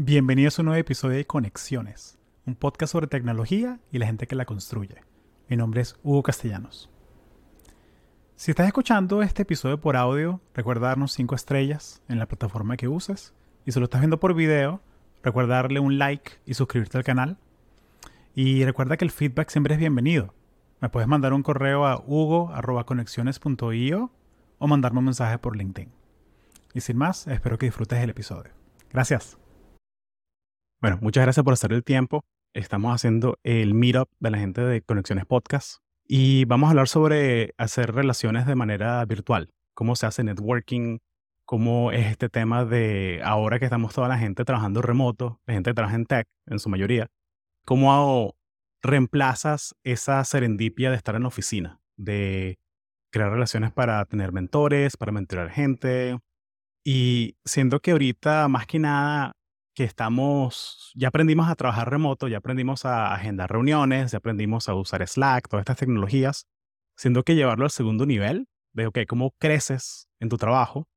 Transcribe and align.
Bienvenidos 0.00 0.56
a 0.56 0.62
un 0.62 0.66
nuevo 0.66 0.78
episodio 0.78 1.16
de 1.16 1.26
Conexiones, 1.26 2.20
un 2.46 2.54
podcast 2.54 2.92
sobre 2.92 3.08
tecnología 3.08 3.80
y 3.90 3.98
la 3.98 4.06
gente 4.06 4.28
que 4.28 4.36
la 4.36 4.44
construye. 4.44 5.02
Mi 5.48 5.56
nombre 5.56 5.80
es 5.80 5.96
Hugo 6.04 6.22
Castellanos. 6.22 6.88
Si 8.36 8.52
estás 8.52 8.68
escuchando 8.68 9.24
este 9.24 9.42
episodio 9.42 9.80
por 9.80 9.96
audio, 9.96 10.40
recuerda 10.54 10.86
darnos 10.86 11.10
5 11.14 11.34
estrellas 11.34 12.00
en 12.08 12.20
la 12.20 12.26
plataforma 12.26 12.76
que 12.76 12.86
uses. 12.86 13.34
Y 13.66 13.72
si 13.72 13.80
lo 13.80 13.86
estás 13.86 14.00
viendo 14.00 14.20
por 14.20 14.34
video, 14.34 14.80
recuerda 15.24 15.56
darle 15.56 15.80
un 15.80 15.98
like 15.98 16.30
y 16.46 16.54
suscribirte 16.54 16.96
al 16.96 17.02
canal. 17.02 17.36
Y 18.36 18.64
recuerda 18.64 18.98
que 18.98 19.04
el 19.04 19.10
feedback 19.10 19.50
siempre 19.50 19.74
es 19.74 19.80
bienvenido. 19.80 20.32
Me 20.80 20.90
puedes 20.90 21.08
mandar 21.08 21.32
un 21.32 21.42
correo 21.42 21.86
a 21.86 22.00
hugo.conexiones.io 22.06 24.12
o 24.58 24.66
mandarme 24.68 25.00
un 25.00 25.06
mensaje 25.06 25.38
por 25.38 25.56
LinkedIn. 25.56 25.90
Y 26.72 26.82
sin 26.82 26.98
más, 26.98 27.26
espero 27.26 27.58
que 27.58 27.66
disfrutes 27.66 27.98
el 27.98 28.10
episodio. 28.10 28.52
Gracias. 28.92 29.36
Bueno, 30.80 30.98
muchas 31.02 31.24
gracias 31.24 31.42
por 31.42 31.54
hacer 31.54 31.72
el 31.72 31.82
tiempo. 31.82 32.24
Estamos 32.54 32.94
haciendo 32.94 33.36
el 33.42 33.74
meetup 33.74 34.08
de 34.20 34.30
la 34.30 34.38
gente 34.38 34.60
de 34.60 34.80
Conexiones 34.80 35.26
Podcast 35.26 35.78
y 36.06 36.44
vamos 36.44 36.68
a 36.68 36.70
hablar 36.70 36.86
sobre 36.86 37.52
hacer 37.58 37.92
relaciones 37.92 38.46
de 38.46 38.54
manera 38.54 39.04
virtual, 39.04 39.50
cómo 39.74 39.96
se 39.96 40.06
hace 40.06 40.22
networking, 40.22 40.98
cómo 41.44 41.90
es 41.90 42.06
este 42.06 42.28
tema 42.28 42.64
de 42.64 43.20
ahora 43.24 43.58
que 43.58 43.64
estamos 43.64 43.92
toda 43.92 44.06
la 44.06 44.18
gente 44.18 44.44
trabajando 44.44 44.80
remoto, 44.80 45.40
la 45.46 45.54
gente 45.54 45.70
que 45.70 45.74
trabaja 45.74 45.96
en 45.96 46.06
tech 46.06 46.28
en 46.46 46.60
su 46.60 46.68
mayoría, 46.68 47.08
cómo 47.64 48.36
reemplazas 48.80 49.74
esa 49.82 50.22
serendipia 50.24 50.90
de 50.90 50.96
estar 50.96 51.16
en 51.16 51.22
la 51.22 51.28
oficina, 51.28 51.80
de 51.96 52.60
crear 53.10 53.32
relaciones 53.32 53.72
para 53.72 54.04
tener 54.04 54.30
mentores, 54.30 54.96
para 54.96 55.10
mentorar 55.10 55.50
gente. 55.50 56.20
Y 56.84 57.36
siento 57.44 57.80
que 57.80 57.90
ahorita 57.90 58.46
más 58.46 58.66
que 58.68 58.78
nada 58.78 59.32
que 59.78 59.84
estamos, 59.84 60.90
ya 60.96 61.06
aprendimos 61.06 61.48
a 61.48 61.54
trabajar 61.54 61.88
remoto, 61.88 62.26
ya 62.26 62.38
aprendimos 62.38 62.84
a 62.84 63.14
agendar 63.14 63.48
reuniones, 63.48 64.10
ya 64.10 64.18
aprendimos 64.18 64.68
a 64.68 64.74
usar 64.74 65.06
Slack, 65.06 65.46
todas 65.48 65.62
estas 65.62 65.76
tecnologías, 65.76 66.48
siendo 66.96 67.22
que 67.22 67.36
llevarlo 67.36 67.64
al 67.64 67.70
segundo 67.70 68.04
nivel, 68.04 68.48
de, 68.72 68.88
ok, 68.88 68.98
cómo 69.06 69.30
creces 69.38 70.08
en 70.18 70.30
tu 70.30 70.36
trabajo 70.36 70.88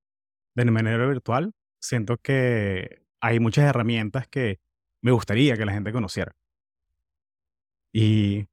de 0.55 0.65
manera 0.65 1.05
virtual, 1.05 1.53
siento 1.79 2.17
que 2.17 3.03
hay 3.19 3.39
muchas 3.39 3.65
herramientas 3.65 4.27
que 4.27 4.59
me 4.99 5.11
gustaría 5.11 5.55
que 5.55 5.65
la 5.65 5.73
gente 5.73 5.91
conociera. 5.91 6.35
Y 7.93 8.47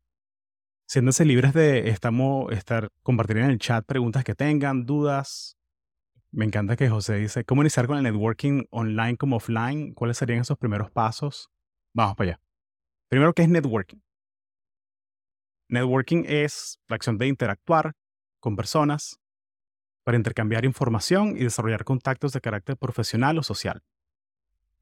siéntense 0.86 1.24
libres 1.24 1.54
de 1.54 1.88
estamos, 1.88 2.52
estar, 2.52 2.90
compartir 3.02 3.38
en 3.38 3.44
el 3.44 3.58
chat 3.58 3.82
preguntas 3.86 4.24
que 4.24 4.34
tengan, 4.34 4.84
dudas, 4.84 5.57
me 6.30 6.44
encanta 6.44 6.76
que 6.76 6.88
José 6.88 7.16
dice, 7.16 7.44
¿cómo 7.44 7.62
iniciar 7.62 7.86
con 7.86 7.96
el 7.96 8.02
networking 8.02 8.64
online 8.70 9.16
como 9.16 9.36
offline? 9.36 9.94
¿Cuáles 9.94 10.18
serían 10.18 10.40
esos 10.40 10.58
primeros 10.58 10.90
pasos? 10.90 11.50
Vamos 11.94 12.16
para 12.16 12.32
allá. 12.32 12.40
Primero, 13.08 13.32
¿qué 13.32 13.42
es 13.42 13.48
networking? 13.48 14.00
Networking 15.70 16.24
es 16.26 16.80
la 16.88 16.96
acción 16.96 17.18
de 17.18 17.26
interactuar 17.26 17.94
con 18.40 18.56
personas 18.56 19.20
para 20.04 20.16
intercambiar 20.16 20.64
información 20.64 21.36
y 21.36 21.44
desarrollar 21.44 21.84
contactos 21.84 22.32
de 22.32 22.40
carácter 22.40 22.76
profesional 22.76 23.38
o 23.38 23.42
social. 23.42 23.82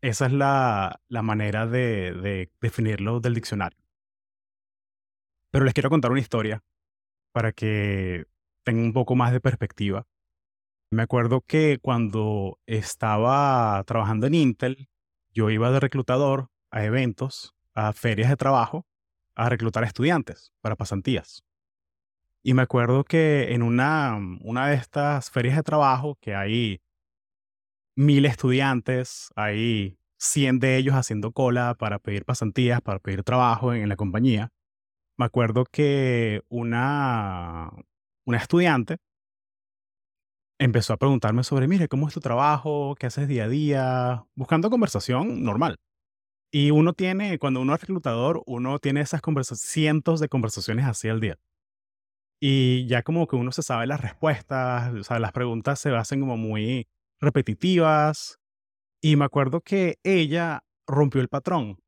Esa 0.00 0.26
es 0.26 0.32
la, 0.32 1.00
manera 1.08 1.66
de, 1.66 2.12
de 2.12 2.50
definirlo 2.60 3.20
del 3.20 3.34
diccionario. 3.34 3.78
Pero 5.50 5.64
les 5.64 5.74
quiero 5.74 5.90
contar 5.90 6.10
una 6.10 6.20
historia 6.20 6.62
para 7.32 7.52
que 7.52 8.26
tengan 8.64 8.84
un 8.84 8.92
poco 8.92 9.14
más 9.16 9.32
de 9.32 9.40
perspectiva 9.40 10.06
me 10.90 11.02
acuerdo 11.02 11.40
que 11.40 11.78
cuando 11.80 12.58
estaba 12.66 13.82
trabajando 13.84 14.26
en 14.26 14.34
Intel, 14.34 14.88
yo 15.32 15.50
iba 15.50 15.70
de 15.70 15.80
reclutador 15.80 16.48
a 16.70 16.84
eventos, 16.84 17.54
a 17.74 17.92
ferias 17.92 18.30
de 18.30 18.36
trabajo, 18.36 18.86
a 19.34 19.48
reclutar 19.48 19.84
estudiantes 19.84 20.52
para 20.60 20.76
pasantías. 20.76 21.42
Y 22.42 22.54
me 22.54 22.62
acuerdo 22.62 23.04
que 23.04 23.52
en 23.52 23.62
una, 23.62 24.16
una 24.40 24.68
de 24.68 24.76
estas 24.76 25.30
ferias 25.30 25.56
de 25.56 25.62
trabajo, 25.62 26.16
que 26.20 26.34
hay 26.34 26.80
mil 27.96 28.24
estudiantes, 28.24 29.30
hay 29.34 29.98
100 30.18 30.60
de 30.60 30.76
ellos 30.76 30.94
haciendo 30.94 31.32
cola 31.32 31.74
para 31.74 31.98
pedir 31.98 32.24
pasantías, 32.24 32.80
para 32.80 33.00
pedir 33.00 33.24
trabajo 33.24 33.74
en, 33.74 33.82
en 33.82 33.88
la 33.88 33.96
compañía, 33.96 34.52
me 35.18 35.24
acuerdo 35.24 35.64
que 35.64 36.42
una, 36.48 37.70
una 38.24 38.38
estudiante 38.38 38.98
empezó 40.58 40.92
a 40.92 40.96
preguntarme 40.96 41.44
sobre, 41.44 41.68
mire, 41.68 41.88
¿cómo 41.88 42.08
es 42.08 42.14
tu 42.14 42.20
trabajo? 42.20 42.94
¿Qué 42.98 43.06
haces 43.06 43.28
día 43.28 43.44
a 43.44 43.48
día? 43.48 44.26
Buscando 44.34 44.70
conversación 44.70 45.42
normal. 45.44 45.76
Y 46.52 46.70
uno 46.70 46.92
tiene, 46.94 47.38
cuando 47.38 47.60
uno 47.60 47.74
es 47.74 47.80
reclutador, 47.80 48.42
uno 48.46 48.78
tiene 48.78 49.00
esas 49.00 49.20
conversaciones, 49.20 49.70
cientos 49.70 50.20
de 50.20 50.28
conversaciones 50.28 50.86
así 50.86 51.08
al 51.08 51.20
día. 51.20 51.36
Y 52.40 52.86
ya 52.86 53.02
como 53.02 53.26
que 53.26 53.36
uno 53.36 53.52
se 53.52 53.62
sabe 53.62 53.86
las 53.86 54.00
respuestas, 54.00 54.94
o 54.94 55.04
sea, 55.04 55.18
las 55.18 55.32
preguntas 55.32 55.80
se 55.80 55.90
hacen 55.94 56.20
como 56.20 56.36
muy 56.36 56.86
repetitivas. 57.20 58.38
Y 59.02 59.16
me 59.16 59.24
acuerdo 59.24 59.60
que 59.60 59.98
ella 60.04 60.62
rompió 60.86 61.20
el 61.20 61.28
patrón, 61.28 61.78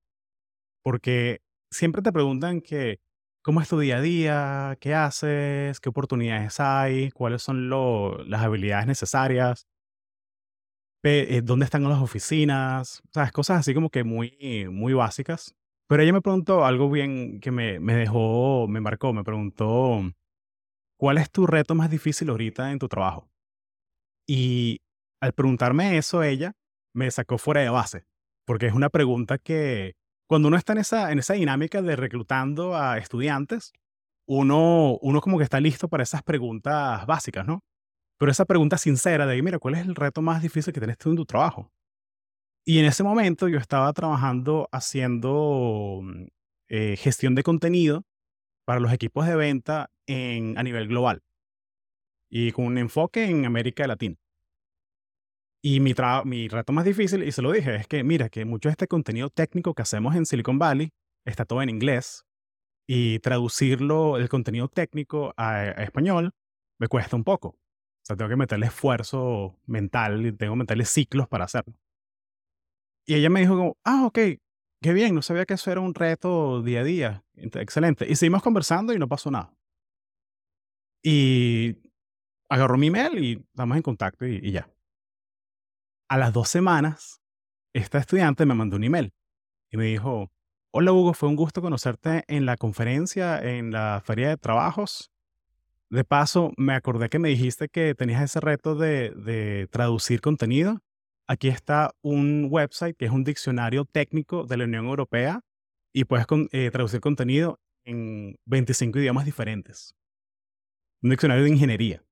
porque 0.82 1.40
siempre 1.70 2.02
te 2.02 2.12
preguntan 2.12 2.60
que, 2.60 2.98
¿Cómo 3.42 3.60
es 3.60 3.68
tu 3.68 3.78
día 3.78 3.98
a 3.98 4.00
día? 4.00 4.76
¿Qué 4.80 4.94
haces? 4.94 5.80
¿Qué 5.80 5.88
oportunidades 5.88 6.60
hay? 6.60 7.10
¿Cuáles 7.10 7.42
son 7.42 7.70
las 8.28 8.42
habilidades 8.42 8.86
necesarias? 8.86 9.66
Eh, 11.04 11.40
¿Dónde 11.42 11.64
están 11.64 11.84
las 11.84 12.02
oficinas? 12.02 13.02
¿Sabes? 13.14 13.32
Cosas 13.32 13.60
así 13.60 13.72
como 13.72 13.88
que 13.88 14.04
muy, 14.04 14.66
muy 14.70 14.92
básicas. 14.92 15.54
Pero 15.88 16.02
ella 16.02 16.12
me 16.12 16.20
preguntó 16.20 16.66
algo 16.66 16.90
bien 16.90 17.40
que 17.40 17.50
me, 17.50 17.80
me 17.80 17.94
dejó, 17.94 18.66
me 18.68 18.80
marcó. 18.80 19.12
Me 19.14 19.24
preguntó, 19.24 20.02
¿cuál 20.98 21.18
es 21.18 21.30
tu 21.30 21.46
reto 21.46 21.74
más 21.74 21.90
difícil 21.90 22.28
ahorita 22.28 22.72
en 22.72 22.78
tu 22.78 22.88
trabajo? 22.88 23.30
Y 24.26 24.82
al 25.22 25.32
preguntarme 25.32 25.96
eso, 25.96 26.22
ella 26.22 26.52
me 26.94 27.10
sacó 27.10 27.38
fuera 27.38 27.62
de 27.62 27.70
base, 27.70 28.04
porque 28.44 28.66
es 28.66 28.74
una 28.74 28.90
pregunta 28.90 29.38
que 29.38 29.94
cuando 30.28 30.48
uno 30.48 30.56
está 30.56 30.74
en 30.74 30.78
esa, 30.78 31.10
en 31.10 31.18
esa 31.18 31.34
dinámica 31.34 31.82
de 31.82 31.96
reclutando 31.96 32.76
a 32.76 32.98
estudiantes, 32.98 33.72
uno, 34.26 34.98
uno 35.00 35.20
como 35.20 35.38
que 35.38 35.44
está 35.44 35.58
listo 35.58 35.88
para 35.88 36.02
esas 36.02 36.22
preguntas 36.22 37.06
básicas, 37.06 37.46
¿no? 37.46 37.64
Pero 38.18 38.30
esa 38.30 38.44
pregunta 38.44 38.76
sincera 38.78 39.26
de, 39.26 39.42
mira, 39.42 39.58
¿cuál 39.58 39.74
es 39.76 39.86
el 39.86 39.94
reto 39.94 40.22
más 40.22 40.42
difícil 40.42 40.72
que 40.72 40.80
tienes 40.80 40.98
tú 40.98 41.10
en 41.10 41.16
tu 41.16 41.24
trabajo? 41.24 41.72
Y 42.66 42.78
en 42.78 42.84
ese 42.84 43.02
momento 43.02 43.48
yo 43.48 43.58
estaba 43.58 43.90
trabajando 43.94 44.68
haciendo 44.70 46.00
mm, 46.02 46.26
eh, 46.68 46.96
gestión 46.98 47.34
de 47.34 47.42
contenido 47.42 48.04
para 48.66 48.80
los 48.80 48.92
equipos 48.92 49.26
de 49.26 49.34
venta 49.34 49.90
en, 50.06 50.58
a 50.58 50.62
nivel 50.62 50.88
global 50.88 51.22
y 52.30 52.52
con 52.52 52.66
un 52.66 52.76
enfoque 52.76 53.24
en 53.24 53.46
América 53.46 53.86
Latina. 53.86 54.16
Y 55.60 55.80
mi, 55.80 55.94
mi 56.24 56.48
reto 56.48 56.72
más 56.72 56.84
difícil, 56.84 57.24
y 57.24 57.32
se 57.32 57.42
lo 57.42 57.50
dije, 57.50 57.74
es 57.74 57.88
que 57.88 58.04
mira, 58.04 58.28
que 58.28 58.44
mucho 58.44 58.68
de 58.68 58.72
este 58.72 58.86
contenido 58.86 59.28
técnico 59.28 59.74
que 59.74 59.82
hacemos 59.82 60.14
en 60.14 60.24
Silicon 60.24 60.58
Valley 60.58 60.90
está 61.24 61.44
todo 61.44 61.62
en 61.62 61.68
inglés 61.68 62.24
y 62.86 63.18
traducirlo, 63.18 64.16
el 64.16 64.28
contenido 64.28 64.68
técnico 64.68 65.34
a, 65.36 65.64
español, 65.82 66.32
me 66.78 66.88
cuesta 66.88 67.16
un 67.16 67.24
poco. 67.24 67.48
O 67.48 67.58
sea, 68.06 68.16
tengo 68.16 68.30
que 68.30 68.36
meterle 68.36 68.66
esfuerzo 68.66 69.58
mental 69.66 70.24
y 70.26 70.32
tengo 70.32 70.54
que 70.54 70.60
meterle 70.60 70.84
ciclos 70.84 71.28
para 71.28 71.44
hacerlo. 71.44 71.74
Y 73.04 73.14
ella 73.14 73.28
me 73.28 73.40
dijo, 73.40 73.76
ah, 73.84 74.06
ok, 74.06 74.18
qué 74.80 74.92
bien, 74.92 75.14
no 75.14 75.22
sabía 75.22 75.44
que 75.44 75.54
eso 75.54 75.72
era 75.72 75.80
un 75.80 75.94
reto 75.94 76.62
día 76.62 76.80
a 76.80 76.84
día. 76.84 77.24
Excelente. 77.34 78.06
Y 78.08 78.16
seguimos 78.16 78.42
conversando 78.42 78.92
y 78.94 78.98
no 78.98 79.08
pasó 79.08 79.30
nada. 79.30 79.52
Y 81.02 81.76
agarró 82.48 82.78
mi 82.78 82.86
email 82.88 83.18
y 83.22 83.32
estamos 83.52 83.76
en 83.76 83.82
contacto 83.82 84.26
y 84.26 84.52
ya 84.52 84.70
a 86.08 86.16
las 86.16 86.32
dos 86.32 86.48
semanas, 86.48 87.20
esta 87.72 87.98
estudiante 87.98 88.46
me 88.46 88.54
mandó 88.54 88.76
un 88.76 88.84
email 88.84 89.12
y 89.70 89.76
me 89.76 89.84
dijo, 89.84 90.30
hola 90.70 90.92
Hugo, 90.92 91.12
fue 91.12 91.28
un 91.28 91.36
gusto 91.36 91.60
conocerte 91.60 92.24
en 92.26 92.46
la 92.46 92.56
conferencia, 92.56 93.38
en 93.40 93.70
la 93.70 94.02
feria 94.04 94.30
de 94.30 94.36
trabajos. 94.36 95.10
De 95.90 96.04
paso, 96.04 96.52
me 96.56 96.74
acordé 96.74 97.08
que 97.08 97.18
me 97.18 97.28
dijiste 97.28 97.68
que 97.68 97.94
tenías 97.94 98.22
ese 98.22 98.40
reto 98.40 98.74
de, 98.74 99.68
traducir 99.70 100.20
contenido. 100.20 100.80
Aquí 101.26 101.48
está 101.48 101.94
un 102.02 102.48
website 102.50 102.96
que 102.96 103.04
es 103.04 103.10
un 103.10 103.24
diccionario 103.24 103.84
técnico 103.84 104.44
de 104.44 104.56
la 104.56 104.64
Unión 104.64 104.86
Europea 104.86 105.42
y 105.92 106.04
puedes 106.04 106.26
eh, 106.52 106.70
traducir 106.70 107.00
contenido 107.00 107.60
en 107.84 108.36
25 108.46 108.98
idiomas 108.98 109.24
diferentes. 109.26 109.94
Un 111.02 111.10
diccionario 111.10 111.44
de 111.44 111.50
ingeniería. 111.50 112.02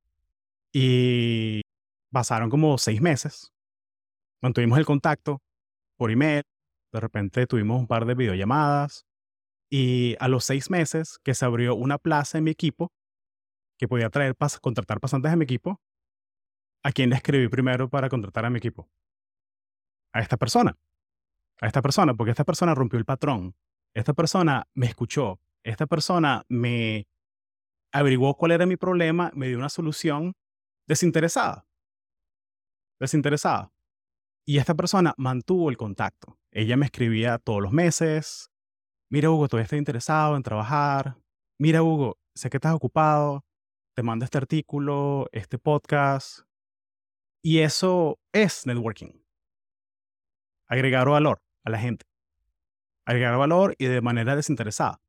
Y 0.72 1.62
pasaron 2.10 2.50
como 2.50 2.76
seis 2.76 3.00
meses 3.00 3.55
mantuvimos 4.42 4.78
el 4.78 4.86
contacto 4.86 5.42
por 5.96 6.10
email, 6.10 6.42
de 6.92 7.00
repente 7.00 7.46
tuvimos 7.46 7.80
un 7.80 7.86
par 7.86 8.06
de 8.06 8.14
videollamadas 8.14 9.06
y 9.70 10.16
a 10.20 10.28
los 10.28 10.44
seis 10.44 10.70
meses 10.70 11.18
que 11.22 11.34
se 11.34 11.44
abrió 11.44 11.74
una 11.74 11.98
plaza 11.98 12.38
en 12.38 12.44
mi 12.44 12.50
equipo 12.50 12.92
que 13.78 13.88
podía 13.88 14.10
traer, 14.10 14.36
contratar 14.60 15.00
pasantes 15.00 15.32
a 15.32 15.36
mi 15.36 15.44
equipo, 15.44 15.80
¿a 16.82 16.92
quién 16.92 17.10
le 17.10 17.16
escribí 17.16 17.48
primero 17.48 17.88
para 17.90 18.08
contratar 18.08 18.44
a 18.44 18.50
mi 18.50 18.58
equipo? 18.58 18.88
A 20.12 20.20
esta 20.20 20.36
persona. 20.36 20.76
a 21.60 21.66
esta 21.66 21.82
persona, 21.82 22.14
porque 22.14 22.30
esta 22.32 22.44
persona 22.44 22.74
rompió 22.74 22.98
el 22.98 23.04
patrón. 23.06 23.54
Esta 23.94 24.12
persona 24.12 24.68
me 24.74 24.86
escuchó. 24.86 25.40
Esta 25.64 25.86
persona 25.86 26.44
me 26.48 27.06
averiguó 27.92 28.36
cuál 28.36 28.52
era 28.52 28.66
mi 28.66 28.76
problema, 28.76 29.30
me 29.34 29.48
dio 29.48 29.58
una 29.58 29.70
solución 29.70 30.34
desinteresada. 30.86 31.66
Desinteresada. 33.00 33.72
Y 34.48 34.58
esta 34.58 34.76
persona 34.76 35.12
mantuvo 35.18 35.70
el 35.70 35.76
contacto. 35.76 36.38
Ella 36.52 36.76
me 36.76 36.86
escribía 36.86 37.38
todos 37.38 37.60
los 37.60 37.72
meses. 37.72 38.48
Mira, 39.10 39.28
Hugo, 39.28 39.48
todavía 39.48 39.64
estoy 39.64 39.80
interesado 39.80 40.36
en 40.36 40.44
trabajar. 40.44 41.16
Mira, 41.58 41.82
Hugo, 41.82 42.16
sé 42.32 42.48
que 42.48 42.58
estás 42.58 42.72
ocupado. 42.72 43.44
Te 43.96 44.04
mando 44.04 44.24
este 44.24 44.38
artículo, 44.38 45.26
este 45.32 45.58
podcast. 45.58 46.40
Y 47.42 47.58
eso 47.58 48.20
es 48.32 48.66
networking. 48.66 49.20
Agregar 50.68 51.08
valor 51.08 51.42
a 51.64 51.70
la 51.70 51.78
gente. 51.78 52.06
Agregar 53.04 53.36
valor 53.36 53.74
y 53.78 53.86
de 53.86 54.00
manera 54.00 54.36
desinteresada. 54.36 55.00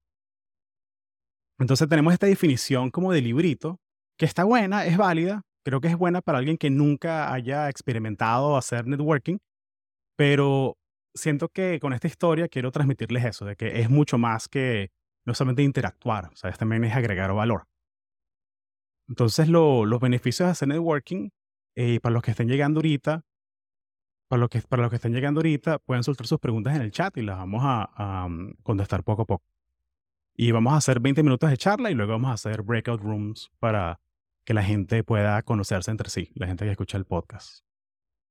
Entonces 1.59 1.87
tenemos 1.87 2.13
esta 2.13 2.25
definición 2.25 2.89
como 2.89 3.11
de 3.11 3.21
librito, 3.21 3.79
que 4.17 4.25
está 4.25 4.43
buena, 4.43 4.85
es 4.85 4.97
válida, 4.97 5.43
creo 5.67 5.81
que 5.81 5.89
es 5.89 5.97
buena 5.97 6.21
para 6.21 6.37
alguien 6.37 6.57
que 6.57 6.69
nunca 6.69 7.33
haya 7.33 7.67
experimentado 7.67 8.55
hacer 8.55 8.87
networking, 8.87 9.37
pero 10.15 10.77
siento 11.13 11.49
que 11.49 11.81
con 11.81 11.91
esta 11.91 12.07
historia 12.07 12.47
quiero 12.47 12.71
transmitirles 12.71 13.25
eso, 13.25 13.43
de 13.43 13.57
que 13.57 13.81
es 13.81 13.89
mucho 13.89 14.17
más 14.17 14.47
que 14.47 14.91
no 15.25 15.33
solamente 15.33 15.63
interactuar, 15.63 16.29
sea, 16.35 16.53
también 16.53 16.85
es 16.85 16.95
agregar 16.95 17.33
valor. 17.33 17.65
Entonces 19.09 19.49
los 19.49 19.99
beneficios 19.99 20.47
de 20.47 20.51
hacer 20.51 20.69
networking, 20.69 21.31
eh, 21.75 21.99
para 21.99 22.13
los 22.13 22.23
que 22.23 22.31
estén 22.31 22.47
llegando 22.47 22.77
ahorita, 22.77 23.25
para 24.29 24.39
los, 24.39 24.49
que, 24.49 24.61
para 24.61 24.83
los 24.83 24.89
que 24.89 24.95
estén 24.95 25.11
llegando 25.11 25.39
ahorita, 25.39 25.79
pueden 25.79 26.03
soltar 26.03 26.27
sus 26.27 26.39
preguntas 26.39 26.77
en 26.77 26.81
el 26.81 26.91
chat 26.91 27.17
y 27.17 27.23
las 27.23 27.39
vamos 27.39 27.61
a 27.65 28.25
mm, 28.29 28.53
contestar 28.63 29.03
poco 29.03 29.23
a 29.23 29.25
poco. 29.25 29.45
Y 30.33 30.49
vamos 30.51 30.71
a 30.71 30.77
hacer 30.77 31.01
20 31.01 31.23
minutos 31.23 31.49
de 31.49 31.57
charla 31.57 31.91
y 31.91 31.93
luego 31.93 32.13
vamos 32.13 32.31
a 32.31 32.35
hacer 32.35 32.61
breakout 32.61 33.01
rooms 33.01 33.51
para 33.59 33.99
que 34.47 34.53
la 34.53 34.63
gente 34.63 35.03
pueda 35.03 35.43
conocerse 35.43 35.91
entre 35.91 36.09
sí, 36.09 36.31
la 36.35 36.47
gente 36.47 36.63
que 36.63 36.71
escucha 36.71 36.97
el 36.97 37.03
podcast. 37.03 37.65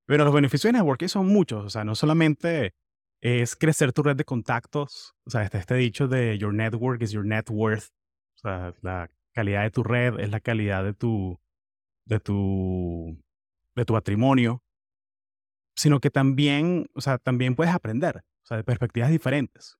Pero 0.06 0.24
los 0.24 0.32
beneficios 0.32 0.72
de 0.72 0.78
networking 0.78 1.08
son 1.08 1.26
muchos, 1.26 1.66
o 1.66 1.68
sea, 1.68 1.84
no 1.84 1.94
solamente 1.94 2.74
es 3.20 3.54
crecer 3.54 3.92
tu 3.92 4.02
red 4.02 4.16
de 4.16 4.24
contactos, 4.24 5.14
o 5.26 5.30
sea, 5.30 5.42
este, 5.42 5.74
dicho 5.74 6.08
de 6.08 6.38
your 6.38 6.54
network 6.54 7.02
is 7.02 7.10
your 7.10 7.26
net 7.26 7.50
worth, 7.50 7.90
o 8.36 8.38
sea, 8.38 8.74
la 8.80 9.10
calidad 9.34 9.64
de 9.64 9.70
tu 9.70 9.82
red 9.82 10.18
es 10.18 10.30
la 10.30 10.40
calidad 10.40 10.84
de 10.84 10.94
tu, 10.94 11.38
de 12.06 12.18
tu, 12.18 13.22
de 13.74 13.84
tu 13.84 13.92
patrimonio, 13.92 14.64
sino 15.76 16.00
que 16.00 16.08
también, 16.08 16.86
o 16.94 17.02
sea, 17.02 17.18
también 17.18 17.54
puedes 17.54 17.74
aprender, 17.74 18.24
o 18.42 18.46
sea, 18.46 18.56
de 18.56 18.64
perspectivas 18.64 19.10
diferentes. 19.10 19.76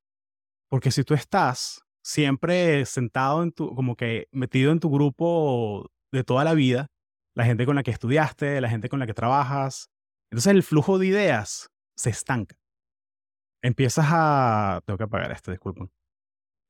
Porque 0.68 0.90
si 0.90 1.02
tú 1.02 1.14
estás 1.14 1.80
siempre 2.02 2.84
sentado 2.84 3.42
en 3.42 3.52
tu, 3.52 3.74
como 3.74 3.96
que 3.96 4.28
metido 4.32 4.70
en 4.70 4.80
tu 4.80 4.90
grupo 4.90 5.90
de 6.12 6.24
toda 6.24 6.44
la 6.44 6.54
vida, 6.54 6.88
la 7.34 7.44
gente 7.44 7.66
con 7.66 7.76
la 7.76 7.82
que 7.82 7.90
estudiaste, 7.90 8.60
la 8.60 8.68
gente 8.68 8.88
con 8.88 8.98
la 8.98 9.06
que 9.06 9.14
trabajas. 9.14 9.90
Entonces 10.30 10.52
el 10.52 10.62
flujo 10.62 10.98
de 10.98 11.06
ideas 11.06 11.70
se 11.96 12.10
estanca. 12.10 12.56
Empiezas 13.62 14.06
a... 14.08 14.80
Tengo 14.86 14.98
que 14.98 15.04
apagar 15.04 15.32
esto, 15.32 15.50
disculpen. 15.50 15.90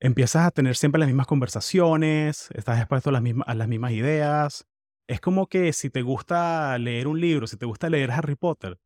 Empiezas 0.00 0.46
a 0.46 0.50
tener 0.50 0.76
siempre 0.76 0.98
las 0.98 1.08
mismas 1.08 1.26
conversaciones, 1.26 2.48
estás 2.54 2.78
expuesto 2.78 3.10
a 3.10 3.12
las 3.12 3.22
mismas, 3.22 3.48
a 3.48 3.54
las 3.54 3.68
mismas 3.68 3.92
ideas. 3.92 4.66
Es 5.08 5.20
como 5.20 5.46
que 5.46 5.72
si 5.72 5.88
te 5.90 6.02
gusta 6.02 6.76
leer 6.78 7.06
un 7.06 7.20
libro, 7.20 7.46
si 7.46 7.56
te 7.56 7.66
gusta 7.66 7.88
leer 7.88 8.10
Harry 8.10 8.34
Potter, 8.34 8.78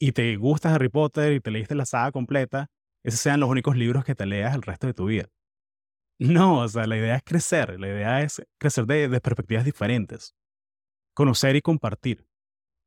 y 0.00 0.12
te 0.12 0.34
gusta 0.36 0.74
Harry 0.74 0.88
Potter 0.88 1.34
y 1.34 1.40
te 1.40 1.50
leíste 1.50 1.74
la 1.74 1.84
saga 1.84 2.10
completa, 2.10 2.68
esos 3.04 3.20
sean 3.20 3.38
los 3.38 3.50
únicos 3.50 3.76
libros 3.76 4.04
que 4.04 4.14
te 4.14 4.26
leas 4.26 4.54
el 4.54 4.62
resto 4.62 4.86
de 4.86 4.94
tu 4.94 5.04
vida. 5.06 5.28
No, 6.20 6.58
o 6.58 6.68
sea, 6.68 6.86
la 6.86 6.98
idea 6.98 7.16
es 7.16 7.22
crecer, 7.24 7.80
la 7.80 7.88
idea 7.88 8.20
es 8.20 8.42
crecer 8.58 8.84
de, 8.84 9.20
perspectivas 9.22 9.64
diferentes, 9.64 10.34
conocer 11.14 11.56
y 11.56 11.62
compartir. 11.62 12.26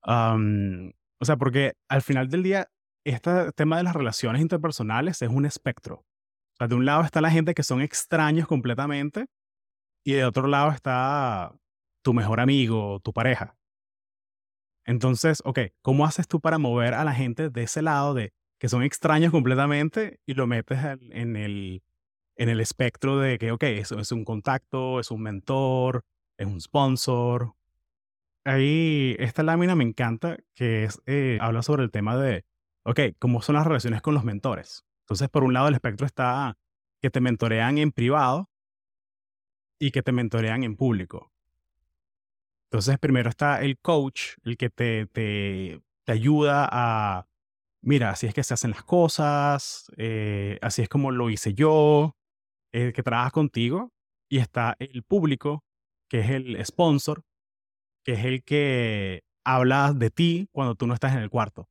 o 0.03 1.25
sea, 1.25 1.37
porque 1.37 1.73
al 1.89 2.03
final 2.03 2.29
del 2.29 2.43
día, 2.43 2.69
este 3.03 3.51
tema 3.53 3.77
de 3.77 3.83
las 3.83 3.95
relaciones 3.95 4.39
interpersonales 4.39 5.23
es 5.23 5.29
un 5.29 5.47
espectro. 5.47 5.95
O 5.95 6.55
sea, 6.59 6.67
de 6.67 6.75
un 6.75 6.85
lado 6.85 7.01
está 7.03 7.21
la 7.21 7.31
gente 7.31 7.55
que 7.55 7.63
son 7.63 7.81
extraños 7.81 8.47
completamente 8.47 9.25
y 10.05 10.13
de 10.13 10.25
otro 10.25 10.45
lado 10.45 10.69
está 10.69 11.55
tu 12.03 12.13
mejor 12.13 12.39
amigo, 12.39 12.99
tu 12.99 13.13
pareja. 13.13 13.57
Entonces, 14.85 15.41
ok, 15.43 15.59
¿cómo 15.81 16.05
haces 16.05 16.27
tú 16.27 16.39
para 16.39 16.59
mover 16.59 16.93
a 16.93 17.03
la 17.03 17.13
gente 17.15 17.49
de 17.49 17.63
ese 17.63 17.81
lado 17.81 18.13
de 18.13 18.31
que 18.59 18.69
son 18.69 18.83
extraños 18.83 19.31
completamente 19.31 20.19
y 20.27 20.35
lo 20.35 20.45
metes 20.45 20.77
en 20.83 21.35
el 21.35 21.81
en 22.35 22.49
el 22.49 22.59
espectro 22.59 23.19
de 23.19 23.37
que, 23.37 23.51
ok, 23.51 23.63
eso 23.63 23.99
es 23.99 24.11
un 24.11 24.25
contacto, 24.25 24.99
es 24.99 25.11
un 25.11 25.21
mentor, 25.21 26.05
es 26.37 26.47
un 26.47 26.59
sponsor. 26.59 27.53
Ahí, 28.45 29.15
esta 29.19 29.43
lámina 29.43 29.75
me 29.75 29.83
encanta, 29.83 30.37
que 30.55 30.85
es, 30.85 31.01
eh, 31.05 31.37
habla 31.41 31.61
sobre 31.61 31.83
el 31.83 31.91
tema 31.91 32.17
de, 32.17 32.45
ok, 32.83 32.99
cómo 33.19 33.41
son 33.41 33.55
las 33.55 33.65
relaciones 33.65 34.01
con 34.01 34.13
los 34.13 34.23
mentores. 34.23 34.85
Entonces, 35.03 35.29
por 35.29 35.43
un 35.43 35.53
lado, 35.53 35.67
el 35.67 35.75
espectro 35.75 36.05
está 36.05 36.57
que 37.01 37.09
te 37.09 37.21
mentorean 37.21 37.77
en 37.77 37.91
privado 37.91 38.49
y 39.79 39.91
que 39.91 40.01
te 40.01 40.11
mentorean 40.11 40.63
en 40.63 40.75
público. 40.75 41.31
Entonces, 42.71 42.97
primero 42.97 43.29
está 43.29 43.61
el 43.61 43.77
coach, 43.77 44.37
el 44.43 44.57
que 44.57 44.69
te, 44.69 45.05
te, 45.07 45.81
te 46.05 46.11
ayuda 46.11 46.67
a, 46.71 47.27
mira, 47.81 48.11
así 48.11 48.27
es 48.27 48.33
que 48.33 48.43
se 48.43 48.53
hacen 48.53 48.71
las 48.71 48.83
cosas, 48.83 49.91
eh, 49.97 50.57
así 50.61 50.81
es 50.81 50.89
como 50.89 51.11
lo 51.11 51.29
hice 51.29 51.53
yo, 51.53 52.15
el 52.73 52.91
que 52.91 53.03
trabaja 53.03 53.31
contigo 53.31 53.91
y 54.29 54.39
está 54.39 54.75
el 54.79 55.03
público, 55.03 55.63
que 56.09 56.19
es 56.19 56.29
el 56.31 56.65
sponsor, 56.65 57.23
que 58.03 58.13
es 58.13 58.25
el 58.25 58.43
que 58.43 59.23
habla 59.45 59.93
de 59.93 60.09
ti 60.09 60.49
cuando 60.51 60.75
tú 60.75 60.87
no 60.87 60.93
estás 60.93 61.13
en 61.13 61.19
el 61.19 61.29
cuarto. 61.29 61.69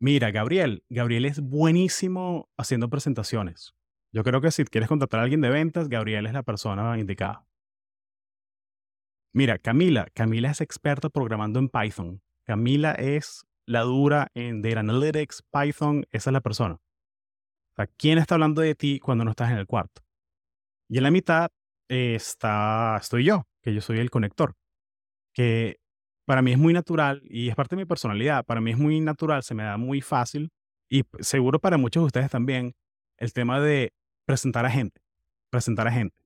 Mira, 0.00 0.30
Gabriel, 0.30 0.84
Gabriel 0.88 1.24
es 1.24 1.40
buenísimo 1.40 2.48
haciendo 2.56 2.88
presentaciones. 2.88 3.74
Yo 4.12 4.22
creo 4.22 4.40
que 4.40 4.52
si 4.52 4.64
quieres 4.64 4.88
contratar 4.88 5.20
a 5.20 5.24
alguien 5.24 5.40
de 5.40 5.50
ventas, 5.50 5.88
Gabriel 5.88 6.26
es 6.26 6.32
la 6.32 6.44
persona 6.44 6.98
indicada. 6.98 7.46
Mira, 9.34 9.58
Camila, 9.58 10.06
Camila 10.14 10.50
es 10.50 10.60
experta 10.60 11.10
programando 11.10 11.58
en 11.58 11.68
Python. 11.68 12.22
Camila 12.44 12.92
es 12.92 13.44
la 13.66 13.82
dura 13.82 14.28
en 14.34 14.62
Data 14.62 14.80
Analytics, 14.80 15.42
Python, 15.52 16.06
esa 16.10 16.30
es 16.30 16.32
la 16.32 16.40
persona. 16.40 16.80
¿Quién 17.86 18.18
está 18.18 18.34
hablando 18.34 18.60
de 18.60 18.74
ti 18.74 18.98
cuando 18.98 19.24
no 19.24 19.30
estás 19.30 19.50
en 19.50 19.58
el 19.58 19.66
cuarto? 19.66 20.02
Y 20.88 20.98
en 20.98 21.04
la 21.04 21.10
mitad 21.10 21.50
está, 21.88 22.96
estoy 23.00 23.24
yo, 23.24 23.46
que 23.62 23.74
yo 23.74 23.80
soy 23.80 23.98
el 23.98 24.10
conector, 24.10 24.54
que 25.32 25.78
para 26.26 26.42
mí 26.42 26.52
es 26.52 26.58
muy 26.58 26.72
natural 26.72 27.22
y 27.24 27.48
es 27.48 27.54
parte 27.54 27.76
de 27.76 27.82
mi 27.82 27.86
personalidad. 27.86 28.44
Para 28.44 28.60
mí 28.60 28.72
es 28.72 28.78
muy 28.78 29.00
natural, 29.00 29.42
se 29.42 29.54
me 29.54 29.62
da 29.62 29.76
muy 29.76 30.00
fácil 30.00 30.50
y 30.90 31.04
seguro 31.20 31.58
para 31.58 31.78
muchos 31.78 32.02
de 32.02 32.06
ustedes 32.06 32.30
también 32.30 32.74
el 33.16 33.32
tema 33.32 33.60
de 33.60 33.92
presentar 34.26 34.66
a 34.66 34.70
gente, 34.70 35.00
presentar 35.50 35.86
a 35.88 35.92
gente. 35.92 36.16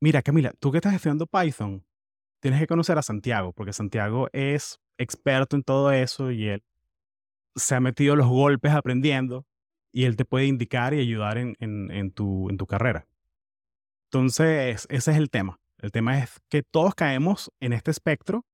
Mira, 0.00 0.22
Camila, 0.22 0.52
tú 0.58 0.72
que 0.72 0.78
estás 0.78 0.94
estudiando 0.94 1.26
Python, 1.26 1.84
tienes 2.40 2.60
que 2.60 2.66
conocer 2.66 2.98
a 2.98 3.02
Santiago, 3.02 3.52
porque 3.52 3.72
Santiago 3.72 4.28
es 4.32 4.80
experto 4.98 5.56
en 5.56 5.62
todo 5.62 5.92
eso 5.92 6.30
y 6.30 6.48
él 6.48 6.62
se 7.56 7.74
ha 7.74 7.80
metido 7.80 8.16
los 8.16 8.28
golpes 8.28 8.72
aprendiendo 8.72 9.46
y 9.92 10.04
él 10.04 10.16
te 10.16 10.24
puede 10.24 10.46
indicar 10.46 10.94
y 10.94 11.00
ayudar 11.00 11.38
en, 11.38 11.56
en, 11.58 12.10
tu, 12.12 12.48
en 12.48 12.56
tu 12.56 12.66
carrera. 12.66 13.06
Entonces, 14.06 14.86
ese 14.88 15.10
es 15.10 15.16
el 15.16 15.30
tema. 15.30 15.60
El 15.78 15.92
tema 15.92 16.18
es 16.18 16.40
que 16.48 16.62
todos 16.62 16.94
caemos 16.94 17.50
en 17.60 17.72
este 17.72 17.90
espectro 17.90 18.44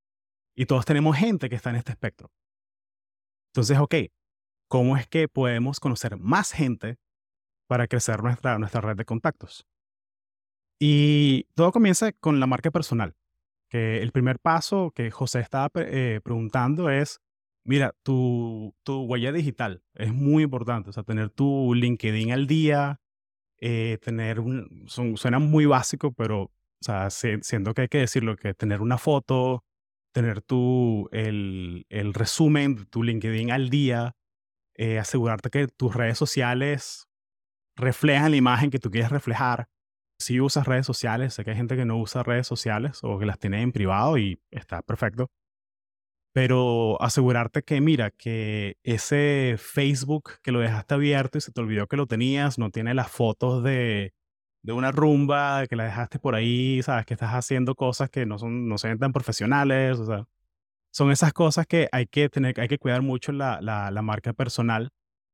y 0.54 0.66
todos 0.66 0.84
tenemos 0.84 1.16
gente 1.16 1.48
que 1.48 1.56
está 1.56 1.70
en 1.70 1.76
este 1.76 1.92
espectro. 1.92 2.30
Entonces, 3.52 3.78
ok, 3.78 3.94
¿cómo 4.68 4.96
es 4.96 5.06
que 5.06 5.28
podemos 5.28 5.80
conocer 5.80 6.16
más 6.18 6.52
gente 6.52 6.98
para 7.66 7.88
crecer 7.88 8.22
nuestra, 8.22 8.58
nuestra 8.58 8.80
red 8.80 8.96
de 8.96 9.04
contactos? 9.04 9.66
Y 10.78 11.44
todo 11.54 11.72
comienza 11.72 12.12
con 12.12 12.38
la 12.38 12.46
marca 12.46 12.70
personal, 12.70 13.16
que 13.70 14.02
el 14.02 14.12
primer 14.12 14.38
paso 14.38 14.92
que 14.94 15.10
José 15.10 15.40
estaba 15.40 15.70
eh, 15.76 16.20
preguntando 16.22 16.90
es 16.90 17.20
Mira, 17.66 17.94
tu, 18.04 18.76
tu 18.84 19.02
huella 19.02 19.32
digital 19.32 19.82
es 19.94 20.12
muy 20.12 20.44
importante. 20.44 20.90
O 20.90 20.92
sea, 20.92 21.02
tener 21.02 21.30
tu 21.30 21.74
LinkedIn 21.74 22.30
al 22.30 22.46
día, 22.46 23.00
eh, 23.58 23.98
tener 24.02 24.38
un, 24.38 24.84
suena 24.86 25.40
muy 25.40 25.66
básico, 25.66 26.12
pero, 26.12 26.42
o 26.44 26.52
sea, 26.80 27.10
siento 27.10 27.74
que 27.74 27.82
hay 27.82 27.88
que 27.88 27.98
decirlo, 27.98 28.36
que 28.36 28.54
tener 28.54 28.80
una 28.82 28.98
foto, 28.98 29.64
tener 30.12 30.42
tu, 30.42 31.08
el, 31.10 31.86
el 31.88 32.14
resumen 32.14 32.76
de 32.76 32.86
tu 32.86 33.02
LinkedIn 33.02 33.50
al 33.50 33.68
día, 33.68 34.14
eh, 34.76 35.00
asegurarte 35.00 35.50
que 35.50 35.66
tus 35.66 35.92
redes 35.94 36.18
sociales 36.18 37.08
reflejan 37.76 38.30
la 38.30 38.36
imagen 38.36 38.70
que 38.70 38.78
tú 38.78 38.92
quieres 38.92 39.10
reflejar. 39.10 39.68
Si 40.20 40.40
usas 40.40 40.66
redes 40.68 40.86
sociales, 40.86 41.34
sé 41.34 41.44
que 41.44 41.50
hay 41.50 41.56
gente 41.56 41.76
que 41.76 41.84
no 41.84 41.98
usa 41.98 42.22
redes 42.22 42.46
sociales 42.46 43.00
o 43.02 43.18
que 43.18 43.26
las 43.26 43.40
tiene 43.40 43.62
en 43.62 43.72
privado 43.72 44.18
y 44.18 44.40
está 44.52 44.82
perfecto 44.82 45.30
pero 46.36 47.00
asegurarte 47.00 47.62
que, 47.62 47.80
mira, 47.80 48.10
que 48.10 48.76
ese 48.82 49.54
Facebook 49.56 50.32
que 50.42 50.52
lo 50.52 50.60
dejaste 50.60 50.92
abierto 50.92 51.38
y 51.38 51.40
se 51.40 51.50
te 51.50 51.62
olvidó 51.62 51.86
que 51.86 51.96
lo 51.96 52.06
tenías, 52.06 52.58
no 52.58 52.70
tiene 52.70 52.92
las 52.92 53.10
fotos 53.10 53.64
de, 53.64 54.12
de 54.62 54.72
una 54.74 54.92
rumba, 54.92 55.66
que 55.66 55.76
la 55.76 55.84
dejaste 55.84 56.18
por 56.18 56.34
ahí, 56.34 56.82
sabes, 56.82 57.06
que 57.06 57.14
estás 57.14 57.32
haciendo 57.32 57.74
cosas 57.74 58.10
que 58.10 58.26
no, 58.26 58.38
son, 58.38 58.68
no 58.68 58.76
se 58.76 58.88
ven 58.88 58.98
tan 58.98 59.14
profesionales, 59.14 59.98
o 59.98 60.04
sea, 60.04 60.28
son 60.92 61.10
esas 61.10 61.32
cosas 61.32 61.66
que 61.66 61.88
hay 61.90 62.06
que 62.06 62.28
tener, 62.28 62.60
hay 62.60 62.68
que 62.68 62.78
cuidar 62.78 63.00
mucho 63.00 63.32
la, 63.32 63.62
la, 63.62 63.90
la 63.90 64.02
marca 64.02 64.34
personal, 64.34 64.90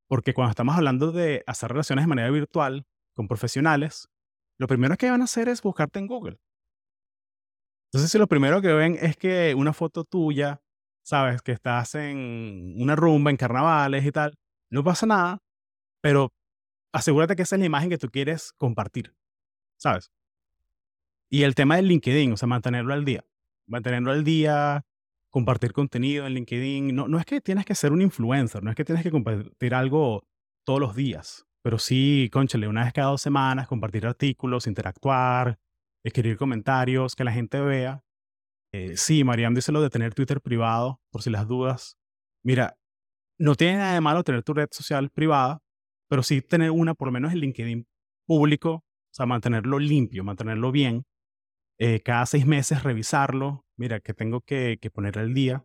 porque 0.09 0.35
cuando 0.35 0.51
estamos 0.51 0.77
hablando 0.77 1.11
de 1.11 1.43
hacer 1.49 1.71
relaciones 1.71 2.05
de 2.05 2.11
manera 2.11 2.31
virtual 2.31 2.87
con 3.13 3.27
profesionales, 3.27 4.09
lo 4.57 4.69
primero 4.69 4.97
que 4.97 5.11
van 5.11 5.23
a 5.23 5.25
hacer 5.25 5.49
es 5.49 5.63
buscarte 5.63 5.99
en 5.99 6.07
Google. 6.07 6.39
Entonces, 7.89 8.09
si 8.13 8.19
lo 8.19 8.29
primero 8.29 8.63
que 8.63 8.73
ven 8.73 8.97
es 9.01 9.17
que 9.17 9.53
una 9.57 9.73
foto 9.73 10.05
tuya 10.05 10.62
sabes, 11.03 11.43
que 11.43 11.53
estás 11.53 11.95
en 11.95 12.75
una 12.79 12.97
rumba, 12.97 13.31
en 13.31 13.37
carnavales 13.37 14.05
y 14.05 14.13
tal, 14.13 14.35
no 14.71 14.85
pasa 14.85 15.07
nada, 15.07 15.39
pero 16.01 16.33
asegúrate 16.93 17.37
que 17.37 17.43
esa 17.43 17.57
es 17.57 17.61
la 17.61 17.67
imagen 17.67 17.91
que 17.91 17.99
tú 17.99 18.09
quieres 18.11 18.53
compartir, 18.57 19.15
¿sabes? 19.77 20.11
Y 21.31 21.45
el 21.45 21.55
tema 21.55 21.77
del 21.77 21.89
LinkedIn, 21.89 22.33
o 22.33 22.37
sea, 22.37 22.47
mantenerlo 22.47 22.93
al 22.93 23.05
día. 23.05 23.25
Mantenerlo 23.67 24.11
al 24.11 24.23
día, 24.23 24.85
compartir 25.31 25.73
contenido 25.73 26.27
en 26.27 26.35
LinkedIn. 26.35 26.95
No, 26.95 27.09
no 27.09 27.19
es 27.19 27.25
que 27.25 27.41
tienes 27.41 27.65
que 27.65 27.75
ser 27.75 27.93
un 27.93 28.03
influencer, 28.03 28.63
no 28.63 28.71
es 28.71 28.77
que 28.77 28.85
tienes 28.85 29.03
que 29.03 29.11
compartir 29.11 29.75
algo 29.75 30.25
todos 30.65 30.79
los 30.79 30.95
días, 30.95 31.47
pero 31.63 31.79
sí, 31.79 32.29
conchale, 32.33 32.69
una 32.69 32.85
vez 32.85 32.93
cada 32.93 33.09
dos 33.09 33.23
semanas, 33.23 33.67
compartir 33.67 34.07
artículos, 34.07 34.67
interactuar, 34.67 35.59
escribir 36.05 36.37
comentarios, 36.37 37.17
que 37.17 37.25
la 37.25 37.33
gente 37.33 37.61
vea 37.61 38.03
eh, 38.73 38.97
sí, 38.97 39.23
Mariam 39.25 39.55
dice 39.55 39.73
lo 39.73 39.83
de 39.83 39.91
tener 39.91 40.15
Twitter 40.15 40.41
privado, 40.41 41.01
por 41.11 41.23
si 41.23 41.31
las 41.31 41.47
dudas. 41.47 41.99
Mira, 42.43 42.79
no 43.39 43.55
tiene 43.55 43.79
nada 43.79 43.95
de 43.95 44.01
malo 44.01 44.25
tener 44.25 44.43
tu 44.43 44.55
red 44.55 44.69
social 44.71 45.11
privada, 45.11 45.61
pero 46.09 46.23
sí 46.23 46.43
tener 46.43 46.71
una, 46.71 46.95
por 46.95 47.09
lo 47.09 47.13
menos 47.13 47.33
en 47.33 47.39
LinkedIn 47.39 47.87
público, 48.27 48.73
o 48.73 48.85
sea, 49.15 49.27
mantenerlo 49.27 49.79
limpio, 49.79 50.25
mantenerlo 50.25 50.73
bien. 50.73 51.05
Eh, 51.79 52.01
cada 52.01 52.25
seis 52.27 52.47
meses 52.47 52.83
revisarlo. 52.83 53.65
Mira, 53.77 54.01
que 54.01 54.15
tengo 54.15 54.41
que, 54.41 54.79
que 54.81 54.91
poner 54.91 55.19
al 55.19 55.35
día. 55.35 55.65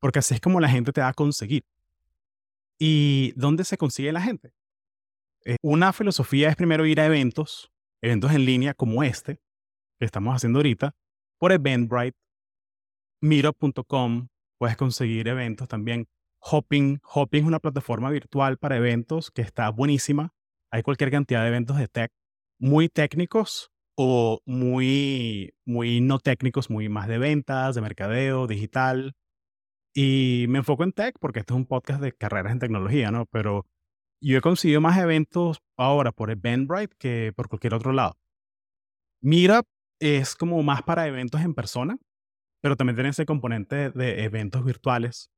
Porque 0.00 0.18
así 0.20 0.34
es 0.34 0.40
como 0.40 0.60
la 0.60 0.68
gente 0.68 0.92
te 0.92 1.00
va 1.00 1.08
a 1.08 1.14
conseguir. 1.14 1.64
¿Y 2.78 3.32
dónde 3.36 3.64
se 3.64 3.78
consigue 3.78 4.12
la 4.12 4.20
gente? 4.20 4.52
Eh, 5.44 5.56
una 5.62 5.92
filosofía 5.92 6.48
es 6.48 6.56
primero 6.56 6.86
ir 6.86 7.00
a 7.00 7.06
eventos, 7.06 7.70
eventos 8.02 8.32
en 8.32 8.44
línea 8.44 8.74
como 8.74 9.02
este, 9.02 9.40
que 9.98 10.04
estamos 10.04 10.34
haciendo 10.34 10.58
ahorita, 10.58 10.94
por 11.44 11.52
Eventbrite, 11.52 12.16
Meetup.com, 13.20 14.28
puedes 14.58 14.78
conseguir 14.78 15.28
eventos 15.28 15.68
también. 15.68 16.06
Hopping, 16.38 17.00
Hopping 17.02 17.42
es 17.42 17.46
una 17.46 17.58
plataforma 17.58 18.08
virtual 18.08 18.56
para 18.56 18.78
eventos 18.78 19.30
que 19.30 19.42
está 19.42 19.68
buenísima. 19.68 20.32
Hay 20.70 20.82
cualquier 20.82 21.10
cantidad 21.10 21.42
de 21.42 21.48
eventos 21.48 21.76
de 21.76 21.86
tech, 21.86 22.10
muy 22.58 22.88
técnicos 22.88 23.70
o 23.94 24.40
muy, 24.46 25.52
muy 25.66 26.00
no 26.00 26.18
técnicos, 26.18 26.70
muy 26.70 26.88
más 26.88 27.08
de 27.08 27.18
ventas, 27.18 27.74
de 27.74 27.82
mercadeo, 27.82 28.46
digital. 28.46 29.12
Y 29.92 30.46
me 30.48 30.60
enfoco 30.60 30.82
en 30.82 30.92
tech 30.92 31.18
porque 31.20 31.40
este 31.40 31.52
es 31.52 31.58
un 31.58 31.66
podcast 31.66 32.00
de 32.00 32.12
carreras 32.12 32.52
en 32.52 32.58
tecnología, 32.58 33.10
¿no? 33.10 33.26
Pero 33.26 33.66
yo 34.18 34.38
he 34.38 34.40
conseguido 34.40 34.80
más 34.80 34.96
eventos 34.96 35.58
ahora 35.76 36.10
por 36.10 36.30
Eventbrite 36.30 36.96
que 36.98 37.34
por 37.36 37.50
cualquier 37.50 37.74
otro 37.74 37.92
lado. 37.92 38.16
Meetup 39.20 39.66
es 40.00 40.34
como 40.34 40.62
más 40.62 40.82
para 40.82 41.06
eventos 41.06 41.40
en 41.40 41.54
persona, 41.54 41.96
pero 42.62 42.76
también 42.76 42.96
tiene 42.96 43.10
ese 43.10 43.26
componente 43.26 43.90
de 43.90 44.24
eventos 44.24 44.64
virtuales. 44.64 45.30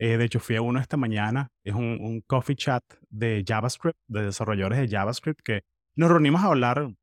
Eh, 0.00 0.16
de 0.16 0.24
hecho, 0.24 0.40
fui 0.40 0.56
a 0.56 0.62
uno 0.62 0.80
esta 0.80 0.96
mañana, 0.96 1.48
es 1.64 1.74
un, 1.74 2.22
coffee 2.26 2.56
chat 2.56 2.82
de 3.08 3.44
JavaScript, 3.46 3.98
de 4.08 4.22
desarrolladores 4.24 4.80
de 4.80 4.88
JavaScript, 4.88 5.40
que 5.44 5.62
nos 5.96 6.10
reunimos 6.10 6.42
a 6.42 6.46
hablar, 6.46 6.80
o 6.80 6.96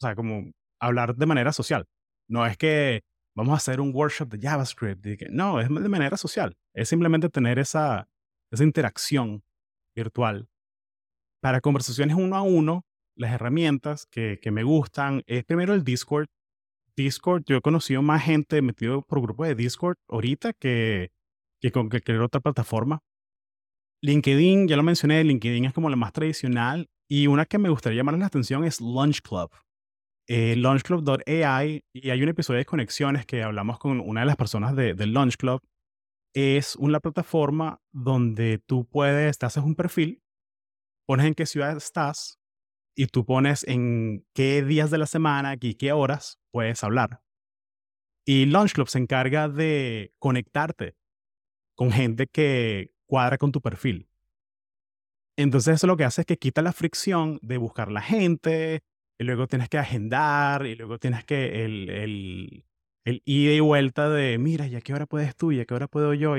sea, 0.00 0.14
como 0.14 0.52
hablar 0.78 1.16
de 1.16 1.26
manera 1.26 1.52
social. 1.52 1.86
No 2.28 2.44
es 2.44 2.58
que 2.58 3.04
vamos 3.34 3.54
a 3.54 3.56
hacer 3.56 3.80
un 3.80 3.90
workshop 3.94 4.28
de 4.28 4.38
JavaScript, 4.38 5.06
no, 5.30 5.60
es 5.60 5.68
de 5.68 5.88
manera 5.88 6.16
social. 6.16 6.54
Es 6.74 6.88
simplemente 6.90 7.30
tener 7.30 7.58
esa, 7.58 8.08
esa 8.50 8.64
interacción 8.64 9.42
virtual. 9.94 10.46
Para 11.40 11.62
conversaciones 11.62 12.16
uno 12.16 12.36
a 12.36 12.42
uno, 12.42 12.84
las 13.16 13.32
herramientas 13.32 14.06
que, 14.06 14.38
que 14.42 14.50
me 14.50 14.62
gustan 14.62 15.22
es 15.26 15.44
primero 15.44 15.72
el 15.72 15.84
Discord, 15.84 16.28
Discord, 16.96 17.44
yo 17.46 17.56
he 17.56 17.60
conocido 17.60 18.02
más 18.02 18.22
gente 18.24 18.62
metido 18.62 19.02
por 19.02 19.20
grupo 19.20 19.44
de 19.44 19.54
Discord 19.54 19.96
ahorita 20.08 20.52
que, 20.54 21.12
que 21.60 21.70
con 21.70 21.88
cualquier 21.88 22.20
otra 22.20 22.40
plataforma. 22.40 23.02
LinkedIn, 24.02 24.68
ya 24.68 24.76
lo 24.76 24.82
mencioné, 24.82 25.22
LinkedIn 25.24 25.66
es 25.66 25.72
como 25.72 25.90
la 25.90 25.96
más 25.96 26.12
tradicional. 26.12 26.88
Y 27.08 27.28
una 27.28 27.44
que 27.46 27.58
me 27.58 27.68
gustaría 27.68 27.98
llamar 27.98 28.18
la 28.18 28.26
atención 28.26 28.64
es 28.64 28.80
Launch 28.80 29.20
Club. 29.22 29.50
Eh, 30.28 30.56
y 30.56 32.10
hay 32.10 32.22
un 32.22 32.28
episodio 32.28 32.58
de 32.58 32.64
conexiones 32.64 33.26
que 33.26 33.42
hablamos 33.42 33.78
con 33.78 34.00
una 34.00 34.20
de 34.20 34.26
las 34.26 34.36
personas 34.36 34.74
de, 34.74 34.94
Launch 35.06 35.36
Club. 35.36 35.60
Es 36.34 36.76
una 36.76 37.00
plataforma 37.00 37.80
donde 37.92 38.58
tú 38.58 38.86
puedes, 38.86 39.38
te 39.38 39.46
haces 39.46 39.62
un 39.62 39.76
perfil, 39.76 40.22
pones 41.06 41.26
en 41.26 41.34
qué 41.34 41.46
ciudad 41.46 41.76
estás, 41.76 42.38
y 42.96 43.06
tú 43.06 43.24
pones 43.24 43.62
en 43.68 44.26
qué 44.34 44.62
días 44.62 44.90
de 44.90 44.98
la 44.98 45.06
semana 45.06 45.54
y 45.60 45.74
qué 45.74 45.92
horas 45.92 46.38
puedes 46.56 46.82
hablar. 46.82 47.20
Y 48.24 48.46
Launch 48.46 48.72
Club 48.72 48.88
se 48.88 48.98
encarga 48.98 49.46
de 49.46 50.14
conectarte 50.18 50.96
con 51.74 51.92
gente 51.92 52.28
que 52.28 52.92
cuadra 53.04 53.36
con 53.36 53.52
tu 53.52 53.60
perfil. 53.60 54.08
Entonces 55.36 55.74
eso 55.74 55.86
lo 55.86 55.98
que 55.98 56.04
hace 56.04 56.22
es 56.22 56.26
que 56.26 56.38
quita 56.38 56.62
la 56.62 56.72
fricción 56.72 57.38
de 57.42 57.58
buscar 57.58 57.92
la 57.92 58.00
gente, 58.00 58.80
y 59.18 59.24
luego 59.24 59.46
tienes 59.46 59.68
que 59.68 59.76
agendar, 59.76 60.64
y 60.64 60.76
luego 60.76 60.98
tienes 60.98 61.26
que 61.26 61.66
el, 61.66 61.90
el, 61.90 62.64
el 63.04 63.22
ida 63.26 63.52
y 63.52 63.60
vuelta 63.60 64.08
de, 64.08 64.38
mira, 64.38 64.66
¿y 64.66 64.76
a 64.76 64.80
qué 64.80 64.94
hora 64.94 65.04
puedes 65.04 65.36
tú? 65.36 65.52
¿Y 65.52 65.60
a 65.60 65.66
qué 65.66 65.74
hora 65.74 65.88
puedo 65.88 66.14
yo? 66.14 66.36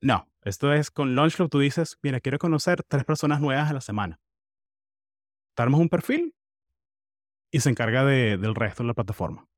no, 0.00 0.26
esto 0.42 0.72
es 0.72 0.90
con 0.90 1.14
Launch 1.14 1.36
Club 1.36 1.50
tú 1.50 1.58
dices, 1.58 1.98
mira, 2.02 2.18
quiero 2.20 2.38
conocer 2.38 2.82
tres 2.82 3.04
personas 3.04 3.42
nuevas 3.42 3.68
a 3.68 3.74
la 3.74 3.82
semana 3.82 4.18
armas 5.60 5.80
un 5.80 5.90
perfil 5.90 6.34
y 7.50 7.60
se 7.60 7.70
encarga 7.70 8.04
de, 8.04 8.36
del 8.36 8.54
resto 8.54 8.82
de 8.82 8.88
la 8.88 8.94
plataforma. 8.94 9.48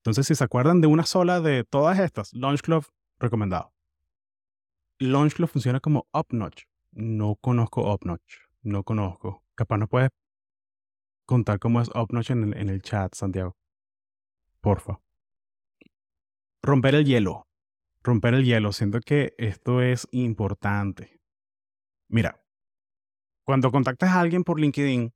Entonces, 0.00 0.26
si 0.26 0.34
se 0.34 0.44
acuerdan 0.44 0.80
de 0.80 0.86
una 0.86 1.04
sola 1.04 1.40
de 1.40 1.64
todas 1.64 1.98
estas, 1.98 2.32
Launch 2.32 2.60
Club 2.60 2.86
recomendado. 3.18 3.72
Launch 4.98 5.34
Club 5.34 5.48
funciona 5.48 5.80
como 5.80 6.06
Upnotch. 6.12 6.64
No 6.92 7.36
conozco 7.36 7.92
Upnotch. 7.92 8.38
No 8.62 8.84
conozco. 8.84 9.42
Capaz 9.54 9.78
no 9.78 9.88
puedes 9.88 10.10
contar 11.26 11.58
cómo 11.58 11.80
es 11.80 11.88
Upnotch 11.94 12.30
en 12.30 12.44
el, 12.44 12.56
en 12.56 12.68
el 12.68 12.82
chat, 12.82 13.14
Santiago. 13.14 13.56
Porfa. 14.60 15.00
Romper 16.62 16.94
el 16.94 17.04
hielo. 17.04 17.46
Romper 18.02 18.34
el 18.34 18.44
hielo. 18.44 18.72
Siento 18.72 19.00
que 19.00 19.34
esto 19.38 19.82
es 19.82 20.06
importante. 20.12 21.20
Mira, 22.08 22.42
cuando 23.44 23.70
contactas 23.70 24.10
a 24.10 24.20
alguien 24.20 24.44
por 24.44 24.60
LinkedIn 24.60 25.12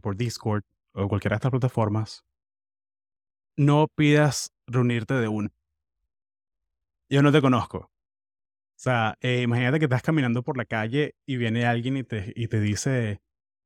por 0.00 0.16
Discord 0.16 0.62
o 0.94 1.08
cualquiera 1.08 1.34
de 1.34 1.38
estas 1.38 1.50
plataformas, 1.50 2.24
no 3.56 3.88
pidas 3.88 4.52
reunirte 4.66 5.14
de 5.14 5.28
uno. 5.28 5.50
Yo 7.10 7.22
no 7.22 7.32
te 7.32 7.40
conozco. 7.40 7.78
O 7.78 8.80
sea, 8.80 9.16
eh, 9.20 9.42
imagínate 9.42 9.80
que 9.80 9.86
estás 9.86 10.02
caminando 10.02 10.42
por 10.42 10.56
la 10.56 10.64
calle 10.64 11.16
y 11.26 11.36
viene 11.36 11.66
alguien 11.66 11.96
y 11.96 12.04
te, 12.04 12.32
y 12.36 12.46
te 12.46 12.60
dice, 12.60 13.20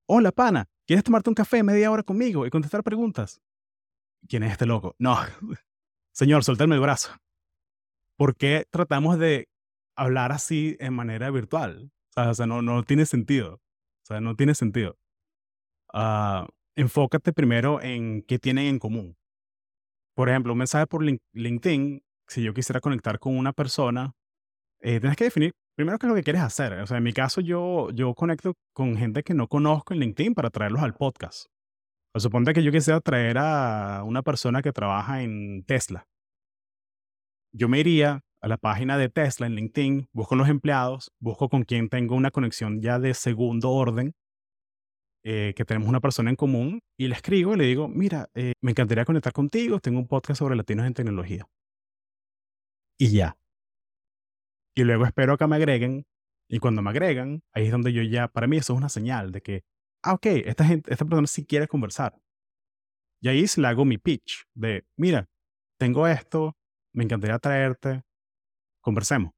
hola 0.06 0.32
pana, 0.32 0.66
¿quieres 0.86 1.04
tomarte 1.04 1.28
un 1.28 1.34
café 1.34 1.62
media 1.62 1.90
hora 1.90 2.02
conmigo 2.02 2.46
y 2.46 2.50
contestar 2.50 2.82
preguntas? 2.82 3.42
¿Quién 4.26 4.42
es 4.42 4.52
este 4.52 4.64
loco? 4.64 4.94
No, 4.98 5.18
señor, 6.12 6.44
suéltame 6.44 6.76
el 6.76 6.80
brazo. 6.80 7.10
¿Por 8.16 8.36
qué 8.36 8.66
tratamos 8.70 9.18
de 9.18 9.48
hablar 9.96 10.32
así 10.32 10.76
en 10.80 10.94
manera 10.94 11.30
virtual? 11.30 11.90
O 12.16 12.34
sea, 12.34 12.46
no, 12.46 12.62
no 12.62 12.82
tiene 12.82 13.04
sentido. 13.04 13.54
O 13.54 14.06
sea, 14.06 14.20
no 14.20 14.36
tiene 14.36 14.54
sentido. 14.54 14.98
Uh, 15.92 16.46
enfócate 16.76 17.32
primero 17.32 17.80
en 17.80 18.22
qué 18.22 18.38
tienen 18.38 18.66
en 18.66 18.78
común. 18.78 19.16
Por 20.14 20.28
ejemplo, 20.28 20.52
un 20.52 20.58
mensaje 20.58 20.87
por 20.87 21.04
LinkedIn, 21.04 22.02
si 22.26 22.42
yo 22.42 22.54
quisiera 22.54 22.80
conectar 22.80 23.18
con 23.18 23.37
una 23.37 23.52
persona, 23.52 24.12
eh, 24.80 25.00
tienes 25.00 25.16
que 25.16 25.25
definir 25.25 25.52
primero 25.75 25.99
qué 25.99 26.06
es 26.06 26.08
lo 26.08 26.14
que 26.14 26.22
quieres 26.22 26.42
hacer. 26.42 26.75
O 26.75 26.87
sea, 26.87 26.99
en 26.99 27.02
mi 27.02 27.12
caso, 27.12 27.40
yo, 27.40 27.90
yo 27.90 28.14
conecto 28.14 28.54
con 28.72 28.96
gente 28.96 29.22
que 29.22 29.34
no 29.34 29.49
conozco 29.49 29.94
en 29.94 30.00
LinkedIn 30.00 30.34
para 30.34 30.50
traerlos 30.50 30.82
al 30.82 30.94
podcast. 30.94 31.46
O 32.14 32.20
suponte 32.20 32.52
que 32.52 32.62
yo 32.62 32.72
quisiera 32.72 33.00
traer 33.00 33.38
a 33.38 34.02
una 34.04 34.22
persona 34.22 34.61
que 34.61 34.72
trabaja 34.72 35.22
en 35.22 35.64
Tesla. 35.64 36.06
Yo 37.54 37.68
me 37.68 37.80
iría 37.80 38.20
a 38.42 38.49
la 38.49 38.58
página 38.58 38.99
de 38.99 39.08
Tesla 39.08 39.46
en 39.46 39.54
LinkedIn, 39.54 40.08
busco 40.12 40.37
los 40.37 40.49
empleados, 40.49 41.12
busco 41.20 41.49
con 41.49 41.64
quien 41.64 41.88
tengo 41.88 42.14
una 42.14 42.30
conexión 42.30 42.80
ya 42.80 42.99
de 42.99 43.14
segundo 43.14 43.70
orden, 43.70 44.14
eh, 45.25 45.55
que 45.57 45.64
tenemos 45.64 45.88
una 45.88 46.00
persona 46.00 46.31
en 46.31 46.37
común, 46.37 46.81
y 46.99 47.09
le 47.09 47.14
escribo 47.14 47.55
y 47.55 47.59
le 47.59 47.64
digo, 47.64 47.88
mira, 47.88 48.29
eh, 48.35 48.52
me 48.62 48.73
encantaría 48.73 49.05
conectar 49.05 49.33
contigo, 49.33 49.81
tengo 49.81 49.99
un 49.99 50.09
podcast 50.09 50.38
sobre 50.38 50.57
latinos 50.57 50.87
en 50.87 50.95
tecnología. 50.95 51.47
y 52.99 53.11
ya. 53.12 53.37
Y 54.75 54.85
luego 54.85 55.05
espero 55.05 55.37
que 55.37 55.47
me 55.47 55.57
agreguen 55.57 56.05
y 56.49 56.59
cuando 56.59 56.83
me 56.83 56.91
agregan, 56.91 57.43
ahí 57.55 57.67
es 57.67 57.73
donde 57.73 57.93
yo 57.93 58.02
ya, 58.02 58.29
para 58.29 58.47
mí 58.47 58.59
eso 58.59 58.75
es 58.75 58.79
una 58.79 58.88
señal 58.88 59.33
de 59.33 59.41
que, 59.41 59.64
ah, 60.02 60.14
ok, 60.14 60.26
esta, 60.26 60.64
gente, 60.64 60.93
esta 60.93 61.05
persona 61.05 61.26
sí 61.26 61.45
quiere 61.47 61.67
conversar. 61.67 62.14
Y 63.23 63.29
ahí 63.29 63.45
le 63.57 63.67
hago 63.67 63.85
mi 63.85 63.99
pitch 63.99 64.45
de, 64.55 64.85
mira, 64.97 65.29
tengo 65.79 66.07
esto, 66.07 66.57
me 66.93 67.05
encantaría 67.05 67.38
traerte, 67.38 68.02
conversemos. 68.83 69.33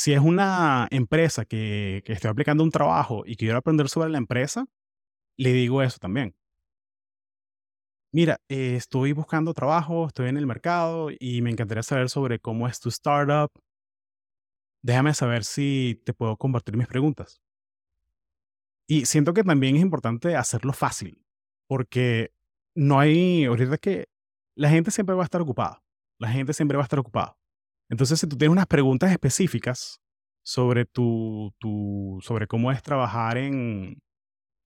Si 0.00 0.14
es 0.14 0.20
una 0.20 0.88
empresa 0.90 1.44
que, 1.44 2.02
que 2.06 2.14
estoy 2.14 2.30
aplicando 2.30 2.64
un 2.64 2.70
trabajo 2.70 3.22
y 3.26 3.36
quiero 3.36 3.58
aprender 3.58 3.90
sobre 3.90 4.08
la 4.08 4.16
empresa, 4.16 4.64
le 5.36 5.52
digo 5.52 5.82
eso 5.82 5.98
también. 5.98 6.34
Mira, 8.10 8.38
eh, 8.48 8.76
estoy 8.76 9.12
buscando 9.12 9.52
trabajo, 9.52 10.06
estoy 10.06 10.30
en 10.30 10.38
el 10.38 10.46
mercado 10.46 11.10
y 11.18 11.42
me 11.42 11.50
encantaría 11.50 11.82
saber 11.82 12.08
sobre 12.08 12.38
cómo 12.38 12.66
es 12.66 12.80
tu 12.80 12.88
startup. 12.88 13.50
Déjame 14.80 15.12
saber 15.12 15.44
si 15.44 16.00
te 16.06 16.14
puedo 16.14 16.34
compartir 16.38 16.78
mis 16.78 16.86
preguntas. 16.86 17.42
Y 18.88 19.04
siento 19.04 19.34
que 19.34 19.44
también 19.44 19.76
es 19.76 19.82
importante 19.82 20.34
hacerlo 20.34 20.72
fácil, 20.72 21.22
porque 21.66 22.32
no 22.74 22.98
hay, 23.00 23.44
ahorita 23.44 23.76
que 23.76 24.08
la 24.54 24.70
gente 24.70 24.92
siempre 24.92 25.14
va 25.14 25.24
a 25.24 25.26
estar 25.26 25.42
ocupada, 25.42 25.82
la 26.18 26.30
gente 26.30 26.54
siempre 26.54 26.78
va 26.78 26.84
a 26.84 26.88
estar 26.88 26.98
ocupada. 26.98 27.36
Entonces, 27.90 28.20
si 28.20 28.26
tú 28.26 28.38
tienes 28.38 28.52
unas 28.52 28.66
preguntas 28.66 29.10
específicas 29.10 30.00
sobre 30.42 30.86
tu, 30.86 31.52
tu 31.58 32.18
sobre 32.22 32.46
cómo 32.46 32.72
es 32.72 32.82
trabajar 32.82 33.36
en, 33.36 34.00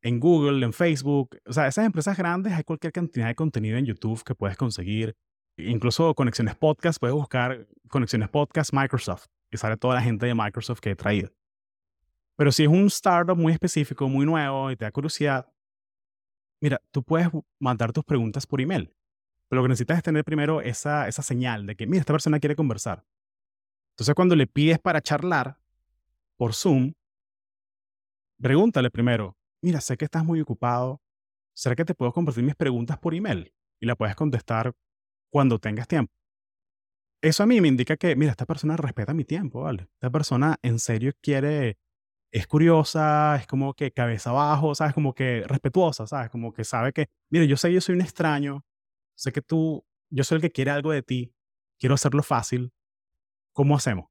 en 0.02 0.20
Google, 0.20 0.64
en 0.64 0.72
Facebook. 0.72 1.38
O 1.46 1.52
sea, 1.52 1.66
esas 1.66 1.86
empresas 1.86 2.16
grandes 2.16 2.52
hay 2.52 2.62
cualquier 2.62 2.92
cantidad 2.92 3.26
de 3.26 3.34
contenido 3.34 3.78
en 3.78 3.86
YouTube 3.86 4.22
que 4.22 4.34
puedes 4.34 4.56
conseguir. 4.56 5.16
Incluso 5.56 6.14
conexiones 6.14 6.54
podcast, 6.54 7.00
puedes 7.00 7.14
buscar 7.14 7.66
conexiones 7.88 8.28
podcast 8.28 8.72
Microsoft 8.72 9.26
y 9.50 9.56
sale 9.56 9.76
toda 9.78 9.94
la 9.94 10.02
gente 10.02 10.26
de 10.26 10.34
Microsoft 10.34 10.80
que 10.80 10.90
he 10.90 10.96
traído. 10.96 11.30
Pero 12.36 12.52
si 12.52 12.64
es 12.64 12.68
un 12.68 12.86
startup 12.86 13.36
muy 13.36 13.52
específico, 13.52 14.08
muy 14.08 14.26
nuevo 14.26 14.70
y 14.70 14.76
te 14.76 14.84
da 14.84 14.92
curiosidad, 14.92 15.50
mira, 16.60 16.82
tú 16.90 17.02
puedes 17.02 17.28
mandar 17.58 17.92
tus 17.92 18.04
preguntas 18.04 18.46
por 18.46 18.60
email. 18.60 18.94
Pero 19.48 19.62
lo 19.62 19.64
que 19.64 19.70
necesitas 19.70 19.98
es 19.98 20.02
tener 20.02 20.24
primero 20.24 20.60
esa, 20.60 21.08
esa 21.08 21.22
señal 21.22 21.64
de 21.64 21.76
que, 21.76 21.86
mira, 21.86 22.00
esta 22.00 22.12
persona 22.12 22.40
quiere 22.40 22.56
conversar. 22.56 23.04
Entonces, 23.94 24.14
cuando 24.16 24.34
le 24.34 24.48
pides 24.48 24.80
para 24.80 25.00
charlar 25.00 25.56
por 26.36 26.52
Zoom, 26.52 26.94
pregúntale 28.40 28.90
primero, 28.90 29.36
mira, 29.62 29.80
sé 29.80 29.96
que 29.96 30.04
estás 30.04 30.24
muy 30.24 30.40
ocupado, 30.40 31.00
¿será 31.54 31.76
que 31.76 31.84
te 31.84 31.94
puedo 31.94 32.12
compartir 32.12 32.42
mis 32.42 32.56
preguntas 32.56 32.98
por 32.98 33.14
email? 33.14 33.54
Y 33.80 33.86
la 33.86 33.94
puedes 33.94 34.16
contestar 34.16 34.74
cuando 35.30 35.60
tengas 35.60 35.86
tiempo. 35.86 36.12
Eso 37.22 37.44
a 37.44 37.46
mí 37.46 37.60
me 37.60 37.68
indica 37.68 37.96
que, 37.96 38.16
mira, 38.16 38.32
esta 38.32 38.46
persona 38.46 38.76
respeta 38.76 39.14
mi 39.14 39.24
tiempo, 39.24 39.62
¿vale? 39.62 39.88
Esta 39.94 40.10
persona 40.10 40.58
en 40.62 40.80
serio 40.80 41.12
quiere, 41.22 41.78
es 42.32 42.46
curiosa, 42.48 43.36
es 43.36 43.46
como 43.46 43.74
que 43.74 43.92
cabeza 43.92 44.30
abajo, 44.30 44.74
¿sabes? 44.74 44.92
Como 44.92 45.14
que 45.14 45.44
respetuosa, 45.46 46.06
¿sabes? 46.06 46.30
Como 46.30 46.52
que 46.52 46.64
sabe 46.64 46.92
que, 46.92 47.08
mira, 47.30 47.44
yo 47.44 47.56
sé 47.56 47.68
que 47.68 47.74
yo 47.74 47.80
soy 47.80 47.94
un 47.94 48.02
extraño, 48.02 48.64
sé 49.14 49.32
que 49.32 49.40
tú, 49.40 49.86
yo 50.10 50.24
soy 50.24 50.36
el 50.36 50.42
que 50.42 50.50
quiere 50.50 50.72
algo 50.72 50.90
de 50.90 51.02
ti, 51.02 51.32
quiero 51.78 51.94
hacerlo 51.94 52.22
fácil. 52.24 52.72
¿Cómo 53.54 53.76
hacemos? 53.76 54.10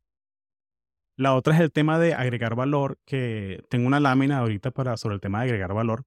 La 1.17 1.35
otra 1.35 1.53
es 1.53 1.61
el 1.61 1.71
tema 1.71 1.99
de 1.99 2.13
agregar 2.15 2.55
valor, 2.55 2.97
que 3.05 3.63
tengo 3.69 3.85
una 3.85 3.99
lámina 3.99 4.39
ahorita 4.39 4.71
para, 4.71 4.97
sobre 4.97 5.15
el 5.15 5.21
tema 5.21 5.39
de 5.39 5.45
agregar 5.45 5.73
valor. 5.73 6.05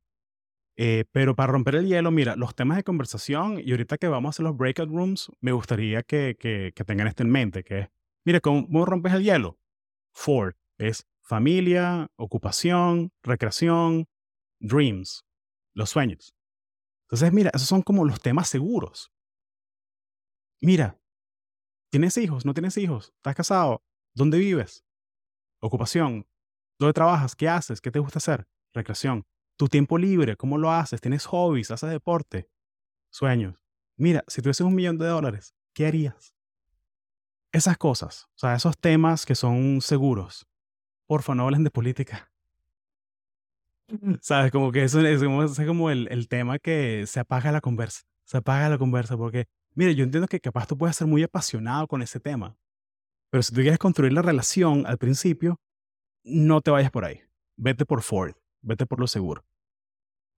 Eh, 0.77 1.05
pero 1.13 1.37
para 1.37 1.53
romper 1.53 1.77
el 1.77 1.87
hielo, 1.87 2.11
mira, 2.11 2.35
los 2.35 2.55
temas 2.55 2.79
de 2.79 2.85
conversación 2.85 3.61
y 3.63 3.71
ahorita 3.71 3.99
que 3.99 4.09
vamos 4.09 4.29
a 4.29 4.31
hacer 4.31 4.45
los 4.45 4.57
breakout 4.57 4.89
rooms, 4.89 5.31
me 5.41 5.53
gustaría 5.53 6.03
que, 6.03 6.37
que, 6.39 6.73
tengan 6.85 7.07
esto 7.07 7.23
en 7.23 7.31
mente, 7.31 7.63
que 7.63 7.79
es, 7.79 7.89
mira, 8.25 8.41
¿cómo 8.41 8.85
rompes 8.85 9.13
el 9.13 9.23
hielo? 9.23 9.59
Ford 10.13 10.55
es 10.79 11.07
familia, 11.23 12.09
ocupación, 12.17 13.13
recreación, 13.23 14.09
dreams, 14.61 15.25
los 15.75 15.91
sueños. 15.91 16.35
Entonces, 17.05 17.33
mira, 17.33 17.51
esos 17.55 17.69
son 17.69 17.83
como 17.83 18.05
los 18.05 18.21
temas 18.21 18.49
seguros. 18.49 19.13
Mira, 20.61 20.99
¿tienes 21.97 22.19
hijos? 22.19 22.45
¿No 22.45 22.53
tienes 22.53 22.77
hijos? 22.77 23.15
¿Estás 23.17 23.35
casado? 23.35 23.83
¿Dónde 24.15 24.37
vives? 24.37 24.85
Ocupación. 25.61 26.27
¿Dónde 26.79 26.93
trabajas? 26.93 27.35
¿Qué 27.35 27.49
haces? 27.49 27.81
¿Qué 27.81 27.91
te 27.91 28.01
gusta 28.01 28.19
hacer? 28.19 28.47
Recreación. 28.75 29.25
Tu 29.57 29.67
tiempo 29.69 29.97
libre, 29.97 30.37
¿cómo 30.37 30.59
lo 30.59 30.71
haces? 30.71 31.01
¿Tienes 31.01 31.25
hobbies? 31.25 31.71
¿Haces 31.71 31.89
deporte? 31.89 32.51
Sueños. 33.09 33.55
Mira, 33.97 34.23
si 34.27 34.43
tuvieses 34.43 34.67
un 34.67 34.75
millón 34.75 34.99
de 34.99 35.07
dólares, 35.07 35.55
¿qué 35.73 35.87
harías? 35.87 36.35
Esas 37.51 37.79
cosas, 37.79 38.27
o 38.35 38.41
sea, 38.41 38.55
esos 38.55 38.77
temas 38.77 39.25
que 39.25 39.35
son 39.35 39.81
seguros. 39.81 40.47
Porfa, 41.07 41.35
no 41.35 41.45
hablen 41.45 41.65
de 41.65 41.71
política. 41.71 42.31
¿Sabes? 44.21 44.53
Como 44.53 44.71
que 44.71 44.85
eso 44.85 45.01
es 45.01 45.23
como, 45.23 45.45
es 45.45 45.59
como 45.67 45.89
el, 45.89 46.09
el, 46.11 46.29
tema 46.29 46.59
que 46.59 47.07
se 47.07 47.21
apaga 47.21 47.53
la 47.53 47.63
conversa. 47.63 48.03
Se 48.25 48.37
apaga 48.37 48.69
la 48.69 48.77
conversa 48.77 49.17
porque, 49.17 49.49
mire, 49.77 49.95
yo 49.95 50.03
entiendo 50.03 50.27
que 50.27 50.41
capaz 50.41 50.67
tú 50.67 50.77
puedes 50.77 50.97
ser 50.97 51.07
muy 51.07 51.23
apasionado 51.23 51.87
con 51.87 52.03
ese 52.03 52.19
tema. 52.19 52.59
Pero 53.31 53.43
si 53.43 53.55
tú 53.55 53.61
quieres 53.61 53.79
construir 53.79 54.13
la 54.13 54.23
relación 54.23 54.87
al 54.87 54.99
principio, 54.99 55.61
no 56.25 56.61
te 56.61 56.71
vayas 56.71 56.91
por 56.91 57.05
ahí. 57.05 57.21
Vete 57.57 57.87
por 57.87 58.03
Ford, 58.03 58.35
vete 58.63 58.87
por 58.87 58.99
lo 58.99 59.07
seguro. 59.07 59.45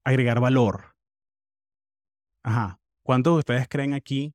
Agregar 0.04 0.40
valor. 0.40 0.94
Ajá. 2.44 2.80
¿Cuántos 3.02 3.34
de 3.34 3.38
ustedes 3.38 3.68
creen 3.68 3.94
aquí 3.94 4.34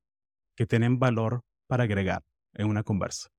que 0.55 0.65
tienen 0.65 0.97
valor 0.97 1.41
para 1.67 1.83
agregar 1.83 2.23
en 2.53 2.67
una 2.67 2.83
conversa? 2.83 3.29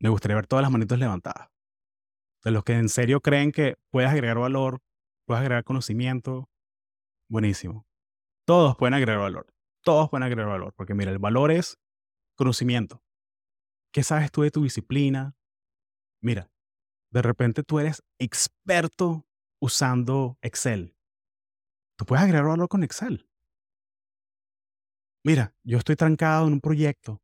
Me 0.00 0.08
gustaría 0.08 0.36
ver 0.36 0.46
todas 0.46 0.62
las 0.62 0.70
manitos 0.70 0.98
levantadas. 0.98 1.48
De 2.44 2.50
los 2.52 2.64
que 2.64 2.74
en 2.74 2.88
serio 2.88 3.20
creen 3.20 3.52
que 3.52 3.76
puedes 3.90 4.10
agregar 4.10 4.38
valor, 4.38 4.80
puedes 5.26 5.40
agregar 5.42 5.64
conocimiento, 5.64 6.48
buenísimo. 7.28 7.86
Todos 8.46 8.76
pueden 8.76 8.94
agregar 8.94 9.20
valor. 9.20 9.46
Todos 9.82 10.10
pueden 10.10 10.24
agregar 10.24 10.46
valor. 10.46 10.72
Porque 10.74 10.94
mira, 10.94 11.10
el 11.10 11.18
valor 11.18 11.50
es 11.50 11.78
conocimiento. 12.36 13.02
¿Qué 13.92 14.02
sabes 14.02 14.30
tú 14.30 14.42
de 14.42 14.50
tu 14.50 14.62
disciplina? 14.62 15.36
Mira, 16.22 16.50
de 17.10 17.22
repente 17.22 17.62
tú 17.62 17.78
eres 17.78 18.02
experto 18.18 19.26
usando 19.60 20.38
Excel. 20.42 20.96
Tú 21.96 22.04
puedes 22.06 22.24
agregar 22.24 22.46
valor 22.46 22.68
con 22.68 22.82
Excel. 22.82 23.28
Mira, 25.24 25.54
yo 25.64 25.78
estoy 25.78 25.96
trancado 25.96 26.46
en 26.46 26.54
un 26.54 26.60
proyecto. 26.60 27.20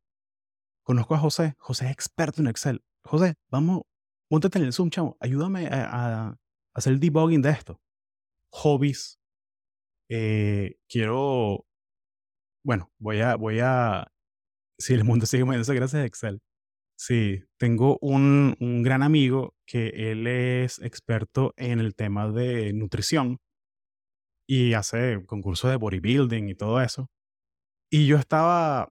Conozco 0.83 1.15
a 1.15 1.19
José. 1.19 1.55
José 1.57 1.85
es 1.85 1.91
experto 1.91 2.41
en 2.41 2.47
Excel. 2.47 2.83
José, 3.03 3.35
vamos, 3.49 3.83
póntate 4.29 4.59
en 4.59 4.65
el 4.65 4.73
Zoom, 4.73 4.89
chamo. 4.89 5.17
Ayúdame 5.19 5.67
a, 5.67 6.37
hacer 6.73 6.93
el 6.93 6.99
debugging 6.99 7.41
de 7.41 7.49
esto. 7.49 7.81
Hobbies. 8.51 9.19
Eh, 10.09 10.77
quiero. 10.87 11.65
Bueno, 12.67 12.91
voy 12.99 13.21
a. 13.21 13.35
Voy 13.37 13.59
a. 13.61 14.11
Si 14.77 14.93
el 14.93 15.05
mundo 15.05 15.25
sigue 15.27 15.45
moviéndose 15.45 15.73
gracias 15.73 16.01
a 16.03 16.05
Excel. 16.05 16.41
Sí, 16.97 17.43
tengo 17.57 17.97
un, 18.01 18.57
un 18.59 18.83
gran 18.83 19.03
amigo 19.03 19.55
que 19.65 20.11
él 20.11 20.27
es 20.27 20.79
experto 20.79 21.53
en 21.57 21.79
el 21.79 21.95
tema 21.95 22.29
de 22.29 22.73
nutrición 22.73 23.39
y 24.47 24.73
hace 24.73 25.25
concursos 25.27 25.71
de 25.71 25.77
bodybuilding 25.77 26.49
y 26.49 26.55
todo 26.55 26.81
eso. 26.81 27.09
Y 27.91 28.07
yo 28.07 28.17
estaba, 28.17 28.89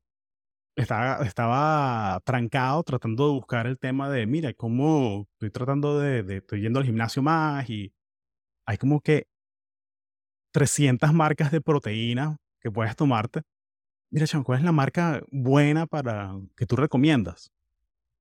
estaba, 0.76 1.24
estaba 1.26 2.20
trancado 2.24 2.82
tratando 2.84 3.28
de 3.28 3.34
buscar 3.34 3.66
el 3.66 3.78
tema 3.78 4.10
de, 4.10 4.26
mira, 4.26 4.54
cómo 4.54 5.26
estoy 5.34 5.50
tratando 5.50 6.00
de, 6.00 6.22
de, 6.22 6.38
estoy 6.38 6.62
yendo 6.62 6.80
al 6.80 6.86
gimnasio 6.86 7.22
más 7.22 7.68
y 7.70 7.92
hay 8.66 8.78
como 8.78 9.00
que 9.00 9.26
300 10.54 11.12
marcas 11.12 11.52
de 11.52 11.60
proteína 11.60 12.38
que 12.60 12.70
puedes 12.70 12.96
tomarte. 12.96 13.42
Mira, 14.16 14.26
Chan, 14.26 14.44
¿cuál 14.44 14.60
es 14.60 14.64
la 14.64 14.72
marca 14.72 15.22
buena 15.30 15.86
para 15.86 16.40
que 16.56 16.64
tú 16.64 16.74
recomiendas? 16.74 17.52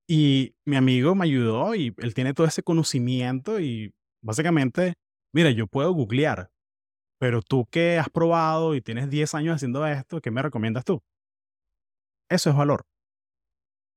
Y 0.06 0.54
mi 0.66 0.76
amigo 0.76 1.14
me 1.14 1.24
ayudó 1.24 1.74
y 1.74 1.94
él 1.96 2.12
tiene 2.12 2.34
todo 2.34 2.46
ese 2.46 2.62
conocimiento 2.62 3.60
y 3.60 3.94
básicamente, 4.20 4.92
mira, 5.32 5.50
yo 5.52 5.66
puedo 5.66 5.90
googlear, 5.94 6.50
pero 7.18 7.40
tú 7.40 7.64
que 7.70 7.98
has 7.98 8.10
probado 8.10 8.74
y 8.74 8.82
tienes 8.82 9.08
10 9.08 9.34
años 9.34 9.56
haciendo 9.56 9.86
esto, 9.86 10.20
¿qué 10.20 10.30
me 10.30 10.42
recomiendas 10.42 10.84
tú? 10.84 11.02
Eso 12.28 12.50
es 12.50 12.56
valor. 12.56 12.84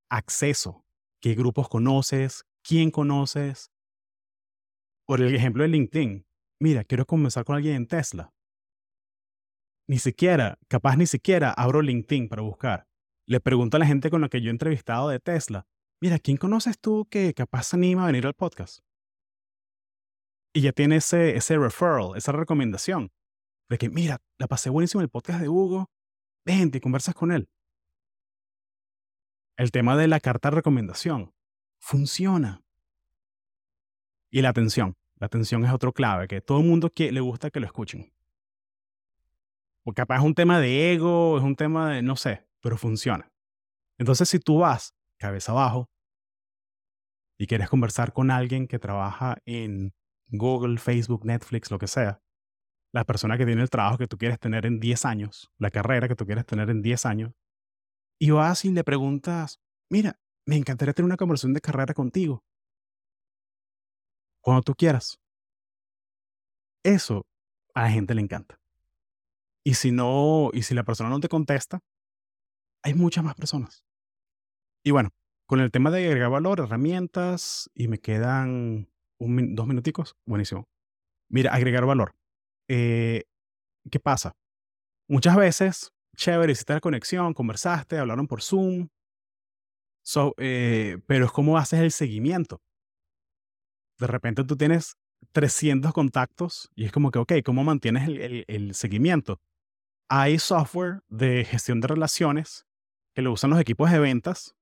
Acceso. 0.08 0.86
¿Qué 1.20 1.34
grupos 1.34 1.68
conoces? 1.68 2.46
¿Quién 2.62 2.90
conoces? 2.90 3.70
Por 5.04 5.20
el 5.20 5.34
ejemplo 5.34 5.64
de 5.64 5.68
LinkedIn. 5.68 6.24
Mira, 6.60 6.82
quiero 6.82 7.04
comenzar 7.04 7.44
con 7.44 7.56
alguien 7.56 7.76
en 7.76 7.86
Tesla. 7.86 8.32
Ni 9.90 9.98
siquiera, 9.98 10.56
capaz 10.68 10.96
ni 10.96 11.04
siquiera 11.04 11.50
abro 11.50 11.82
LinkedIn 11.82 12.28
para 12.28 12.42
buscar. 12.42 12.86
Le 13.26 13.40
pregunto 13.40 13.76
a 13.76 13.80
la 13.80 13.86
gente 13.86 14.08
con 14.08 14.20
la 14.20 14.28
que 14.28 14.40
yo 14.40 14.46
he 14.46 14.50
entrevistado 14.52 15.08
de 15.08 15.18
Tesla, 15.18 15.66
mira, 16.00 16.20
¿quién 16.20 16.36
conoces 16.36 16.78
tú 16.78 17.08
que 17.10 17.34
capaz 17.34 17.64
se 17.64 17.76
anima 17.76 18.04
a 18.04 18.06
venir 18.06 18.24
al 18.24 18.34
podcast? 18.34 18.84
Y 20.52 20.60
ya 20.60 20.70
tiene 20.70 20.94
ese, 20.94 21.36
ese 21.36 21.58
referral, 21.58 22.12
esa 22.14 22.30
recomendación 22.30 23.10
de 23.68 23.78
que, 23.78 23.90
mira, 23.90 24.22
la 24.38 24.46
pasé 24.46 24.70
buenísimo 24.70 25.00
en 25.00 25.06
el 25.06 25.10
podcast 25.10 25.40
de 25.40 25.48
Hugo, 25.48 25.90
vente 26.44 26.78
y 26.78 26.80
conversas 26.80 27.16
con 27.16 27.32
él. 27.32 27.48
El 29.56 29.72
tema 29.72 29.96
de 29.96 30.06
la 30.06 30.20
carta 30.20 30.50
de 30.50 30.54
recomendación 30.54 31.34
funciona. 31.80 32.62
Y 34.30 34.40
la 34.42 34.50
atención. 34.50 34.96
La 35.16 35.26
atención 35.26 35.64
es 35.64 35.72
otro 35.72 35.92
clave, 35.92 36.28
que 36.28 36.40
todo 36.40 36.60
el 36.60 36.66
mundo 36.66 36.92
le 36.96 37.20
gusta 37.20 37.50
que 37.50 37.58
lo 37.58 37.66
escuchen. 37.66 38.12
Porque 39.84 40.02
capaz 40.02 40.18
es 40.18 40.24
un 40.24 40.34
tema 40.34 40.60
de 40.60 40.92
ego, 40.92 41.38
es 41.38 41.44
un 41.44 41.56
tema 41.56 41.94
de, 41.94 42.02
no 42.02 42.16
sé, 42.16 42.46
pero 42.62 42.76
funciona. 42.76 43.30
Entonces, 43.98 44.28
si 44.28 44.38
tú 44.38 44.58
vas 44.58 44.94
cabeza 45.18 45.52
abajo 45.52 45.90
y 47.38 47.46
quieres 47.46 47.68
conversar 47.68 48.12
con 48.12 48.30
alguien 48.30 48.66
que 48.66 48.78
trabaja 48.78 49.38
en 49.44 49.92
Google, 50.28 50.78
Facebook, 50.78 51.24
Netflix, 51.24 51.70
lo 51.70 51.78
que 51.78 51.86
sea, 51.86 52.20
la 52.92 53.04
persona 53.04 53.38
que 53.38 53.46
tiene 53.46 53.62
el 53.62 53.70
trabajo 53.70 53.98
que 53.98 54.06
tú 54.06 54.18
quieres 54.18 54.38
tener 54.38 54.66
en 54.66 54.80
10 54.80 55.04
años, 55.04 55.50
la 55.58 55.70
carrera 55.70 56.08
que 56.08 56.16
tú 56.16 56.26
quieres 56.26 56.44
tener 56.46 56.70
en 56.70 56.82
10 56.82 57.06
años, 57.06 57.32
y 58.20 58.30
vas 58.30 58.64
y 58.64 58.70
le 58.70 58.84
preguntas, 58.84 59.60
mira, 59.90 60.20
me 60.46 60.56
encantaría 60.56 60.92
tener 60.92 61.06
una 61.06 61.16
conversación 61.16 61.54
de 61.54 61.60
carrera 61.60 61.94
contigo. 61.94 62.44
Cuando 64.42 64.62
tú 64.62 64.74
quieras. 64.74 65.18
Eso 66.84 67.22
a 67.74 67.82
la 67.82 67.90
gente 67.90 68.14
le 68.14 68.22
encanta. 68.22 68.59
Y 69.64 69.74
si 69.74 69.92
no, 69.92 70.50
y 70.52 70.62
si 70.62 70.74
la 70.74 70.84
persona 70.84 71.10
no 71.10 71.20
te 71.20 71.28
contesta, 71.28 71.80
hay 72.82 72.94
muchas 72.94 73.24
más 73.24 73.34
personas. 73.34 73.84
Y 74.82 74.90
bueno, 74.90 75.10
con 75.46 75.60
el 75.60 75.70
tema 75.70 75.90
de 75.90 76.06
agregar 76.06 76.30
valor, 76.30 76.60
herramientas, 76.60 77.70
y 77.74 77.88
me 77.88 77.98
quedan 77.98 78.88
dos 79.18 79.66
minuticos, 79.66 80.16
buenísimo. 80.26 80.68
Mira, 81.28 81.52
agregar 81.52 81.84
valor. 81.84 82.14
Eh, 82.68 83.24
¿Qué 83.90 84.00
pasa? 84.00 84.32
Muchas 85.08 85.36
veces, 85.36 85.92
chévere, 86.16 86.52
hiciste 86.52 86.72
la 86.72 86.80
conexión, 86.80 87.34
conversaste, 87.34 87.98
hablaron 87.98 88.26
por 88.26 88.42
Zoom, 88.42 88.88
eh, 90.38 90.98
pero 91.06 91.26
es 91.26 91.30
como 91.32 91.58
haces 91.58 91.80
el 91.80 91.90
seguimiento. 91.90 92.62
De 93.98 94.06
repente 94.06 94.44
tú 94.44 94.56
tienes 94.56 94.96
300 95.32 95.92
contactos 95.92 96.70
y 96.74 96.86
es 96.86 96.92
como 96.92 97.10
que, 97.10 97.18
ok, 97.18 97.32
¿cómo 97.44 97.62
mantienes 97.62 98.08
el 98.48 98.74
seguimiento? 98.74 99.38
Hay 100.12 100.40
software 100.40 101.02
de 101.08 101.44
gestión 101.44 101.80
de 101.80 101.86
relaciones 101.86 102.66
que 103.14 103.22
lo 103.22 103.30
usan 103.30 103.50
los 103.50 103.60
equipos 103.60 103.92
de 103.92 104.00
ventas, 104.00 104.56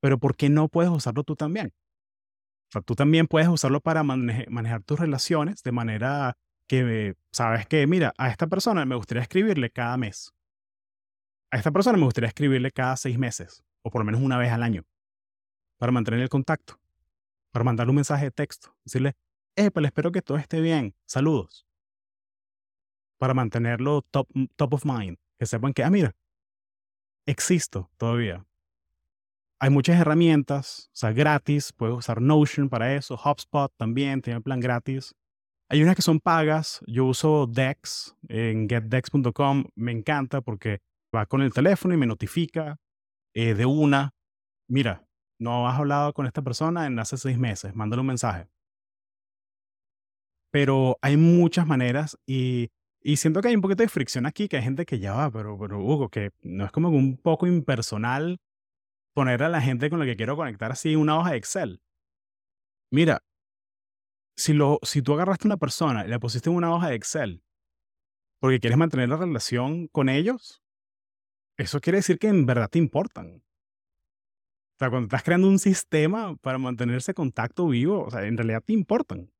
pero 0.00 0.18
¿por 0.18 0.36
qué 0.36 0.48
no 0.48 0.68
puedes 0.68 0.92
usarlo 0.92 1.24
tú 1.24 1.34
también? 1.34 1.74
O 2.68 2.72
sea, 2.72 2.80
tú 2.80 2.94
también 2.94 3.26
puedes 3.26 3.48
usarlo 3.48 3.80
para 3.80 4.04
manejar 4.04 4.84
tus 4.84 5.00
relaciones 5.00 5.64
de 5.64 5.72
manera 5.72 6.36
que 6.68 7.16
sabes 7.32 7.66
que, 7.66 7.84
mira, 7.88 8.14
a 8.18 8.28
esta 8.28 8.46
persona 8.46 8.84
me 8.84 8.94
gustaría 8.94 9.22
escribirle 9.22 9.70
cada 9.70 9.96
mes. 9.96 10.32
A 11.50 11.56
esta 11.56 11.72
persona 11.72 11.98
me 11.98 12.04
gustaría 12.04 12.28
escribirle 12.28 12.70
cada 12.70 12.96
seis 12.96 13.18
meses, 13.18 13.64
o 13.82 13.90
por 13.90 14.00
lo 14.00 14.06
menos 14.06 14.20
una 14.20 14.38
vez 14.38 14.52
al 14.52 14.62
año, 14.62 14.84
para 15.76 15.90
mantener 15.90 16.20
el 16.20 16.28
contacto, 16.28 16.78
para 17.50 17.64
mandarle 17.64 17.90
un 17.90 17.96
mensaje 17.96 18.26
de 18.26 18.30
texto, 18.30 18.76
decirle, 18.84 19.16
eh, 19.56 19.72
pues 19.72 19.86
espero 19.86 20.12
que 20.12 20.22
todo 20.22 20.38
esté 20.38 20.60
bien, 20.60 20.94
saludos. 21.04 21.63
Para 23.24 23.32
mantenerlo 23.32 24.02
top, 24.02 24.28
top 24.54 24.74
of 24.74 24.84
mind, 24.84 25.16
que 25.38 25.46
sepan 25.46 25.72
que, 25.72 25.82
ah, 25.82 25.88
mira, 25.88 26.14
existo 27.26 27.90
todavía. 27.96 28.44
Hay 29.58 29.70
muchas 29.70 29.98
herramientas, 29.98 30.90
o 30.92 30.96
sea, 30.96 31.12
gratis. 31.12 31.72
Puedes 31.72 31.96
usar 31.96 32.20
Notion 32.20 32.68
para 32.68 32.94
eso. 32.94 33.14
HubSpot 33.14 33.72
también 33.78 34.20
tiene 34.20 34.42
plan 34.42 34.60
gratis. 34.60 35.14
Hay 35.70 35.82
unas 35.82 35.96
que 35.96 36.02
son 36.02 36.20
pagas. 36.20 36.82
Yo 36.86 37.06
uso 37.06 37.46
Dex 37.46 38.14
en 38.28 38.68
getdex.com. 38.68 39.64
Me 39.74 39.92
encanta 39.92 40.42
porque 40.42 40.82
va 41.16 41.24
con 41.24 41.40
el 41.40 41.54
teléfono 41.54 41.94
y 41.94 41.96
me 41.96 42.06
notifica 42.06 42.76
eh, 43.32 43.54
de 43.54 43.64
una. 43.64 44.12
Mira, 44.68 45.02
no 45.38 45.66
has 45.66 45.78
hablado 45.78 46.12
con 46.12 46.26
esta 46.26 46.42
persona 46.42 46.86
en 46.86 46.98
hace 46.98 47.16
seis 47.16 47.38
meses. 47.38 47.74
Mándale 47.74 48.02
un 48.02 48.08
mensaje. 48.08 48.50
Pero 50.50 50.98
hay 51.00 51.16
muchas 51.16 51.66
maneras 51.66 52.18
y 52.26 52.70
y 53.06 53.18
siento 53.18 53.42
que 53.42 53.48
hay 53.48 53.54
un 53.54 53.60
poquito 53.60 53.82
de 53.82 53.88
fricción 53.90 54.24
aquí, 54.24 54.48
que 54.48 54.56
hay 54.56 54.62
gente 54.62 54.86
que 54.86 54.98
ya 54.98 55.12
va, 55.12 55.30
pero, 55.30 55.58
pero 55.58 55.78
Hugo, 55.78 56.08
que 56.08 56.30
no 56.40 56.64
es 56.64 56.72
como 56.72 56.88
un 56.88 57.18
poco 57.18 57.46
impersonal 57.46 58.40
poner 59.12 59.42
a 59.42 59.50
la 59.50 59.60
gente 59.60 59.90
con 59.90 59.98
la 59.98 60.06
que 60.06 60.16
quiero 60.16 60.36
conectar 60.36 60.72
así 60.72 60.96
una 60.96 61.18
hoja 61.18 61.32
de 61.32 61.36
Excel. 61.36 61.82
Mira, 62.90 63.22
si, 64.38 64.54
lo, 64.54 64.78
si 64.82 65.02
tú 65.02 65.12
agarraste 65.12 65.46
a 65.46 65.48
una 65.48 65.58
persona 65.58 66.06
y 66.06 66.08
la 66.08 66.18
pusiste 66.18 66.48
en 66.48 66.56
una 66.56 66.74
hoja 66.74 66.88
de 66.88 66.94
Excel 66.94 67.44
porque 68.40 68.58
quieres 68.58 68.78
mantener 68.78 69.10
la 69.10 69.18
relación 69.18 69.86
con 69.88 70.08
ellos, 70.08 70.62
eso 71.58 71.80
quiere 71.80 71.98
decir 71.98 72.18
que 72.18 72.28
en 72.28 72.46
verdad 72.46 72.70
te 72.70 72.78
importan. 72.78 73.42
O 74.74 74.78
sea, 74.78 74.88
cuando 74.88 75.06
estás 75.06 75.22
creando 75.22 75.46
un 75.46 75.58
sistema 75.58 76.36
para 76.36 76.56
mantener 76.56 76.96
ese 76.96 77.12
contacto 77.12 77.68
vivo, 77.68 78.04
o 78.04 78.10
sea, 78.10 78.26
en 78.26 78.38
realidad 78.38 78.62
te 78.64 78.72
importan. 78.72 79.30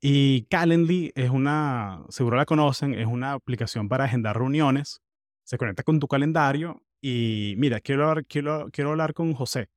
Y 0.00 0.42
Calendly 0.46 1.12
es 1.14 1.30
una, 1.30 2.04
seguro 2.08 2.36
la 2.36 2.44
conocen, 2.44 2.94
es 2.94 3.06
una 3.06 3.32
aplicación 3.32 3.88
para 3.88 4.04
agendar 4.04 4.36
reuniones. 4.36 5.00
Se 5.44 5.58
conecta 5.58 5.82
con 5.82 6.00
tu 6.00 6.08
calendario 6.08 6.82
y 7.00 7.54
mira, 7.56 7.80
quiero 7.80 8.08
hablar, 8.08 8.26
quiero, 8.26 8.68
quiero 8.70 8.90
hablar 8.90 9.14
con 9.14 9.32
José. 9.32 9.68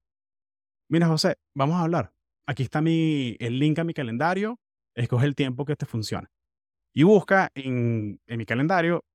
Mira, 0.90 1.08
José, 1.08 1.38
vamos 1.54 1.78
a 1.78 1.84
hablar. 1.84 2.12
Aquí 2.48 2.64
está 2.64 2.82
mi, 2.82 3.36
el 3.40 3.60
link 3.60 3.80
a 3.80 3.84
mi 3.84 3.94
calendario. 3.94 4.60
Escoge 4.96 5.26
el 5.26 5.36
tiempo 5.36 5.66
que 5.66 5.76
te 5.76 5.86
funcione. 5.86 6.28
Y 6.94 7.04
busca 7.04 7.52
en, 7.54 8.20
en 8.26 8.38
mi 8.38 8.46
calendario 8.46 9.06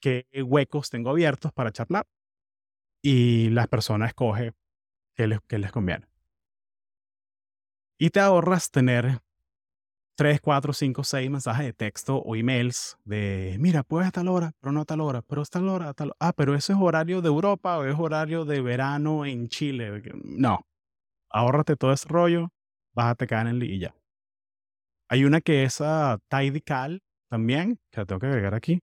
qué 0.00 0.26
huecos 0.44 0.88
tengo 0.88 1.10
abiertos 1.10 1.52
para 1.52 1.72
charlar. 1.72 2.06
Y 3.02 3.50
la 3.50 3.66
persona 3.66 4.06
escoge 4.06 4.52
qué 5.14 5.26
les, 5.26 5.40
qué 5.48 5.58
les 5.58 5.72
conviene. 5.72 6.06
Y 7.98 8.10
te 8.10 8.20
ahorras 8.20 8.70
tener 8.70 9.20
3, 10.16 10.40
4, 10.40 10.72
5, 10.72 11.04
6 11.04 11.30
mensajes 11.30 11.66
de 11.66 11.72
texto 11.74 12.16
o 12.16 12.34
emails 12.36 12.96
de, 13.04 13.56
mira, 13.60 13.82
puedes 13.82 14.08
a 14.08 14.12
tal 14.12 14.28
hora, 14.28 14.52
pero 14.60 14.72
no 14.72 14.80
a 14.80 14.84
tal 14.86 15.02
hora, 15.02 15.20
pero 15.22 15.42
a 15.42 15.44
tal 15.44 15.68
hora, 15.68 15.90
a 15.90 15.94
Ah, 16.18 16.32
pero 16.32 16.54
ese 16.54 16.72
es 16.72 16.78
horario 16.80 17.20
de 17.20 17.28
Europa 17.28 17.78
o 17.78 17.84
es 17.84 17.94
horario 17.98 18.46
de 18.46 18.62
verano 18.62 19.26
en 19.26 19.48
Chile. 19.48 20.02
No. 20.24 20.66
Ahórrate 21.30 21.76
todo 21.76 21.92
ese 21.92 22.08
rollo, 22.08 22.48
bájate 22.94 23.26
Calendly 23.26 23.74
y 23.74 23.78
ya. 23.80 23.94
Hay 25.08 25.24
una 25.24 25.40
que 25.42 25.64
es 25.64 25.80
uh, 25.80 26.18
Tidical 26.28 27.02
también, 27.28 27.78
que 27.90 28.00
la 28.00 28.06
tengo 28.06 28.18
que 28.18 28.26
agregar 28.26 28.54
aquí. 28.54 28.80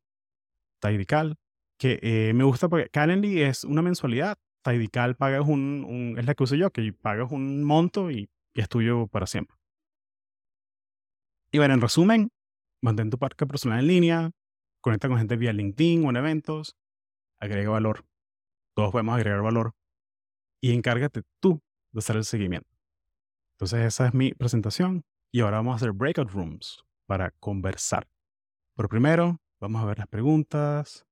Tidical, 0.80 1.36
que 1.80 2.00
eh, 2.04 2.34
me 2.34 2.44
gusta 2.44 2.70
porque 2.70 2.90
Calendly 2.90 3.42
es 3.42 3.64
una 3.64 3.82
mensualidad. 3.82 4.38
Tidical 4.64 5.16
pagas 5.16 5.48
un, 5.48 5.84
un, 5.84 6.20
es 6.20 6.26
la 6.26 6.36
que 6.36 6.44
uso 6.44 6.56
yo, 6.56 6.70
que 6.70 6.94
pagas 6.94 7.32
un 7.32 7.64
monto 7.64 8.12
y, 8.12 8.30
y 8.54 8.62
es 8.62 8.70
tuyo 8.70 9.08
para 9.08 9.26
siempre. 9.26 9.58
Y 11.54 11.60
bueno, 11.60 11.76
en 11.76 11.82
resumen, 11.82 12.32
mantén 12.82 13.12
tu 13.12 13.20
parque 13.20 13.46
personal 13.46 13.80
en 13.82 13.88
línea, 13.88 14.32
conecta 14.82 15.08
con 15.08 15.20
gente 15.20 15.38
vía 15.38 15.54
LinkedIn 15.54 16.04
o 16.04 16.10
en 16.10 16.16
eventos, 16.16 16.76
agrega 17.40 17.70
valor. 17.70 18.08
Todos 18.76 18.92
podemos 18.92 19.14
agregar 19.16 19.44
valor. 19.44 19.76
Y 20.60 20.74
encárgate 20.74 21.22
tú 21.40 21.62
de 21.92 22.00
hacer 22.00 22.16
el 22.16 22.26
seguimiento. 22.26 22.68
Entonces 23.54 23.86
esa 23.86 24.08
es 24.08 24.16
mi 24.16 24.34
presentación 24.34 25.04
y 25.32 25.42
ahora 25.42 25.58
vamos 25.58 25.74
a 25.74 25.76
hacer 25.76 25.92
breakout 25.92 26.32
rooms 26.32 26.84
para 27.06 27.30
conversar. 27.40 28.08
Pero 28.76 28.90
primero, 28.90 29.40
vamos 29.62 29.84
a 29.84 29.86
ver 29.86 30.00
las 30.00 30.08
preguntas. 30.08 31.06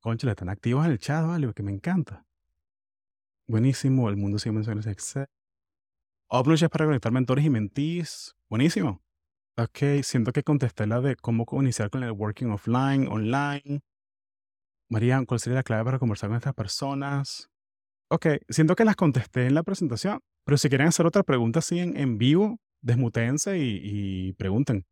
Concha, 0.00 0.28
están 0.28 0.50
activos 0.50 0.84
en 0.84 0.92
el 0.92 0.98
chat, 0.98 1.26
¿vale? 1.26 1.50
Que 1.54 1.62
me 1.62 1.72
encanta. 1.72 2.26
Buenísimo, 3.46 4.10
el 4.10 4.18
mundo 4.18 4.38
sin 4.38 4.52
menciones. 4.52 4.86
Upload 6.30 6.62
es 6.62 6.68
para 6.68 6.84
conectar 6.84 7.10
mentores 7.10 7.42
y 7.42 7.48
mentees. 7.48 8.36
Buenísimo. 8.50 9.02
Ok, 9.60 10.04
siento 10.04 10.30
que 10.30 10.44
contesté 10.44 10.86
la 10.86 11.00
de 11.00 11.16
cómo 11.16 11.44
iniciar 11.50 11.90
con 11.90 12.04
el 12.04 12.12
working 12.12 12.52
offline, 12.52 13.08
online. 13.08 13.80
María, 14.88 15.20
¿cuál 15.26 15.40
sería 15.40 15.56
la 15.56 15.62
clave 15.64 15.84
para 15.84 15.98
conversar 15.98 16.30
con 16.30 16.36
estas 16.36 16.54
personas? 16.54 17.50
Ok, 18.08 18.26
siento 18.48 18.76
que 18.76 18.84
las 18.84 18.94
contesté 18.94 19.46
en 19.46 19.54
la 19.54 19.64
presentación, 19.64 20.20
pero 20.44 20.58
si 20.58 20.68
quieren 20.68 20.86
hacer 20.86 21.06
otra 21.06 21.24
pregunta 21.24 21.58
así 21.58 21.80
en, 21.80 22.18
vivo, 22.18 22.60
desmutense 22.82 23.58
y, 23.58 24.32
pregunten. 24.34 24.86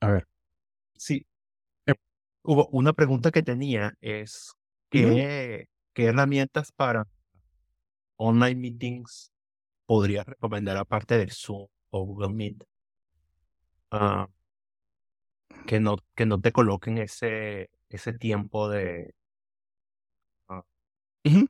A 0.00 0.12
ver. 0.12 0.26
Sí. 0.96 1.26
Eh, 1.84 1.92
Hugo, 2.44 2.70
una 2.72 2.94
pregunta 2.94 3.30
que 3.30 3.42
tenía 3.42 3.92
es, 4.00 4.54
¿qué, 4.88 5.66
¿qué 5.92 6.04
herramientas 6.06 6.72
para 6.72 7.06
online 8.16 8.62
meetings 8.62 9.30
podrías 9.84 10.24
recomendar 10.24 10.78
aparte 10.78 11.18
del 11.18 11.32
Zoom 11.32 11.66
o 11.90 12.06
Google 12.06 12.32
Meet? 12.32 12.64
Ah, 13.90 14.28
que 15.66 15.80
no, 15.80 15.96
que 16.16 16.26
no 16.26 16.40
te 16.40 16.52
coloquen 16.52 16.98
ese, 16.98 17.70
ese 17.88 18.12
tiempo 18.12 18.68
de, 18.68 19.14
ah, 20.48 20.62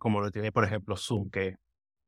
como 0.00 0.20
lo 0.20 0.30
tiene, 0.30 0.52
por 0.52 0.64
ejemplo, 0.64 0.96
Zoom, 0.96 1.30
que 1.30 1.56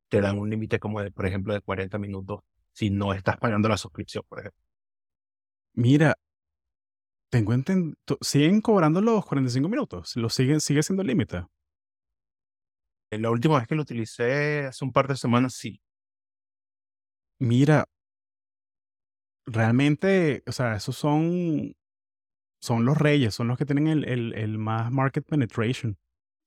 te 0.08 0.20
dan 0.20 0.38
un 0.38 0.50
límite 0.50 0.80
como 0.80 1.02
de, 1.02 1.12
por 1.12 1.26
ejemplo, 1.26 1.54
de 1.54 1.60
40 1.62 1.98
minutos 1.98 2.40
si 2.72 2.90
no 2.90 3.14
estás 3.14 3.38
pagando 3.38 3.68
la 3.68 3.78
suscripción, 3.78 4.24
por 4.28 4.40
ejemplo. 4.40 4.62
Mira, 5.74 6.14
tengo 7.28 7.52
entendido, 7.54 7.96
siguen 8.20 8.60
cobrando 8.60 9.00
los 9.00 9.24
45 9.26 9.68
minutos, 9.68 10.16
lo 10.16 10.28
siguen, 10.30 10.60
sigue 10.60 10.82
siendo 10.82 11.02
el 11.02 11.08
límite. 11.08 11.44
La 13.12 13.30
última 13.30 13.58
vez 13.58 13.68
que 13.68 13.76
lo 13.76 13.82
utilicé 13.82 14.66
hace 14.66 14.84
un 14.84 14.92
par 14.92 15.06
de 15.08 15.16
semanas, 15.16 15.54
sí. 15.54 15.80
Mira, 17.40 17.86
realmente, 19.50 20.42
o 20.46 20.52
sea, 20.52 20.76
esos 20.76 20.96
son, 20.96 21.74
son 22.60 22.84
los 22.84 22.98
reyes, 22.98 23.34
son 23.34 23.48
los 23.48 23.58
que 23.58 23.66
tienen 23.66 23.88
el, 23.88 24.04
el, 24.04 24.34
el 24.34 24.58
más 24.58 24.90
market 24.92 25.24
penetration. 25.26 25.98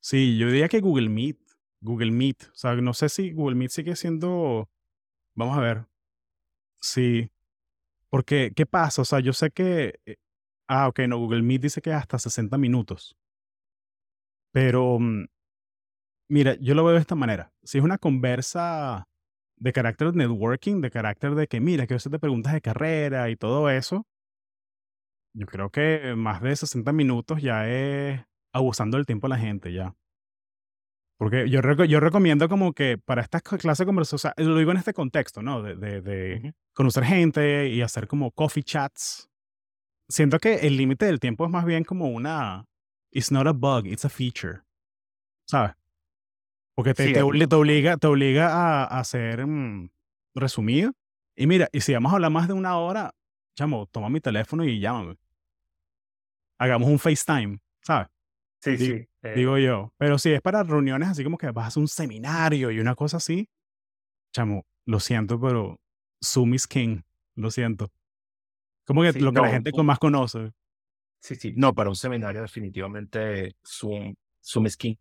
Sí, 0.01 0.37
yo 0.37 0.47
diría 0.47 0.69
que 0.69 0.81
Google 0.81 1.09
Meet, 1.09 1.39
Google 1.81 2.11
Meet, 2.11 2.45
o 2.51 2.55
sea, 2.55 2.75
no 2.75 2.93
sé 2.93 3.09
si 3.09 3.31
Google 3.31 3.55
Meet 3.55 3.71
sigue 3.71 3.95
siendo, 3.95 4.69
vamos 5.35 5.57
a 5.57 5.61
ver, 5.61 5.87
sí, 6.81 7.29
porque, 8.09 8.53
¿qué 8.55 8.65
pasa? 8.65 9.01
O 9.01 9.05
sea, 9.05 9.19
yo 9.19 9.33
sé 9.33 9.51
que, 9.51 9.99
eh, 10.05 10.17
ah, 10.67 10.87
ok, 10.87 11.01
no, 11.07 11.17
Google 11.19 11.43
Meet 11.43 11.63
dice 11.63 11.81
que 11.81 11.93
hasta 11.93 12.19
60 12.19 12.57
minutos, 12.57 13.17
pero, 14.51 14.99
mm, 14.99 15.25
mira, 16.29 16.55
yo 16.55 16.75
lo 16.75 16.83
veo 16.83 16.95
de 16.95 17.01
esta 17.01 17.15
manera, 17.15 17.53
si 17.63 17.79
es 17.79 17.83
una 17.83 17.97
conversa 17.97 19.07
de 19.63 19.73
carácter 19.73 20.13
networking, 20.15 20.81
de 20.81 20.91
carácter 20.91 21.35
de 21.35 21.47
que, 21.47 21.59
mira, 21.61 21.87
que 21.87 21.93
a 21.93 21.97
veces 21.97 22.11
te 22.11 22.19
preguntas 22.19 22.53
de 22.53 22.61
carrera 22.61 23.29
y 23.29 23.35
todo 23.37 23.69
eso, 23.69 24.05
yo 25.35 25.45
creo 25.47 25.69
que 25.71 26.13
más 26.15 26.41
de 26.41 26.55
60 26.55 26.91
minutos 26.93 27.41
ya 27.41 27.67
es 27.67 28.21
abusando 28.53 28.97
del 28.97 29.05
tiempo 29.05 29.27
de 29.27 29.29
la 29.29 29.37
gente 29.39 29.73
ya. 29.73 29.95
Porque 31.17 31.49
yo, 31.49 31.61
reco- 31.61 31.85
yo 31.85 31.99
recomiendo 31.99 32.49
como 32.49 32.73
que 32.73 32.97
para 32.97 33.21
estas 33.21 33.41
clases 33.43 33.79
de 33.79 33.85
conversación, 33.85 34.15
o 34.17 34.19
sea, 34.19 34.33
lo 34.45 34.57
digo 34.57 34.71
en 34.71 34.77
este 34.77 34.93
contexto, 34.93 35.41
¿no? 35.41 35.61
De, 35.61 35.75
de, 35.75 36.01
de 36.01 36.53
conocer 36.75 37.05
gente 37.05 37.69
y 37.69 37.81
hacer 37.81 38.07
como 38.07 38.31
coffee 38.31 38.63
chats. 38.63 39.29
Siento 40.09 40.39
que 40.39 40.55
el 40.67 40.75
límite 40.77 41.05
del 41.05 41.19
tiempo 41.19 41.45
es 41.45 41.51
más 41.51 41.65
bien 41.65 41.83
como 41.83 42.09
una... 42.09 42.65
It's 43.11 43.31
not 43.31 43.47
a 43.47 43.53
bug, 43.53 43.85
it's 43.85 44.05
a 44.05 44.09
feature. 44.09 44.63
¿Sabes? 45.47 45.73
Porque 46.75 46.93
te, 46.93 47.05
Sí, 47.05 47.13
te, 47.13 47.19
te 47.19 47.55
obliga, 47.55 47.97
te 47.97 48.07
obliga 48.07 48.47
a, 48.49 48.83
a 48.85 48.99
hacer 48.99 49.45
mm, 49.45 49.89
resumido. 50.35 50.91
Y 51.35 51.47
mira, 51.47 51.67
y 51.71 51.81
si 51.81 51.93
vamos 51.93 52.11
a 52.11 52.15
hablar 52.15 52.31
más 52.31 52.47
de 52.47 52.53
una 52.53 52.77
hora, 52.77 53.13
chamo, 53.55 53.87
toma 53.87 54.09
mi 54.09 54.19
teléfono 54.19 54.63
y 54.65 54.79
llámame. 54.79 55.17
Hagamos 56.59 56.89
un 56.89 56.99
FaceTime, 56.99 57.59
¿sabes? 57.81 58.07
Sí, 58.61 58.77
Di- 58.77 58.85
sí. 58.85 59.07
eh, 59.23 59.35
Digo 59.35 59.57
yo. 59.57 59.93
Pero 59.97 60.17
si 60.17 60.31
es 60.31 60.41
para 60.41 60.63
reuniones 60.63 61.09
así 61.09 61.23
como 61.23 61.37
que 61.37 61.51
vas 61.51 61.65
a 61.65 61.67
hacer 61.69 61.81
un 61.81 61.87
seminario 61.87 62.71
y 62.71 62.79
una 62.79 62.95
cosa 62.95 63.17
así, 63.17 63.49
chamo, 64.33 64.65
lo 64.85 64.99
siento, 64.99 65.39
pero 65.39 65.79
Zoom 66.23 66.53
is 66.53 66.67
king. 66.67 67.01
Lo 67.35 67.51
siento. 67.51 67.91
Como 68.85 69.01
que 69.01 69.13
sí, 69.13 69.19
lo 69.19 69.31
que 69.33 69.41
la 69.41 69.47
no, 69.47 69.53
gente 69.53 69.71
un- 69.71 69.77
con 69.77 69.85
más 69.85 69.99
conoce. 69.99 70.51
sí, 71.19 71.35
sí. 71.35 71.53
No, 71.55 71.73
para 71.73 71.89
un 71.89 71.95
seminario 71.95 72.41
definitivamente 72.41 73.55
Zoom, 73.65 74.13
Zoom 74.43 74.65
es 74.67 74.77
king. 74.77 74.95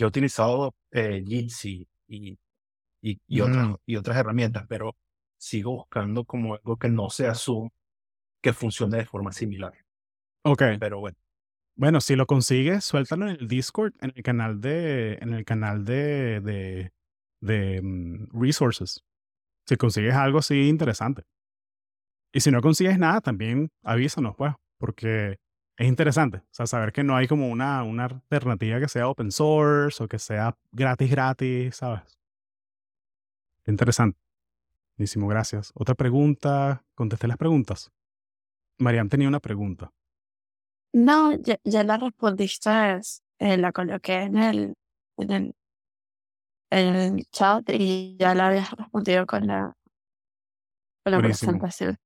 Yo 0.00 0.06
he 0.06 0.08
utilizado 0.08 0.74
eh, 0.92 1.22
Jitsi 1.26 1.86
y, 2.08 2.38
y, 3.02 3.20
y, 3.26 3.40
otras, 3.42 3.68
Mm. 3.68 3.74
y 3.84 3.96
otras 3.96 4.16
herramientas, 4.16 4.64
pero 4.66 4.96
sigo 5.38 5.72
buscando 5.72 6.24
como 6.24 6.54
algo 6.54 6.78
que 6.78 6.88
no 6.88 7.10
sea 7.10 7.34
Zoom, 7.34 7.68
que 8.42 8.54
funcione 8.54 8.96
de 8.96 9.04
forma 9.04 9.30
similar. 9.30 9.74
Ok. 10.42 10.62
Pero 10.80 11.00
bueno, 11.00 11.18
Bueno, 11.76 12.00
si 12.00 12.16
lo 12.16 12.24
consigues, 12.24 12.82
suéltalo 12.82 13.28
en 13.28 13.36
el 13.40 13.46
Discord, 13.46 13.92
en 14.00 14.14
el 14.16 14.22
canal 14.22 14.62
de, 14.62 15.18
en 15.20 15.34
el 15.34 15.44
canal 15.44 15.84
de, 15.84 16.40
de, 16.40 16.92
de 17.42 17.82
mm, 17.82 18.28
resources. 18.40 19.04
Si 19.68 19.76
consigues 19.76 20.14
algo 20.14 20.38
así 20.38 20.66
interesante. 20.66 21.24
Y 22.32 22.40
si 22.40 22.50
no 22.50 22.62
consigues 22.62 22.98
nada, 22.98 23.20
también 23.20 23.68
avísanos, 23.84 24.34
pues, 24.38 24.54
porque 24.78 25.36
es 25.80 25.88
interesante. 25.88 26.38
O 26.38 26.48
sea, 26.50 26.66
saber 26.66 26.92
que 26.92 27.02
no 27.02 27.16
hay 27.16 27.26
como 27.26 27.48
una, 27.48 27.82
una 27.84 28.04
alternativa 28.04 28.78
que 28.78 28.86
sea 28.88 29.08
open 29.08 29.32
source 29.32 30.04
o 30.04 30.08
que 30.08 30.18
sea 30.18 30.54
gratis, 30.72 31.10
gratis, 31.10 31.76
¿sabes? 31.76 32.18
Interesante. 33.66 34.18
Buenísimo, 34.98 35.26
gracias. 35.26 35.72
Otra 35.74 35.94
pregunta. 35.94 36.84
Contesté 36.94 37.28
las 37.28 37.38
preguntas. 37.38 37.90
Mariam 38.78 39.08
tenía 39.08 39.26
una 39.26 39.40
pregunta. 39.40 39.90
No, 40.92 41.32
ya, 41.32 41.58
ya 41.64 41.82
la 41.82 41.96
respondiste, 41.96 43.00
eh, 43.38 43.56
la 43.56 43.72
coloqué 43.72 44.24
en 44.24 44.36
el, 44.36 44.74
en 45.16 45.30
el, 45.30 45.54
en 46.68 46.94
el 46.94 47.26
chat 47.30 47.66
y 47.70 48.18
ya 48.18 48.34
la 48.34 48.48
habías 48.48 48.70
respondido 48.72 49.24
con 49.24 49.46
la, 49.46 49.74
con 51.02 51.12
la 51.12 51.18
Buenísimo. 51.20 51.52
presentación. 51.52 51.96